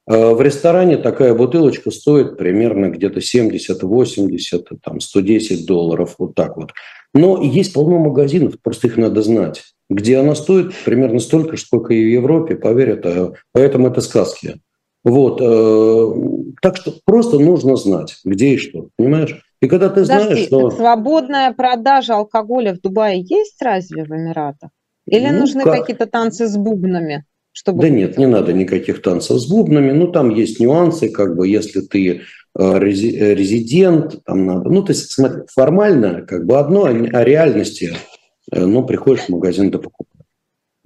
А, 0.07 0.35
в 0.35 0.41
ресторане 0.41 0.97
такая 0.97 1.35
бутылочка 1.35 1.91
стоит 1.91 2.37
примерно 2.37 2.87
где-то 2.87 3.21
70, 3.21 3.83
80, 3.83 4.69
там 4.83 5.01
110 5.01 5.67
долларов, 5.67 6.15
вот 6.19 6.35
так 6.35 6.57
вот. 6.57 6.73
Но 7.15 7.43
есть 7.43 7.73
полно 7.73 7.99
магазинов, 7.99 8.55
просто 8.63 8.87
их 8.87 8.97
надо 8.97 9.23
знать, 9.23 9.63
где 9.89 10.19
она 10.19 10.35
стоит 10.35 10.73
примерно 10.85 11.21
столько, 11.21 11.57
сколько 11.57 11.93
и 11.93 12.05
в 12.05 12.09
Европе, 12.09 12.57
поверь, 12.57 12.91
это, 12.91 13.35
поэтому 13.53 13.89
это 13.89 14.01
сказки. 14.01 14.61
Вот, 15.03 15.41
э, 15.41 16.53
так 16.61 16.77
что 16.77 16.93
просто 17.05 17.39
нужно 17.39 17.77
знать, 17.77 18.17
где 18.25 18.55
и 18.55 18.59
что, 18.59 18.89
понимаешь? 18.97 19.43
И 19.63 19.69
когда 19.69 19.89
ты 19.89 20.03
Подожди, 20.03 20.25
знаешь, 20.25 20.47
что... 20.47 20.71
свободная 20.71 21.53
продажа 21.53 22.17
алкоголя 22.17 22.75
в 22.75 22.81
Дубае 22.81 23.21
есть 23.21 23.61
разве 23.63 24.05
в 24.05 24.11
Эмиратах? 24.11 24.71
Или 25.11 25.29
ну, 25.29 25.41
нужны 25.41 25.65
как... 25.65 25.81
какие-то 25.81 26.07
танцы 26.07 26.47
с 26.47 26.57
бубнами? 26.57 27.25
Чтобы... 27.53 27.83
Да 27.83 27.89
нет, 27.89 28.17
не 28.17 28.27
надо 28.27 28.53
никаких 28.53 29.03
танцев 29.03 29.39
с 29.39 29.47
бубнами. 29.47 29.93
Ну, 29.93 30.09
там 30.09 30.31
есть 30.31 30.61
нюансы, 30.61 31.09
как 31.09 31.37
бы, 31.37 31.49
если 31.49 31.81
ты 31.81 32.23
резидент, 32.57 34.25
там 34.25 34.47
надо. 34.47 34.71
Ну, 34.71 34.83
то 34.83 34.93
есть, 34.93 35.11
смотри, 35.13 35.43
формально 35.53 36.23
как 36.23 36.47
бы 36.47 36.59
одно, 36.59 36.85
а 36.85 37.25
реальности, 37.25 37.95
ну, 38.51 38.85
приходишь 38.85 39.25
в 39.25 39.29
магазин 39.31 39.71
да 39.71 39.79
покупаешь. 39.79 40.27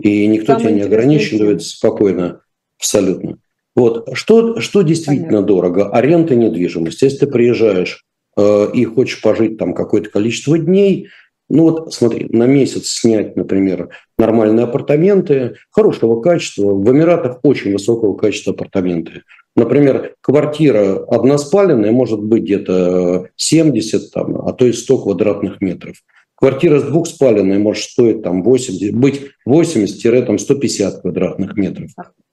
И 0.00 0.26
никто 0.26 0.58
Самое 0.58 0.64
тебя 0.64 0.74
не 0.74 0.82
ограничивает 0.82 1.62
спокойно, 1.62 2.40
абсолютно. 2.78 3.38
Вот, 3.76 4.08
что, 4.12 4.60
что 4.60 4.82
действительно 4.82 5.28
Понятно. 5.28 5.46
дорого? 5.46 5.90
Аренда 5.90 6.34
недвижимости. 6.34 7.04
Если 7.04 7.18
ты 7.18 7.26
приезжаешь 7.26 8.04
э, 8.36 8.70
и 8.72 8.84
хочешь 8.84 9.20
пожить 9.20 9.58
там 9.58 9.74
какое-то 9.74 10.10
количество 10.10 10.58
дней, 10.58 11.08
ну 11.48 11.64
вот 11.64 11.92
смотри, 11.92 12.26
на 12.30 12.46
месяц 12.46 12.86
снять, 12.86 13.36
например, 13.36 13.90
нормальные 14.18 14.64
апартаменты, 14.64 15.56
хорошего 15.70 16.20
качества. 16.20 16.72
В 16.72 16.90
Эмиратах 16.90 17.40
очень 17.42 17.72
высокого 17.72 18.16
качества 18.16 18.54
апартаменты. 18.54 19.22
Например, 19.56 20.14
квартира 20.20 21.04
односпаленная 21.04 21.92
может 21.92 22.20
быть 22.20 22.42
где-то 22.42 23.28
70, 23.36 24.10
там, 24.10 24.46
а 24.46 24.52
то 24.52 24.66
и 24.66 24.72
100 24.72 24.98
квадратных 24.98 25.60
метров. 25.60 25.96
Квартира 26.34 26.80
с 26.80 26.82
двухспаленной 26.82 27.58
может 27.58 27.84
стоить 27.84 28.22
там 28.22 28.42
80, 28.42 28.94
быть 28.94 29.22
80-150 29.48 31.00
квадратных 31.02 31.56
метров. 31.56 31.90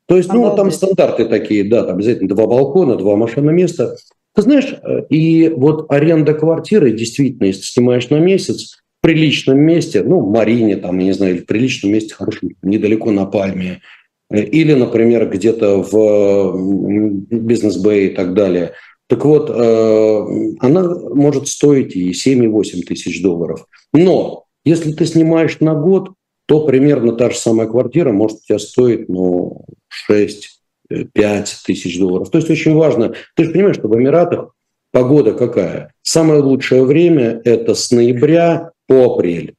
То 0.07 0.17
есть, 0.17 0.33
ну, 0.33 0.55
там 0.55 0.71
стандарты 0.71 1.25
такие, 1.25 1.63
да, 1.63 1.83
там 1.83 1.95
обязательно 1.95 2.27
два 2.27 2.47
балкона, 2.47 2.95
два 2.95 3.15
машина 3.15 3.51
места. 3.51 3.95
Ты 4.33 4.41
знаешь, 4.41 4.73
э, 4.73 5.05
и 5.09 5.49
вот 5.49 5.85
аренда 5.89 6.33
квартиры, 6.33 6.91
действительно, 6.91 7.45
если 7.45 7.61
снимаешь 7.61 8.09
на 8.09 8.19
месяц, 8.19 8.81
приличном 9.01 9.59
месте, 9.59 10.03
ну, 10.03 10.19
в 10.19 10.31
Марине, 10.31 10.77
там, 10.77 10.97
я 10.99 11.05
не 11.05 11.11
знаю, 11.13 11.35
или 11.35 11.41
в 11.41 11.45
приличном 11.45 11.91
месте, 11.91 12.13
хорошем, 12.13 12.51
недалеко 12.61 13.11
на 13.11 13.25
Пальме, 13.25 13.81
э, 14.29 14.43
или, 14.43 14.73
например, 14.73 15.29
где-то 15.29 15.81
в 15.81 17.27
бизнес-бэй 17.29 18.07
и 18.07 18.09
так 18.15 18.33
далее. 18.33 18.73
Так 19.07 19.25
вот, 19.25 19.49
э, 19.49 20.25
она 20.59 20.95
может 21.13 21.47
стоить 21.47 21.95
и 21.95 22.13
7, 22.13 22.43
и 22.43 22.47
8 22.47 22.83
тысяч 22.83 23.21
долларов. 23.21 23.65
Но 23.93 24.45
если 24.63 24.93
ты 24.93 25.05
снимаешь 25.05 25.59
на 25.59 25.75
год, 25.75 26.11
то 26.47 26.65
примерно 26.65 27.13
та 27.13 27.29
же 27.29 27.37
самая 27.37 27.67
квартира 27.67 28.11
может 28.11 28.37
у 28.37 28.41
тебя 28.47 28.59
стоить 28.59 29.09
ну, 29.09 29.65
6 29.89 30.61
5 31.13 31.57
тысяч 31.65 31.99
долларов. 31.99 32.29
То 32.29 32.37
есть 32.37 32.49
очень 32.49 32.73
важно, 32.73 33.13
ты 33.35 33.45
же 33.45 33.51
понимаешь, 33.51 33.77
что 33.77 33.87
в 33.87 33.95
Эмиратах 33.95 34.53
погода 34.91 35.33
какая? 35.33 35.93
Самое 36.01 36.41
лучшее 36.41 36.83
время– 36.83 37.41
это 37.45 37.75
с 37.75 37.91
ноября 37.91 38.71
по 38.91 39.13
апрель. 39.13 39.55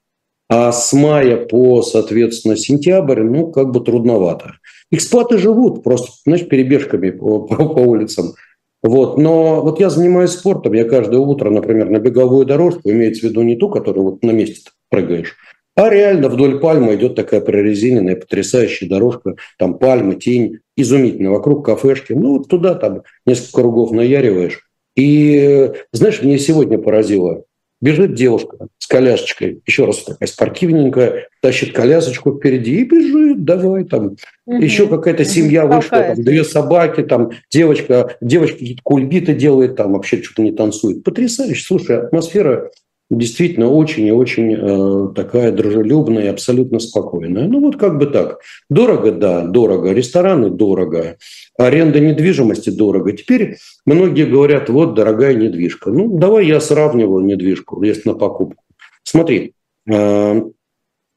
А 0.50 0.72
с 0.72 0.92
мая 0.92 1.38
по, 1.38 1.80
соответственно, 1.80 2.54
сентябрь, 2.54 3.22
ну, 3.22 3.50
как 3.50 3.70
бы 3.70 3.80
трудновато. 3.80 4.56
Эксплаты 4.90 5.38
живут 5.38 5.82
просто, 5.82 6.12
знаешь, 6.26 6.46
перебежками 6.46 7.08
по, 7.08 7.40
по 7.40 7.80
улицам. 7.80 8.34
Вот. 8.82 9.16
Но 9.16 9.62
вот 9.62 9.80
я 9.80 9.88
занимаюсь 9.88 10.32
спортом, 10.32 10.74
я 10.74 10.84
каждое 10.84 11.20
утро, 11.20 11.48
например, 11.48 11.88
на 11.88 11.98
беговую 11.98 12.44
дорожку, 12.44 12.90
имеется 12.90 13.22
в 13.22 13.30
виду 13.30 13.40
не 13.40 13.56
ту, 13.56 13.70
которую 13.70 14.10
вот 14.10 14.22
на 14.22 14.32
месте 14.32 14.70
прыгаешь, 14.90 15.34
а 15.76 15.88
реально 15.88 16.28
вдоль 16.28 16.60
пальмы 16.60 16.96
идет 16.96 17.14
такая 17.14 17.40
прорезиненная, 17.40 18.16
потрясающая 18.16 18.86
дорожка, 18.86 19.36
там 19.58 19.78
пальмы, 19.78 20.16
тень, 20.16 20.58
изумительно, 20.76 21.30
вокруг 21.30 21.64
кафешки. 21.64 22.12
Ну, 22.12 22.36
вот 22.36 22.48
туда 22.48 22.74
там 22.74 23.04
несколько 23.24 23.62
кругов 23.62 23.92
наяриваешь. 23.92 24.68
И, 24.94 25.72
знаешь, 25.92 26.20
мне 26.20 26.38
сегодня 26.38 26.76
поразило, 26.76 27.44
Бежит 27.82 28.14
девушка 28.14 28.68
с 28.78 28.86
колясочкой, 28.86 29.60
еще 29.66 29.86
раз 29.86 30.04
такая 30.04 30.28
спортивненькая, 30.28 31.26
тащит 31.40 31.74
колясочку 31.74 32.38
впереди 32.38 32.80
и 32.80 32.84
бежит, 32.84 33.44
давай 33.44 33.82
там. 33.84 34.16
Угу. 34.46 34.62
Еще 34.62 34.86
какая-то 34.86 35.24
семья 35.24 35.66
угу. 35.66 35.74
вышла, 35.74 35.98
там, 35.98 36.22
две 36.22 36.44
собаки, 36.44 37.02
там 37.02 37.32
девочка, 37.50 38.16
девочка 38.20 38.58
какие-то 38.58 38.82
кульбиты 38.84 39.34
делает, 39.34 39.74
там 39.74 39.94
вообще 39.94 40.22
что-то 40.22 40.42
не 40.42 40.52
танцует. 40.52 41.02
Потрясающе. 41.02 41.64
Слушай, 41.64 41.98
атмосфера 41.98 42.70
действительно 43.12 43.68
очень 43.68 44.06
и 44.06 44.12
очень 44.12 44.54
э, 44.54 45.14
такая 45.14 45.52
дружелюбная 45.52 46.24
и 46.24 46.28
абсолютно 46.28 46.78
спокойная. 46.78 47.46
Ну 47.46 47.60
вот 47.60 47.76
как 47.76 47.98
бы 47.98 48.06
так. 48.06 48.40
Дорого, 48.70 49.12
да, 49.12 49.42
дорого. 49.42 49.92
Рестораны 49.92 50.50
дорого. 50.50 51.18
Аренда 51.58 52.00
недвижимости 52.00 52.70
дорого. 52.70 53.12
Теперь 53.12 53.58
многие 53.84 54.24
говорят, 54.24 54.70
вот 54.70 54.94
дорогая 54.94 55.34
недвижка. 55.34 55.90
Ну 55.90 56.18
давай 56.18 56.46
я 56.46 56.60
сравниваю 56.60 57.24
недвижку, 57.24 57.82
если 57.82 58.08
на 58.08 58.14
покупку. 58.14 58.64
Смотри, 59.02 59.54
э, 59.90 60.42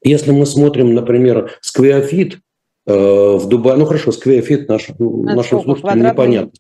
если 0.04 0.32
мы 0.32 0.46
смотрим, 0.46 0.94
например, 0.94 1.52
square 1.62 2.09
feet 2.09 2.40
э, 2.88 2.94
в 2.94 3.48
Дубае, 3.48 3.78
ну 3.78 3.86
хорошо, 3.86 4.12
square 4.12 4.45
feet 4.45 4.68
наш, 4.68 4.90
нашим 5.00 5.62
слушателям 5.62 6.12
непонятно. 6.12 6.52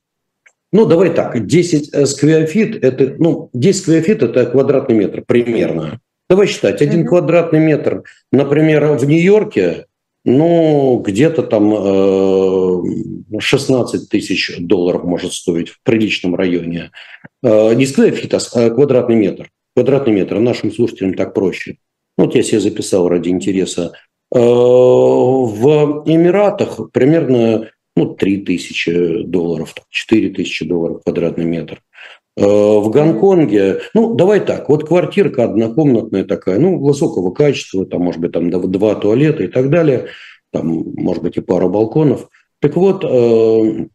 Ну, 0.76 0.86
давай 0.86 1.10
так, 1.14 1.48
10 1.48 1.94
э, 1.94 2.06
square 2.06 2.48
feet, 2.48 2.84
это, 2.84 3.16
ну, 3.18 3.50
10 3.54 3.82
square 3.82 4.06
feet– 4.06 4.22
это 4.24 4.46
квадратный 4.46 4.98
метр 4.98 5.24
примерно. 5.26 6.02
Давай 6.30 6.48
считать, 6.48 6.82
один 6.82 7.04
mm-hmm. 7.04 7.08
квадратный 7.08 7.60
метр, 7.60 8.04
например, 8.34 8.98
в 8.98 9.06
Нью-Йорке, 9.06 9.86
ну, 10.26 11.02
где-то 11.02 11.44
там 11.44 11.74
э, 11.78 13.40
16 13.40 14.10
тысяч 14.10 14.58
долларов 14.60 15.06
может 15.06 15.32
стоить 15.32 15.70
в 15.70 15.80
приличном 15.82 16.36
районе. 16.36 16.92
Э, 17.42 17.74
не 17.74 17.86
сквиофит, 17.86 18.34
а 18.34 18.70
квадратный 18.70 19.16
метр. 19.16 19.50
Квадратный 19.78 20.12
метр, 20.12 20.40
нашим 20.40 20.74
слушателям 20.74 21.14
так 21.14 21.34
проще. 21.34 21.78
Вот 22.18 22.36
я 22.36 22.44
себе 22.44 22.60
записал 22.60 23.08
ради 23.08 23.30
интереса. 23.30 23.94
Э, 24.30 24.40
в 24.40 26.04
Эмиратах 26.06 26.92
примерно 26.92 27.70
ну, 27.96 28.14
3 28.16 28.38
тысячи 28.42 29.24
долларов, 29.24 29.74
4 29.90 30.30
тысячи 30.32 30.66
долларов 30.66 31.02
квадратный 31.04 31.46
метр. 31.46 31.82
Э, 32.38 32.44
в 32.46 32.90
Гонконге, 32.90 33.82
ну, 33.94 34.14
давай 34.16 34.42
так, 34.42 34.68
вот 34.68 34.88
квартирка 34.88 35.46
однокомнатная 35.46 36.26
такая, 36.26 36.60
ну, 36.60 36.80
высокого 36.80 37.32
качества, 37.32 37.86
там, 37.86 38.02
может 38.02 38.20
быть, 38.20 38.34
там 38.34 38.50
два 38.50 38.96
туалета 38.96 39.44
и 39.44 39.48
так 39.48 39.70
далее, 39.70 40.08
там, 40.52 40.68
может 40.96 41.24
быть, 41.24 41.38
и 41.38 41.42
пара 41.42 41.68
балконов. 41.68 42.28
Так 42.60 42.76
вот, 42.76 43.06
э, 43.06 43.88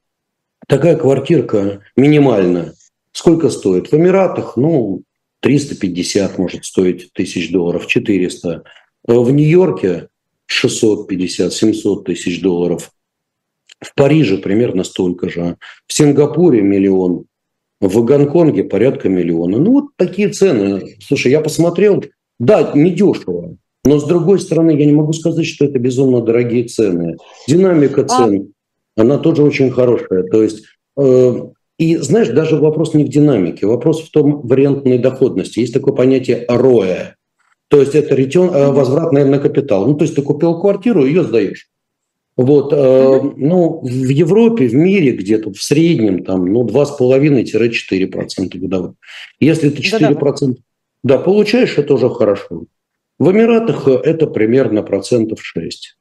такая 0.66 0.96
квартирка 0.96 1.80
минимальная, 1.96 2.72
сколько 3.12 3.50
стоит? 3.50 3.92
В 3.92 3.96
Эмиратах, 3.96 4.56
ну, 4.56 5.02
350 5.40 6.38
может 6.38 6.64
стоить 6.64 7.12
тысяч 7.12 7.50
долларов, 7.50 7.86
400. 7.86 8.64
Э, 9.06 9.12
в 9.12 9.30
Нью-Йорке 9.30 10.08
650-700 10.50 12.04
тысяч 12.04 12.40
долларов. 12.40 12.90
В 13.80 13.94
Париже 13.94 14.38
примерно 14.38 14.84
столько 14.84 15.28
же. 15.28 15.56
В 15.86 15.92
Сингапуре 15.92 16.62
миллион. 16.62 17.24
В 17.80 18.04
Гонконге 18.04 18.64
порядка 18.64 19.08
миллиона. 19.08 19.58
Ну, 19.58 19.72
вот 19.72 19.84
такие 19.96 20.28
цены. 20.28 20.96
Слушай, 21.00 21.32
я 21.32 21.40
посмотрел, 21.40 22.04
да, 22.38 22.72
недешево. 22.74 23.56
Но, 23.84 23.98
с 23.98 24.04
другой 24.04 24.38
стороны, 24.40 24.72
я 24.72 24.84
не 24.84 24.92
могу 24.92 25.14
сказать, 25.14 25.46
что 25.46 25.64
это 25.64 25.78
безумно 25.78 26.20
дорогие 26.20 26.64
цены. 26.64 27.16
Динамика 27.48 28.02
а 28.02 28.08
цен, 28.08 28.52
а... 28.96 29.00
она 29.00 29.16
тоже 29.16 29.42
очень 29.42 29.70
хорошая. 29.70 30.24
То 30.24 30.42
есть, 30.42 30.64
э, 30.98 31.34
и 31.78 31.96
знаешь, 31.96 32.28
даже 32.28 32.56
вопрос 32.56 32.92
не 32.92 33.04
в 33.04 33.08
динамике, 33.08 33.66
вопрос 33.66 34.02
в 34.02 34.10
том 34.10 34.46
вариантной 34.46 34.98
доходности. 34.98 35.60
Есть 35.60 35.72
такое 35.72 35.94
понятие 35.94 36.44
ROE. 36.46 37.14
То 37.68 37.80
есть 37.80 37.94
это 37.94 38.14
ретен, 38.14 38.50
э, 38.52 38.70
возврат, 38.70 39.12
наверное, 39.12 39.38
на 39.38 39.42
капитал. 39.42 39.86
Ну, 39.86 39.94
то 39.94 40.04
есть 40.04 40.14
ты 40.14 40.20
купил 40.20 40.60
квартиру, 40.60 41.06
ее 41.06 41.24
сдаешь. 41.24 41.69
Вот, 42.42 42.72
э, 42.72 43.20
ну, 43.36 43.80
в 43.82 44.08
Европе, 44.08 44.66
в 44.66 44.74
мире 44.74 45.12
где-то 45.12 45.52
в 45.52 45.62
среднем 45.62 46.24
там, 46.24 46.50
ну, 46.50 46.66
2,5-4% 46.66 48.58
годовых. 48.58 48.94
Если 49.40 49.68
ты 49.68 49.82
4% 49.82 50.46
да, 50.48 50.54
да, 51.02 51.18
получаешь, 51.18 51.76
это 51.76 51.92
уже 51.92 52.08
хорошо. 52.08 52.64
В 53.18 53.30
Эмиратах 53.30 53.86
это 53.86 54.26
примерно 54.26 54.82
процентов 54.82 55.40
6. 55.42 55.98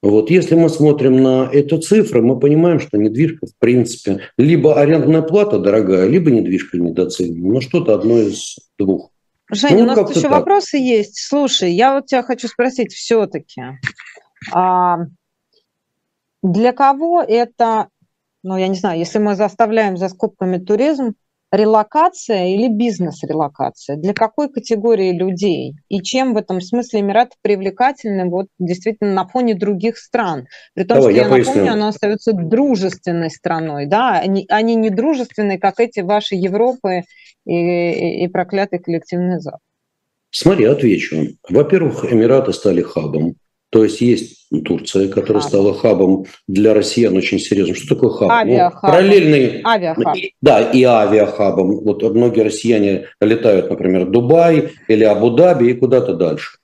Вот, 0.00 0.30
если 0.30 0.54
мы 0.54 0.70
смотрим 0.70 1.22
на 1.22 1.50
эту 1.52 1.76
цифру, 1.76 2.22
мы 2.22 2.40
понимаем, 2.40 2.80
что 2.80 2.96
недвижка, 2.96 3.46
в 3.46 3.54
принципе, 3.58 4.20
либо 4.38 4.80
арендная 4.80 5.20
плата 5.20 5.58
дорогая, 5.58 6.08
либо 6.08 6.30
недвижка 6.30 6.78
недооценена. 6.78 7.46
Но 7.46 7.60
что-то 7.60 7.92
одно 7.92 8.20
из 8.20 8.56
двух. 8.78 9.10
Женя, 9.52 9.84
ну, 9.84 9.92
у 9.92 9.96
нас 9.96 10.10
еще 10.16 10.22
так. 10.22 10.30
вопросы 10.30 10.78
есть. 10.78 11.18
Слушай, 11.18 11.72
я 11.72 11.96
вот 11.96 12.06
тебя 12.06 12.22
хочу 12.22 12.48
спросить 12.48 12.94
все-таки. 12.94 13.60
А, 14.50 15.00
для 16.44 16.72
кого 16.72 17.22
это, 17.22 17.88
ну, 18.42 18.58
я 18.58 18.68
не 18.68 18.74
знаю, 18.74 18.98
если 18.98 19.18
мы 19.18 19.34
заставляем 19.34 19.96
за 19.96 20.10
скобками 20.10 20.58
туризм, 20.58 21.14
релокация 21.50 22.48
или 22.48 22.68
бизнес-релокация? 22.68 23.96
Для 23.96 24.12
какой 24.12 24.50
категории 24.52 25.12
людей? 25.12 25.72
И 25.88 26.02
чем 26.02 26.34
в 26.34 26.36
этом 26.36 26.60
смысле 26.60 27.00
Эмираты 27.00 27.36
привлекательны 27.40 28.28
вот 28.28 28.48
действительно 28.58 29.14
на 29.14 29.26
фоне 29.26 29.54
других 29.54 29.96
стран? 29.96 30.46
При 30.74 30.84
том, 30.84 30.98
Давай, 30.98 31.14
что, 31.14 31.22
я, 31.22 31.28
я 31.28 31.38
напомню, 31.38 31.72
она 31.72 31.88
остается 31.88 32.34
дружественной 32.34 33.30
страной, 33.30 33.86
да? 33.86 34.20
Они, 34.20 34.44
они 34.50 34.74
не 34.74 34.90
дружественные, 34.90 35.58
как 35.58 35.80
эти 35.80 36.00
ваши 36.00 36.34
Европы 36.34 37.04
и, 37.46 37.54
и, 37.54 38.24
и 38.24 38.28
проклятый 38.28 38.80
коллективный 38.80 39.40
Запад. 39.40 39.60
Смотри, 40.30 40.66
отвечу. 40.66 41.28
Во-первых, 41.48 42.04
Эмираты 42.12 42.52
стали 42.52 42.82
хабом 42.82 43.36
То 43.70 43.84
есть 43.84 44.00
есть 44.00 44.46
Турция, 44.64 45.08
которая 45.08 45.42
хаб. 45.42 45.48
стала 45.48 45.74
хабом 45.74 46.26
для 46.46 46.74
россиян 46.74 47.16
очень 47.16 47.38
серьезным. 47.38 47.76
Что 47.76 47.94
такое 47.94 48.10
хаб? 48.10 48.30
Авиахаб. 48.30 48.82
Ну, 48.82 48.88
параллельный... 48.88 49.62
Авиахаб. 49.64 50.16
Да, 50.40 50.70
и 50.70 50.82
авиахабом. 50.84 51.80
Вот 51.80 52.02
многие 52.14 52.42
россияне 52.42 53.06
летают, 53.20 53.70
например, 53.70 54.06
в 54.06 54.10
Дубай 54.10 54.70
или 54.86 55.04
Абу-Даби 55.04 55.70
и 55.70 55.74
куда-то 55.74 56.14
дальше. 56.14 56.58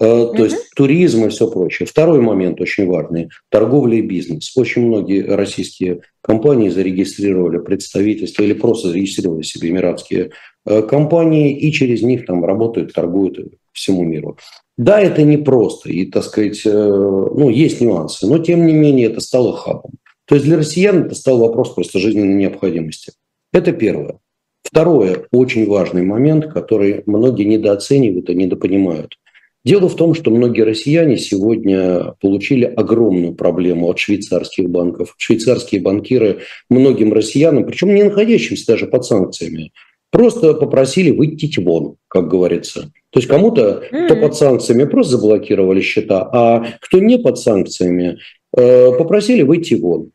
Э, 0.00 0.32
то 0.36 0.44
есть 0.44 0.74
туризм 0.74 1.24
и 1.24 1.28
все 1.28 1.48
прочее. 1.50 1.86
Второй 1.86 2.20
момент 2.20 2.60
очень 2.60 2.86
важный– 2.86 3.28
торговля 3.50 3.98
и 3.98 4.02
бизнес. 4.02 4.56
Очень 4.56 4.86
многие 4.86 5.22
российские 5.22 6.00
компании 6.20 6.68
зарегистрировали 6.68 7.58
представительство 7.58 8.42
или 8.42 8.54
просто 8.54 8.88
зарегистрировали 8.88 9.42
себе 9.42 9.68
эмиратские 9.70 10.30
э, 10.66 10.82
компании 10.82 11.56
и 11.56 11.70
через 11.72 12.02
них 12.02 12.26
там 12.26 12.44
работают, 12.44 12.92
торгуют 12.92 13.38
всему 13.72 14.02
миру. 14.02 14.36
Да, 14.76 15.00
это 15.00 15.22
непросто, 15.22 15.88
и, 15.88 16.04
так 16.06 16.24
сказать, 16.24 16.62
э, 16.64 16.70
ну, 16.72 17.48
есть 17.48 17.80
нюансы, 17.80 18.26
но, 18.26 18.38
тем 18.38 18.66
не 18.66 18.72
менее, 18.72 19.06
это 19.06 19.20
стало 19.20 19.56
хабом. 19.56 19.92
То 20.26 20.34
есть 20.34 20.46
для 20.46 20.56
россиян 20.56 21.04
это 21.04 21.14
стал 21.14 21.38
вопрос 21.38 21.74
просто 21.74 21.98
жизненной 21.98 22.34
необходимости. 22.34 23.12
Это 23.52 23.72
первое. 23.72 24.18
Второе, 24.62 25.26
очень 25.30 25.68
важный 25.68 26.02
момент, 26.02 26.46
который 26.52 27.02
многие 27.06 27.44
недооценивают 27.44 28.30
и 28.30 28.34
недопонимают. 28.34 29.16
Дело 29.64 29.88
в 29.88 29.96
том, 29.96 30.14
что 30.14 30.30
многие 30.30 30.62
россияне 30.62 31.16
сегодня 31.16 32.14
получили 32.20 32.64
огромную 32.64 33.34
проблему 33.34 33.88
от 33.88 33.98
швейцарских 33.98 34.68
банков. 34.68 35.14
Швейцарские 35.16 35.80
банкиры 35.80 36.40
многим 36.68 37.12
россиянам, 37.12 37.64
причем 37.64 37.94
не 37.94 38.02
находящимся 38.02 38.66
даже 38.66 38.86
под 38.86 39.04
санкциями, 39.06 39.72
просто 40.14 40.54
попросили 40.54 41.10
выйти 41.10 41.58
вон, 41.58 41.96
как 42.06 42.28
говорится. 42.28 42.92
То 43.10 43.18
есть 43.18 43.26
кому-то, 43.26 43.82
кто 44.06 44.14
под 44.14 44.36
санкциями, 44.36 44.84
просто 44.84 45.16
заблокировали 45.16 45.80
счета, 45.80 46.22
а 46.32 46.66
кто 46.80 47.00
не 47.00 47.18
под 47.18 47.36
санкциями, 47.36 48.18
э, 48.56 48.92
попросили 48.92 49.42
выйти 49.42 49.74
вон. 49.74 50.10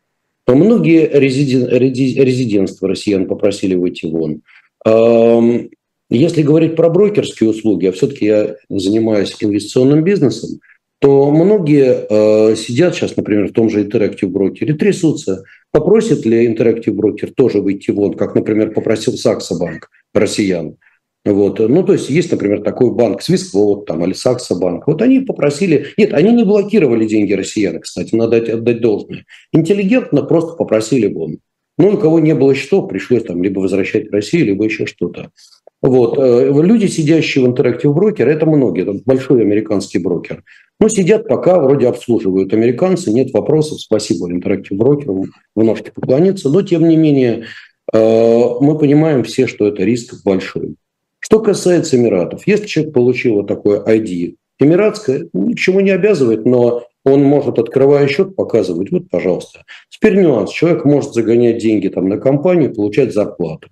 Многие 0.48 1.10
резиден, 1.12 1.68
резидентства 1.68 2.88
россиян 2.88 3.28
попросили 3.28 3.76
выйти 3.76 4.06
вон. 4.06 4.42
Если 6.10 6.42
говорить 6.44 6.78
про 6.78 6.90
брокерские 6.90 7.50
услуги, 7.50 7.88
а 7.88 7.92
все-таки 7.92 8.26
я 8.26 8.56
занимаюсь 8.70 9.36
инвестиционным 9.42 10.06
бизнесом, 10.06 10.62
то 11.00 11.32
многие 11.32 12.08
э, 12.10 12.56
сидят 12.56 12.94
сейчас, 12.94 13.16
например, 13.16 13.48
в 13.48 13.54
том 13.54 13.70
же 13.70 13.84
Interactive 13.84 14.30
Broker 14.30 14.66
и 14.66 14.74
трясутся. 14.74 15.44
Попросит 15.72 16.26
ли 16.26 16.48
Interactive 16.48 16.94
Broker 16.94 17.32
тоже 17.34 17.62
выйти 17.62 17.92
вон, 17.92 18.16
как, 18.16 18.36
например, 18.36 18.74
попросил 18.74 19.14
Сакса 19.14 19.58
банк 19.58 19.90
россиян. 20.14 20.76
Вот. 21.26 21.60
Ну, 21.60 21.84
то 21.84 21.94
есть 21.94 22.10
есть, 22.10 22.32
например, 22.32 22.62
такой 22.64 22.94
банк 22.94 23.22
Swissquote 23.22 23.86
там, 23.86 24.04
или 24.04 24.14
Сакса 24.14 24.56
банк. 24.56 24.88
Вот 24.88 25.02
они 25.02 25.20
попросили... 25.22 25.88
Нет, 25.98 26.14
они 26.14 26.32
не 26.34 26.44
блокировали 26.44 27.06
деньги 27.06 27.34
россиян, 27.34 27.80
кстати, 27.80 28.16
надо 28.16 28.38
отдать 28.38 28.82
должное. 28.82 29.26
Интеллигентно 29.54 30.24
просто 30.24 30.54
попросили 30.54 31.08
вон. 31.08 31.38
Ну, 31.78 31.92
у 31.94 31.98
кого 31.98 32.20
не 32.20 32.36
было 32.36 32.54
счетов, 32.56 32.90
пришлось 32.90 33.24
там 33.24 33.42
либо 33.42 33.62
возвращать 33.62 34.10
в 34.10 34.14
Россию, 34.14 34.48
либо 34.48 34.66
еще 34.66 34.86
что-то. 34.86 35.32
Вот. 35.82 36.18
Э, 36.18 36.52
люди, 36.52 36.88
сидящие 36.88 37.46
в 37.46 37.50
Interactive 37.50 37.94
Broker, 37.94 38.26
это 38.26 38.46
многие, 38.46 38.82
это 38.84 39.00
большой 39.06 39.42
американский 39.42 40.00
брокер. 40.00 40.44
Ну, 40.80 40.88
сидят 40.88 41.28
пока, 41.28 41.60
вроде 41.60 41.88
обслуживают 41.88 42.54
американцы, 42.54 43.12
нет 43.12 43.34
вопросов, 43.34 43.82
спасибо 43.82 44.32
Interactive 44.32 44.78
Broker, 44.78 45.26
вы 45.56 45.64
можете 45.64 45.92
поклониться, 45.92 46.50
но 46.50 46.62
тем 46.62 46.88
не 46.88 46.96
менее 46.96 47.46
э, 47.92 47.98
мы 48.62 48.78
понимаем 48.78 49.24
все, 49.24 49.46
что 49.46 49.68
это 49.68 49.84
риск 49.84 50.24
большой. 50.24 50.76
Что 51.20 51.42
касается 51.42 51.98
Эмиратов, 51.98 52.48
если 52.48 52.66
человек 52.66 52.94
получил 52.94 53.36
вот 53.36 53.48
такое 53.48 53.84
ID, 53.84 54.36
эмиратское, 54.60 55.28
ни 55.34 55.54
к 55.54 55.58
чему 55.58 55.82
не 55.82 55.92
обязывает, 55.92 56.46
но 56.46 56.86
он 57.06 57.24
может, 57.24 57.60
открывая 57.60 58.08
счет, 58.08 58.36
показывать, 58.36 58.92
вот, 58.92 59.10
пожалуйста. 59.10 59.64
Теперь 59.90 60.16
нюанс. 60.16 60.52
Человек 60.52 60.86
может 60.86 61.14
загонять 61.14 61.60
деньги 61.60 61.88
там 61.88 62.10
на 62.10 62.18
компанию, 62.18 62.74
получать 62.74 63.14
зарплату. 63.14 63.70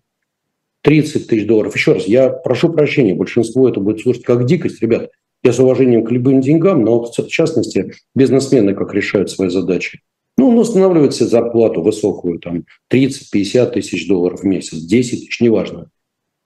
30 0.82 1.28
тысяч 1.28 1.45
долларов. 1.45 1.76
Еще 1.76 1.93
раз, 1.93 2.05
я 2.05 2.30
прошу 2.30 2.72
прощения, 2.72 3.14
большинство 3.14 3.68
это 3.68 3.80
будет 3.80 3.99
слушать 4.01 4.24
как 4.24 4.45
дикость. 4.45 4.82
Ребят, 4.82 5.10
я 5.47 5.53
с 5.53 5.59
уважением 5.59 6.03
к 6.03 6.11
любым 6.11 6.41
деньгам, 6.41 6.83
но 6.83 7.03
в 7.03 7.27
частности 7.27 7.93
бизнесмены 8.13 8.75
как 8.75 8.93
решают 8.93 9.31
свои 9.31 9.49
задачи. 9.49 10.01
Ну, 10.37 10.49
он 10.49 10.59
устанавливает 10.59 11.15
себе 11.15 11.29
зарплату 11.29 11.81
высокую, 11.81 12.39
там 12.39 12.65
30-50 12.93 13.71
тысяч 13.71 14.07
долларов 14.07 14.41
в 14.41 14.43
месяц, 14.43 14.77
10 14.77 15.19
тысяч, 15.21 15.41
неважно. 15.41 15.89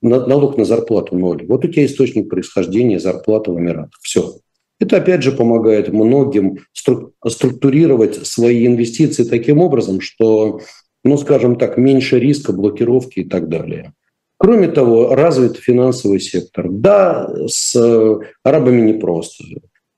Налог 0.01 0.57
на 0.57 0.65
зарплату 0.65 1.17
ноль. 1.17 1.45
Вот 1.45 1.65
у 1.65 1.67
тебя 1.67 1.85
источник 1.85 2.29
происхождения 2.29 2.99
зарплаты 2.99 3.51
в 3.51 3.59
Эмиратах. 3.59 3.99
Все. 4.01 4.35
Это, 4.79 4.97
опять 4.97 5.21
же, 5.21 5.31
помогает 5.31 5.89
многим 5.89 6.59
структурировать 6.73 8.25
свои 8.25 8.65
инвестиции 8.65 9.25
таким 9.25 9.59
образом, 9.59 10.01
что, 10.01 10.61
ну, 11.03 11.17
скажем 11.17 11.55
так, 11.55 11.77
меньше 11.77 12.17
риска 12.17 12.51
блокировки 12.51 13.19
и 13.19 13.23
так 13.29 13.47
далее. 13.47 13.93
Кроме 14.41 14.69
того, 14.69 15.13
развит 15.13 15.57
финансовый 15.57 16.19
сектор. 16.19 16.67
Да, 16.67 17.31
с 17.45 17.75
э, 17.75 18.19
арабами 18.43 18.81
непросто. 18.81 19.43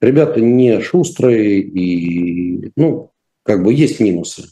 Ребята 0.01 0.41
не 0.41 0.81
шустрые 0.81 1.61
и, 1.61 2.73
ну, 2.75 3.11
как 3.43 3.63
бы 3.63 3.73
есть 3.73 4.01
минусы. 4.01 4.49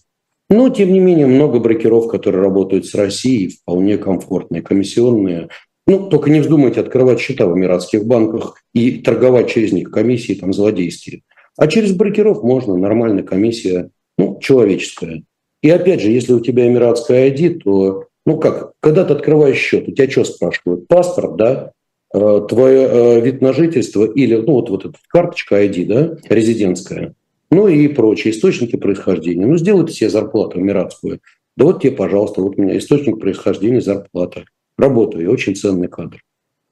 Но, 0.49 0.69
тем 0.69 0.93
не 0.93 1.01
менее, 1.01 1.27
много 1.27 1.59
брокеров, 1.59 2.07
которые 2.07 2.41
работают 2.41 2.85
с 2.85 2.95
Россией, 2.95 3.49
вполне 3.49 3.97
комфортные, 3.97 4.61
комиссионные. 4.61 5.49
Ну, 5.85 6.07
только 6.07 6.29
не 6.29 6.39
вздумайте 6.39 6.79
открывать 6.79 7.19
счета 7.19 7.45
в 7.45 7.57
эмиратских 7.57 8.05
банках 8.05 8.63
и 8.73 8.99
торговать 8.99 9.49
через 9.49 9.73
них 9.73 9.91
комиссии 9.91 10.35
там 10.35 10.53
злодейские. 10.53 11.23
А 11.57 11.67
через 11.67 11.91
брокеров 11.91 12.43
можно, 12.43 12.77
нормальная 12.77 13.23
комиссия, 13.23 13.89
ну, 14.17 14.39
человеческая. 14.39 15.23
И 15.61 15.69
опять 15.69 15.99
же, 15.99 16.11
если 16.11 16.31
у 16.31 16.39
тебя 16.39 16.65
эмиратская 16.65 17.29
ID, 17.29 17.59
то 17.59 18.05
ну 18.25 18.37
как, 18.37 18.73
когда 18.79 19.03
ты 19.03 19.13
открываешь 19.13 19.57
счет, 19.57 19.87
у 19.87 19.91
тебя 19.91 20.09
что 20.09 20.23
спрашивают? 20.23 20.87
Паспорт, 20.87 21.35
да? 21.35 21.71
Э, 22.13 22.41
твой 22.47 22.73
э, 22.75 23.21
вид 23.21 23.41
на 23.41 23.53
жительство 23.53 24.03
или, 24.05 24.35
ну 24.35 24.53
вот, 24.53 24.69
вот 24.69 24.85
эта 24.85 24.97
карточка 25.07 25.63
ID, 25.63 25.85
да, 25.85 26.17
резидентская, 26.27 27.15
ну 27.49 27.67
и 27.67 27.87
прочие 27.87 28.33
источники 28.33 28.75
происхождения. 28.75 29.45
Ну 29.45 29.57
сделай 29.57 29.85
ты 29.85 29.93
себе 29.93 30.09
зарплату 30.09 30.59
эмиратскую. 30.59 31.19
Да 31.57 31.65
вот 31.65 31.81
тебе, 31.81 31.91
пожалуйста, 31.91 32.41
вот 32.41 32.57
у 32.57 32.61
меня 32.61 32.77
источник 32.77 33.19
происхождения 33.19 33.81
зарплата. 33.81 34.45
Работаю, 34.77 35.31
очень 35.31 35.55
ценный 35.55 35.87
кадр. 35.87 36.21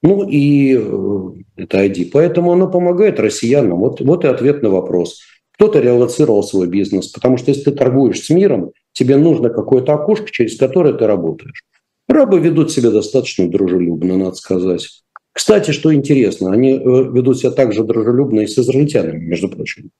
Ну 0.01 0.27
и 0.27 0.77
э, 0.77 1.29
это 1.57 1.85
ID. 1.85 2.09
Поэтому 2.11 2.53
оно 2.53 2.69
помогает 2.69 3.19
россиянам. 3.19 3.79
Вот, 3.79 3.99
вот 4.01 4.23
и 4.23 4.27
ответ 4.27 4.63
на 4.63 4.69
вопрос. 4.69 5.19
Кто-то 5.55 5.79
реалоцировал 5.79 6.43
свой 6.43 6.67
бизнес, 6.67 7.07
потому 7.07 7.35
что 7.37 7.51
если 7.51 7.65
ты 7.65 7.71
торгуешь 7.71 8.21
с 8.21 8.29
миром, 8.29 8.71
тебе 8.93 9.17
нужно 9.17 9.49
какое-то 9.49 9.93
окошко, 9.93 10.29
через 10.31 10.57
которое 10.57 10.93
ты 10.93 11.07
работаешь. 11.07 11.63
Рабы 12.07 12.39
ведут 12.39 12.71
себя 12.71 12.89
достаточно 12.89 13.49
дружелюбно, 13.49 14.17
надо 14.17 14.35
сказать. 14.35 15.03
Кстати, 15.31 15.71
что 15.71 15.93
интересно, 15.93 16.51
они 16.51 16.73
э, 16.73 16.77
ведут 16.77 17.39
себя 17.39 17.51
так 17.51 17.71
же 17.71 17.83
дружелюбно 17.83 18.41
и 18.41 18.47
с 18.47 18.57
израильтянами, 18.57 19.23
между 19.23 19.47
прочим. 19.47 19.91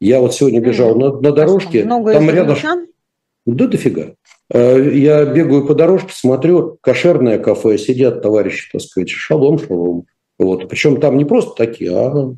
Я 0.00 0.20
вот 0.20 0.34
сегодня 0.34 0.60
бежал 0.60 0.94
на, 0.96 1.12
на 1.20 1.32
дорожке, 1.32 1.84
Много 1.84 2.12
там 2.12 2.30
рядом... 2.30 2.56
Да 3.46 3.66
дофига. 3.66 4.14
Э, 4.52 4.90
я 4.92 5.24
бегаю 5.24 5.66
по 5.66 5.74
дорожке, 5.74 6.12
смотрю, 6.12 6.78
кошерное 6.80 7.38
кафе, 7.38 7.78
сидят 7.78 8.22
товарищи, 8.22 8.70
так 8.72 8.80
сказать, 8.80 9.10
шалом, 9.10 9.58
шалом. 9.58 10.06
Вот. 10.38 10.68
Причем 10.68 11.00
там 11.00 11.16
не 11.16 11.24
просто 11.24 11.52
такие, 11.56 11.90
а 11.94 12.34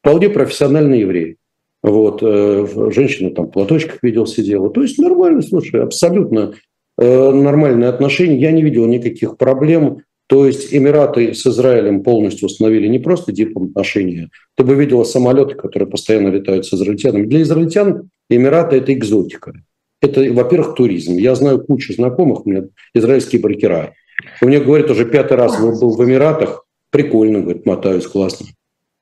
вполне 0.00 0.28
профессиональные 0.28 1.00
евреи. 1.00 1.36
Вот, 1.82 2.22
э, 2.22 2.66
женщина 2.90 3.30
там 3.30 3.46
в 3.46 3.50
платочках 3.50 3.98
видел, 4.02 4.26
сидела. 4.26 4.70
То 4.70 4.82
есть 4.82 4.98
нормально, 4.98 5.42
слушай, 5.42 5.82
абсолютно 5.82 6.54
э, 6.98 7.30
нормальные 7.30 7.88
отношения. 7.88 8.38
Я 8.38 8.52
не 8.52 8.62
видел 8.62 8.86
никаких 8.86 9.36
проблем. 9.36 10.02
То 10.28 10.46
есть 10.46 10.72
Эмираты 10.72 11.34
с 11.34 11.44
Израилем 11.46 12.02
полностью 12.02 12.46
установили 12.46 12.86
не 12.86 12.98
просто 12.98 13.32
отношения. 13.32 14.30
Ты 14.56 14.64
бы 14.64 14.74
видела 14.74 15.04
самолеты, 15.04 15.56
которые 15.56 15.88
постоянно 15.88 16.28
летают 16.28 16.64
с 16.64 16.72
израильтянами. 16.72 17.26
Для 17.26 17.42
израильтян 17.42 18.08
Эмираты– 18.30 18.76
это 18.78 18.94
экзотика. 18.94 19.52
Это, 20.00 20.22
во-первых, 20.32 20.74
туризм. 20.74 21.16
Я 21.16 21.34
знаю 21.34 21.62
кучу 21.62 21.92
знакомых, 21.92 22.46
у 22.46 22.50
меня 22.50 22.64
израильские 22.94 23.42
брокера. 23.42 23.92
У 24.40 24.46
меня, 24.46 24.60
говорит, 24.60 24.90
уже 24.90 25.04
пятый 25.04 25.36
раз 25.36 25.60
был 25.60 25.96
в 25.96 26.04
Эмиратах. 26.04 26.64
Прикольно, 26.90 27.40
говорит, 27.40 27.66
мотаюсь, 27.66 28.06
классно. 28.06 28.46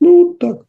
Ну, 0.01 0.37
так. 0.39 0.65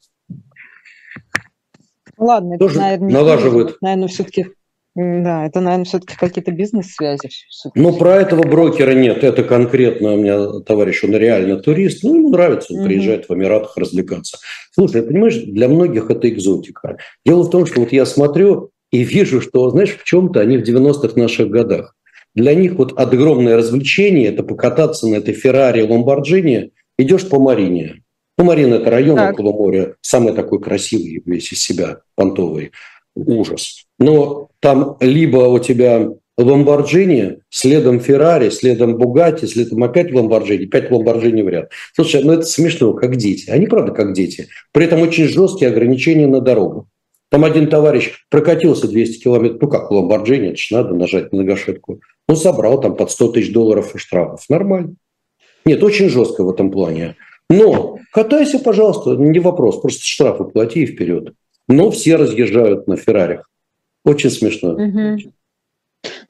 Ладно, 2.22 2.60
Тоже 2.60 2.76
это, 2.76 2.82
наверное, 2.84 3.12
налаживают. 3.12 3.78
Наверное, 3.82 4.08
все-таки 4.08 4.46
да, 4.94 5.46
это, 5.46 5.62
наверное, 5.62 5.86
все-таки 5.86 6.16
какие-то 6.18 6.52
бизнес-связи. 6.52 7.30
Ну, 7.76 7.96
про 7.96 8.18
этого 8.18 8.44
брокера 8.44 8.92
нет. 8.92 9.24
Это 9.24 9.44
конкретно 9.44 10.14
у 10.14 10.18
меня 10.18 10.60
товарищ, 10.66 11.04
он 11.04 11.16
реально 11.16 11.58
турист. 11.58 12.04
Ну, 12.04 12.16
ему 12.16 12.30
нравится, 12.30 12.74
он 12.74 12.82
угу. 12.82 12.88
приезжает 12.88 13.28
в 13.28 13.34
Эмиратах 13.34 13.76
развлекаться. 13.78 14.38
Слушай, 14.72 15.02
понимаешь, 15.02 15.38
для 15.38 15.68
многих 15.68 16.12
это 16.12 16.30
экзотика. 16.30 16.98
Дело 17.26 17.44
в 17.44 17.50
том, 17.50 17.66
что 17.66 17.80
вот 17.80 17.92
я 17.94 18.06
смотрю 18.06 18.72
и 18.92 19.04
вижу, 19.04 19.40
что, 19.40 19.70
знаешь, 19.70 19.98
в 19.98 20.04
чем-то 20.04 20.42
они 20.42 20.58
в 20.58 20.64
90-х 20.64 21.20
наших 21.20 21.50
годах. 21.50 21.96
Для 22.36 22.54
них 22.54 22.74
вот 22.74 23.00
огромное 23.00 23.58
развлечение– 23.58 24.28
это 24.30 24.44
покататься 24.44 25.08
на 25.08 25.16
этой 25.16 25.34
Феррари, 25.34 25.82
Ламборджини, 25.82 26.72
идешь 26.98 27.28
по 27.28 27.40
Марине. 27.40 28.01
Ну, 28.42 28.48
Марина– 28.48 28.74
это 28.76 28.90
район 28.90 29.18
так. 29.18 29.34
около 29.34 29.54
моря, 29.54 29.94
самый 30.02 30.34
такой 30.34 30.60
красивый 30.60 31.22
весь 31.24 31.52
из 31.52 31.62
себя, 31.62 32.00
понтовый. 32.16 32.72
Ужас. 33.14 33.86
Но 34.00 34.50
там 34.60 34.98
либо 35.00 35.48
у 35.48 35.60
тебя 35.60 36.10
Ламборджини, 36.40 37.42
следом 37.52 38.00
Феррари, 38.00 38.50
следом 38.50 38.98
Бугатти, 38.98 39.46
следом 39.46 39.84
опять 39.84 40.12
Ламборджини, 40.12 40.66
пять 40.66 40.90
Ламборджини 40.90 41.44
в 41.44 41.50
ряд. 41.50 41.72
Слушай, 41.94 42.24
ну 42.24 42.34
это 42.34 42.42
смешно, 42.42 42.94
как 42.94 43.16
дети. 43.16 43.48
Они 43.52 43.68
правда 43.68 43.92
как 43.92 44.14
дети. 44.14 44.48
При 44.72 44.86
этом 44.86 45.04
очень 45.04 45.28
жесткие 45.28 45.70
ограничения 45.70 46.26
на 46.26 46.42
дорогу. 46.42 46.88
Там 47.30 47.46
один 47.46 47.70
товарищ 47.70 48.26
прокатился 48.32 48.88
200 48.88 49.24
километров, 49.24 49.62
ну 49.62 49.68
как 49.68 49.92
Ламборджини, 49.92 50.48
это 50.48 50.58
же 50.58 50.76
надо 50.76 50.96
нажать 50.96 51.32
на 51.32 51.44
гашетку. 51.44 52.02
Ну, 52.28 52.36
собрал 52.36 52.82
там 52.82 52.96
под 52.96 53.12
100 53.12 53.34
тысяч 53.34 53.54
долларов 53.54 53.94
штрафов. 53.98 54.44
Нормально. 54.50 54.96
Нет, 55.64 55.84
очень 55.84 56.10
жестко 56.10 56.44
в 56.44 56.50
этом 56.50 56.72
плане. 56.72 57.18
Но 57.52 57.98
катайся, 58.14 58.60
пожалуйста, 58.60 59.16
не 59.16 59.40
вопрос, 59.40 59.82
просто 59.82 60.04
штрафы 60.04 60.46
плати 60.46 60.84
и 60.84 60.86
вперед. 60.86 61.34
Но 61.68 61.92
все 61.92 62.16
разъезжают 62.16 62.88
на 62.88 62.98
Феррарях. 62.98 63.50
Очень 64.04 64.30
смешно. 64.30 64.74
Угу. 64.74 65.32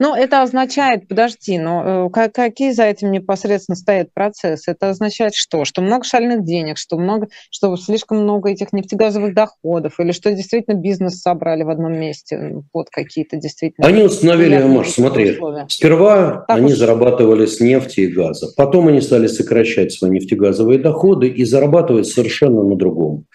Ну, 0.02 0.16
это 0.16 0.42
означает, 0.42 1.08
подожди, 1.08 1.60
но 1.60 2.10
э, 2.12 2.30
какие 2.32 2.72
за 2.72 2.86
этим 2.86 3.12
непосредственно 3.12 3.76
стоят 3.76 4.12
процессы? 4.14 4.72
Это 4.72 4.90
означает 4.90 5.36
что? 5.36 5.64
Что 5.64 5.84
много 5.84 6.04
шальных 6.04 6.44
денег, 6.44 6.80
что, 6.80 6.98
много, 6.98 7.28
что 7.52 7.76
слишком 7.78 8.18
много 8.24 8.50
этих 8.50 8.74
нефтегазовых 8.74 9.36
доходов, 9.36 10.00
или 10.00 10.12
что 10.12 10.32
действительно 10.32 10.74
бизнес 10.74 11.22
собрали 11.22 11.62
в 11.62 11.70
одном 11.70 11.94
месте 11.94 12.64
под 12.72 12.90
какие-то 12.90 13.38
действительно... 13.38 13.88
Они 13.88 14.02
установили, 14.02 14.58
Маш, 14.64 14.90
смотри, 14.90 15.34
условия. 15.34 15.68
сперва 15.70 16.46
так 16.48 16.58
они 16.58 16.74
уж... 16.74 16.80
зарабатывали 16.80 17.46
с 17.46 17.60
нефти 17.60 18.00
и 18.00 18.08
газа, 18.08 18.48
потом 18.58 18.88
они 18.88 19.02
стали 19.02 19.28
сокращать 19.28 19.94
свои 19.94 20.10
нефтегазовые 20.10 20.80
доходы 20.80 21.28
и 21.28 21.46
зарабатывать 21.46 22.08
совершенно 22.08 22.64
на 22.64 22.76
другом. 22.76 23.26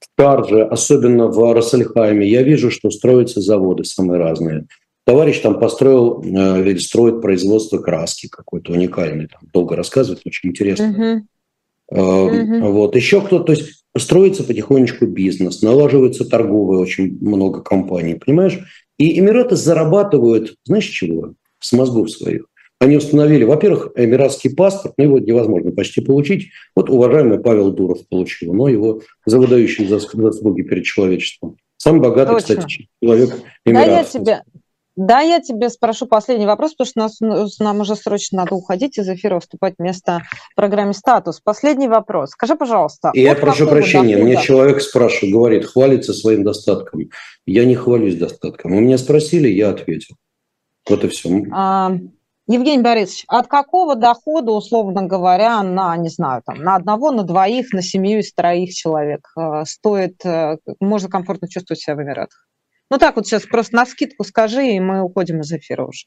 В 0.00 0.20
Шарже, 0.20 0.64
особенно 0.64 1.28
в 1.28 1.54
Рассельхайме, 1.54 2.26
я 2.26 2.42
вижу, 2.42 2.70
что 2.70 2.90
строятся 2.90 3.40
заводы 3.40 3.84
самые 3.84 4.18
разные– 4.18 4.66
Товарищ 5.06 5.38
там 5.38 5.60
построил 5.60 6.20
э, 6.20 6.62
или 6.62 6.78
строит 6.78 7.22
производство 7.22 7.78
краски 7.78 8.28
какой-то 8.28 8.72
уникальный. 8.72 9.28
Там 9.28 9.40
долго 9.52 9.76
рассказывать, 9.76 10.22
очень 10.26 10.50
интересно. 10.50 11.24
Uh-huh. 11.92 12.28
Uh-huh. 12.28 12.70
Вот. 12.72 12.96
Еще 12.96 13.20
кто-то, 13.20 13.44
то 13.44 13.52
есть 13.52 13.84
строится 13.96 14.42
потихонечку 14.42 15.06
бизнес, 15.06 15.62
налаживается 15.62 16.28
торговые 16.28 16.80
очень 16.80 17.16
много 17.20 17.62
компаний, 17.62 18.16
понимаешь? 18.16 18.58
И 18.98 19.16
Эмираты 19.18 19.54
зарабатывают, 19.54 20.56
знаешь 20.64 20.86
чего? 20.86 21.34
С 21.60 21.72
мозгов 21.72 22.10
своих. 22.10 22.46
Они 22.80 22.96
установили, 22.96 23.44
во-первых, 23.44 23.92
эмиратский 23.94 24.54
паспорт, 24.54 24.94
но 24.98 25.04
его 25.04 25.18
невозможно 25.20 25.70
почти 25.70 26.00
получить. 26.00 26.48
Вот 26.74 26.90
уважаемый 26.90 27.38
Павел 27.38 27.70
Дуров 27.70 28.06
получил, 28.08 28.52
но 28.52 28.68
его 28.68 29.02
за 29.24 29.38
выдающие 29.38 29.88
заслуги 29.88 30.62
перед 30.62 30.84
человечеством. 30.84 31.56
Самый 31.78 32.00
богатый, 32.00 32.32
Точно. 32.32 32.56
кстати, 32.56 32.88
человек 33.02 33.36
Эмиратов. 33.64 33.88
Да, 33.88 33.98
я 33.98 34.04
тебе, 34.04 34.42
да, 34.96 35.20
я 35.20 35.40
тебе 35.40 35.68
спрошу 35.68 36.06
последний 36.06 36.46
вопрос, 36.46 36.72
потому 36.74 36.88
что 36.88 37.00
нас, 37.00 37.20
ну, 37.20 37.46
нам 37.60 37.80
уже 37.80 37.96
срочно 37.96 38.38
надо 38.38 38.54
уходить 38.54 38.96
из 38.96 39.06
эфира, 39.08 39.38
вступать 39.40 39.74
вместо 39.78 40.22
программы 40.54 40.94
«Статус». 40.94 41.40
Последний 41.40 41.86
вопрос. 41.86 42.30
Скажи, 42.30 42.56
пожалуйста. 42.56 43.10
Я 43.12 43.34
прошу 43.34 43.66
прощения, 43.66 44.16
дохода... 44.16 44.24
мне 44.24 44.42
человек 44.42 44.80
спрашивает, 44.80 45.34
говорит, 45.34 45.66
хвалится 45.66 46.14
своим 46.14 46.44
достатком. 46.44 47.02
Я 47.44 47.66
не 47.66 47.74
хвалюсь 47.74 48.16
достатком. 48.16 48.74
Вы 48.74 48.80
меня 48.80 48.96
спросили, 48.96 49.48
я 49.48 49.68
ответил. 49.68 50.16
Вот 50.88 51.04
и 51.04 51.08
все. 51.08 51.42
А, 51.52 51.92
Евгений 52.48 52.82
Борисович, 52.82 53.24
от 53.28 53.48
какого 53.48 53.96
дохода, 53.96 54.52
условно 54.52 55.02
говоря, 55.02 55.62
на, 55.62 55.96
не 55.96 56.08
знаю, 56.08 56.42
там, 56.46 56.58
на 56.58 56.76
одного, 56.76 57.10
на 57.10 57.22
двоих, 57.22 57.72
на 57.72 57.82
семью 57.82 58.20
из 58.20 58.32
троих 58.32 58.72
человек 58.72 59.28
э, 59.36 59.64
стоит, 59.66 60.24
э, 60.24 60.56
можно 60.80 61.10
комфортно 61.10 61.48
чувствовать 61.48 61.80
себя 61.80 61.96
в 61.96 62.02
Эмиратах? 62.02 62.46
Ну 62.90 62.98
так 62.98 63.16
вот 63.16 63.26
сейчас 63.26 63.44
просто 63.44 63.76
на 63.76 63.86
скидку 63.86 64.24
скажи, 64.24 64.66
и 64.66 64.80
мы 64.80 65.02
уходим 65.02 65.40
из 65.40 65.52
эфира 65.52 65.84
уже. 65.86 66.06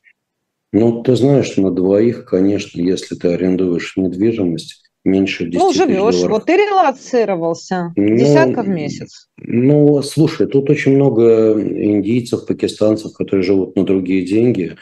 Ну, 0.72 1.02
ты 1.02 1.16
знаешь, 1.16 1.58
на 1.58 1.72
двоих, 1.72 2.26
конечно, 2.26 2.80
если 2.80 3.16
ты 3.16 3.30
арендуешь 3.30 3.98
недвижимость, 3.98 4.84
меньше 5.04 5.46
10 5.46 5.60
Ну, 5.60 5.74
живешь, 5.74 6.22
вот 6.24 6.46
ты 6.46 6.58
релацировался, 6.58 7.92
ну, 7.96 8.18
десятка 8.18 8.62
в 8.62 8.68
месяц. 8.68 9.30
Ну, 9.38 10.02
слушай, 10.04 10.46
тут 10.48 10.70
очень 10.70 10.96
много 10.96 11.60
индийцев, 11.60 12.46
пакистанцев, 12.46 13.14
которые 13.14 13.44
живут 13.44 13.76
на 13.76 13.84
другие 13.84 14.26
деньги, 14.26 14.78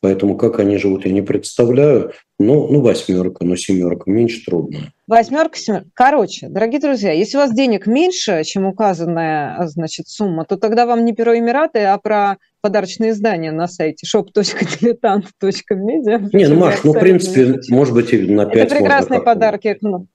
Поэтому 0.00 0.36
как 0.36 0.60
они 0.60 0.76
живут, 0.76 1.06
я 1.06 1.12
не 1.12 1.22
представляю. 1.22 2.12
Ну, 2.38 2.70
ну 2.70 2.80
восьмерка, 2.80 3.44
ну 3.44 3.56
семерка, 3.56 4.10
меньше 4.10 4.44
трудно. 4.44 4.92
Восьмерка, 5.06 5.58
семерка. 5.58 5.88
Короче, 5.94 6.48
дорогие 6.48 6.80
друзья, 6.80 7.12
если 7.12 7.38
у 7.38 7.40
вас 7.40 7.52
денег 7.52 7.86
меньше, 7.86 8.42
чем 8.44 8.66
указанная, 8.66 9.66
значит, 9.66 10.08
сумма, 10.08 10.44
то 10.44 10.56
тогда 10.56 10.84
вам 10.84 11.04
не 11.04 11.14
про 11.14 11.38
Эмираты, 11.38 11.78
а 11.80 11.96
про 11.98 12.36
подарочные 12.60 13.12
издания 13.12 13.52
на 13.52 13.68
сайте 13.68 14.06
shop.diletant.media. 14.06 16.28
Не, 16.32 16.48
ну, 16.48 16.56
Маш, 16.56 16.84
ну, 16.84 16.92
в 16.92 16.98
принципе, 16.98 17.60
может 17.70 17.94
быть, 17.94 18.12
и 18.12 18.18
на 18.18 18.46
5 18.46 18.66
Это 18.66 18.74
прекрасные 18.74 19.22
подарки. 19.22 19.78
Ну, 19.80 20.08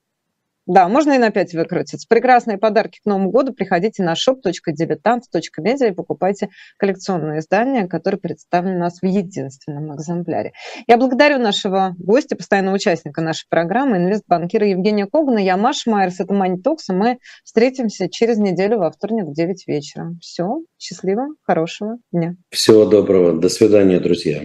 да, 0.66 0.88
можно 0.88 1.12
и 1.12 1.18
на 1.18 1.30
5 1.30 1.54
выкрутиться. 1.54 2.06
Прекрасные 2.08 2.56
подарки 2.56 3.00
к 3.02 3.06
Новому 3.06 3.30
году. 3.30 3.52
Приходите 3.52 4.02
на 4.02 4.12
shop.diletant.media 4.12 5.88
и 5.88 5.92
покупайте 5.92 6.50
коллекционные 6.78 7.40
издания, 7.40 7.88
которые 7.88 8.20
представлены 8.20 8.76
у 8.76 8.80
нас 8.80 9.00
в 9.00 9.04
единственном 9.04 9.94
экземпляре. 9.96 10.52
Я 10.86 10.96
благодарю 10.98 11.38
нашего 11.38 11.94
гостя, 11.98 12.36
постоянного 12.36 12.76
участника 12.76 13.22
нашей 13.22 13.46
программы, 13.48 13.96
инвестбанкира 13.96 14.66
Евгения 14.66 15.06
Когана. 15.06 15.38
Я 15.38 15.56
Маша 15.56 15.90
Майерс, 15.90 16.20
это 16.20 16.32
Money 16.32 16.62
Talks, 16.64 16.90
и 16.90 16.92
мы 16.92 17.18
встретимся 17.44 18.08
через 18.08 18.38
неделю 18.38 18.78
во 18.78 18.90
вторник 18.90 19.26
в 19.26 19.34
9 19.34 19.66
вечера. 19.66 20.14
Все, 20.20 20.60
счастливо, 20.78 21.26
хорошего 21.42 21.98
дня. 22.12 22.36
Всего 22.50 22.84
доброго. 22.84 23.32
До 23.32 23.48
свидания, 23.48 23.98
друзья. 23.98 24.42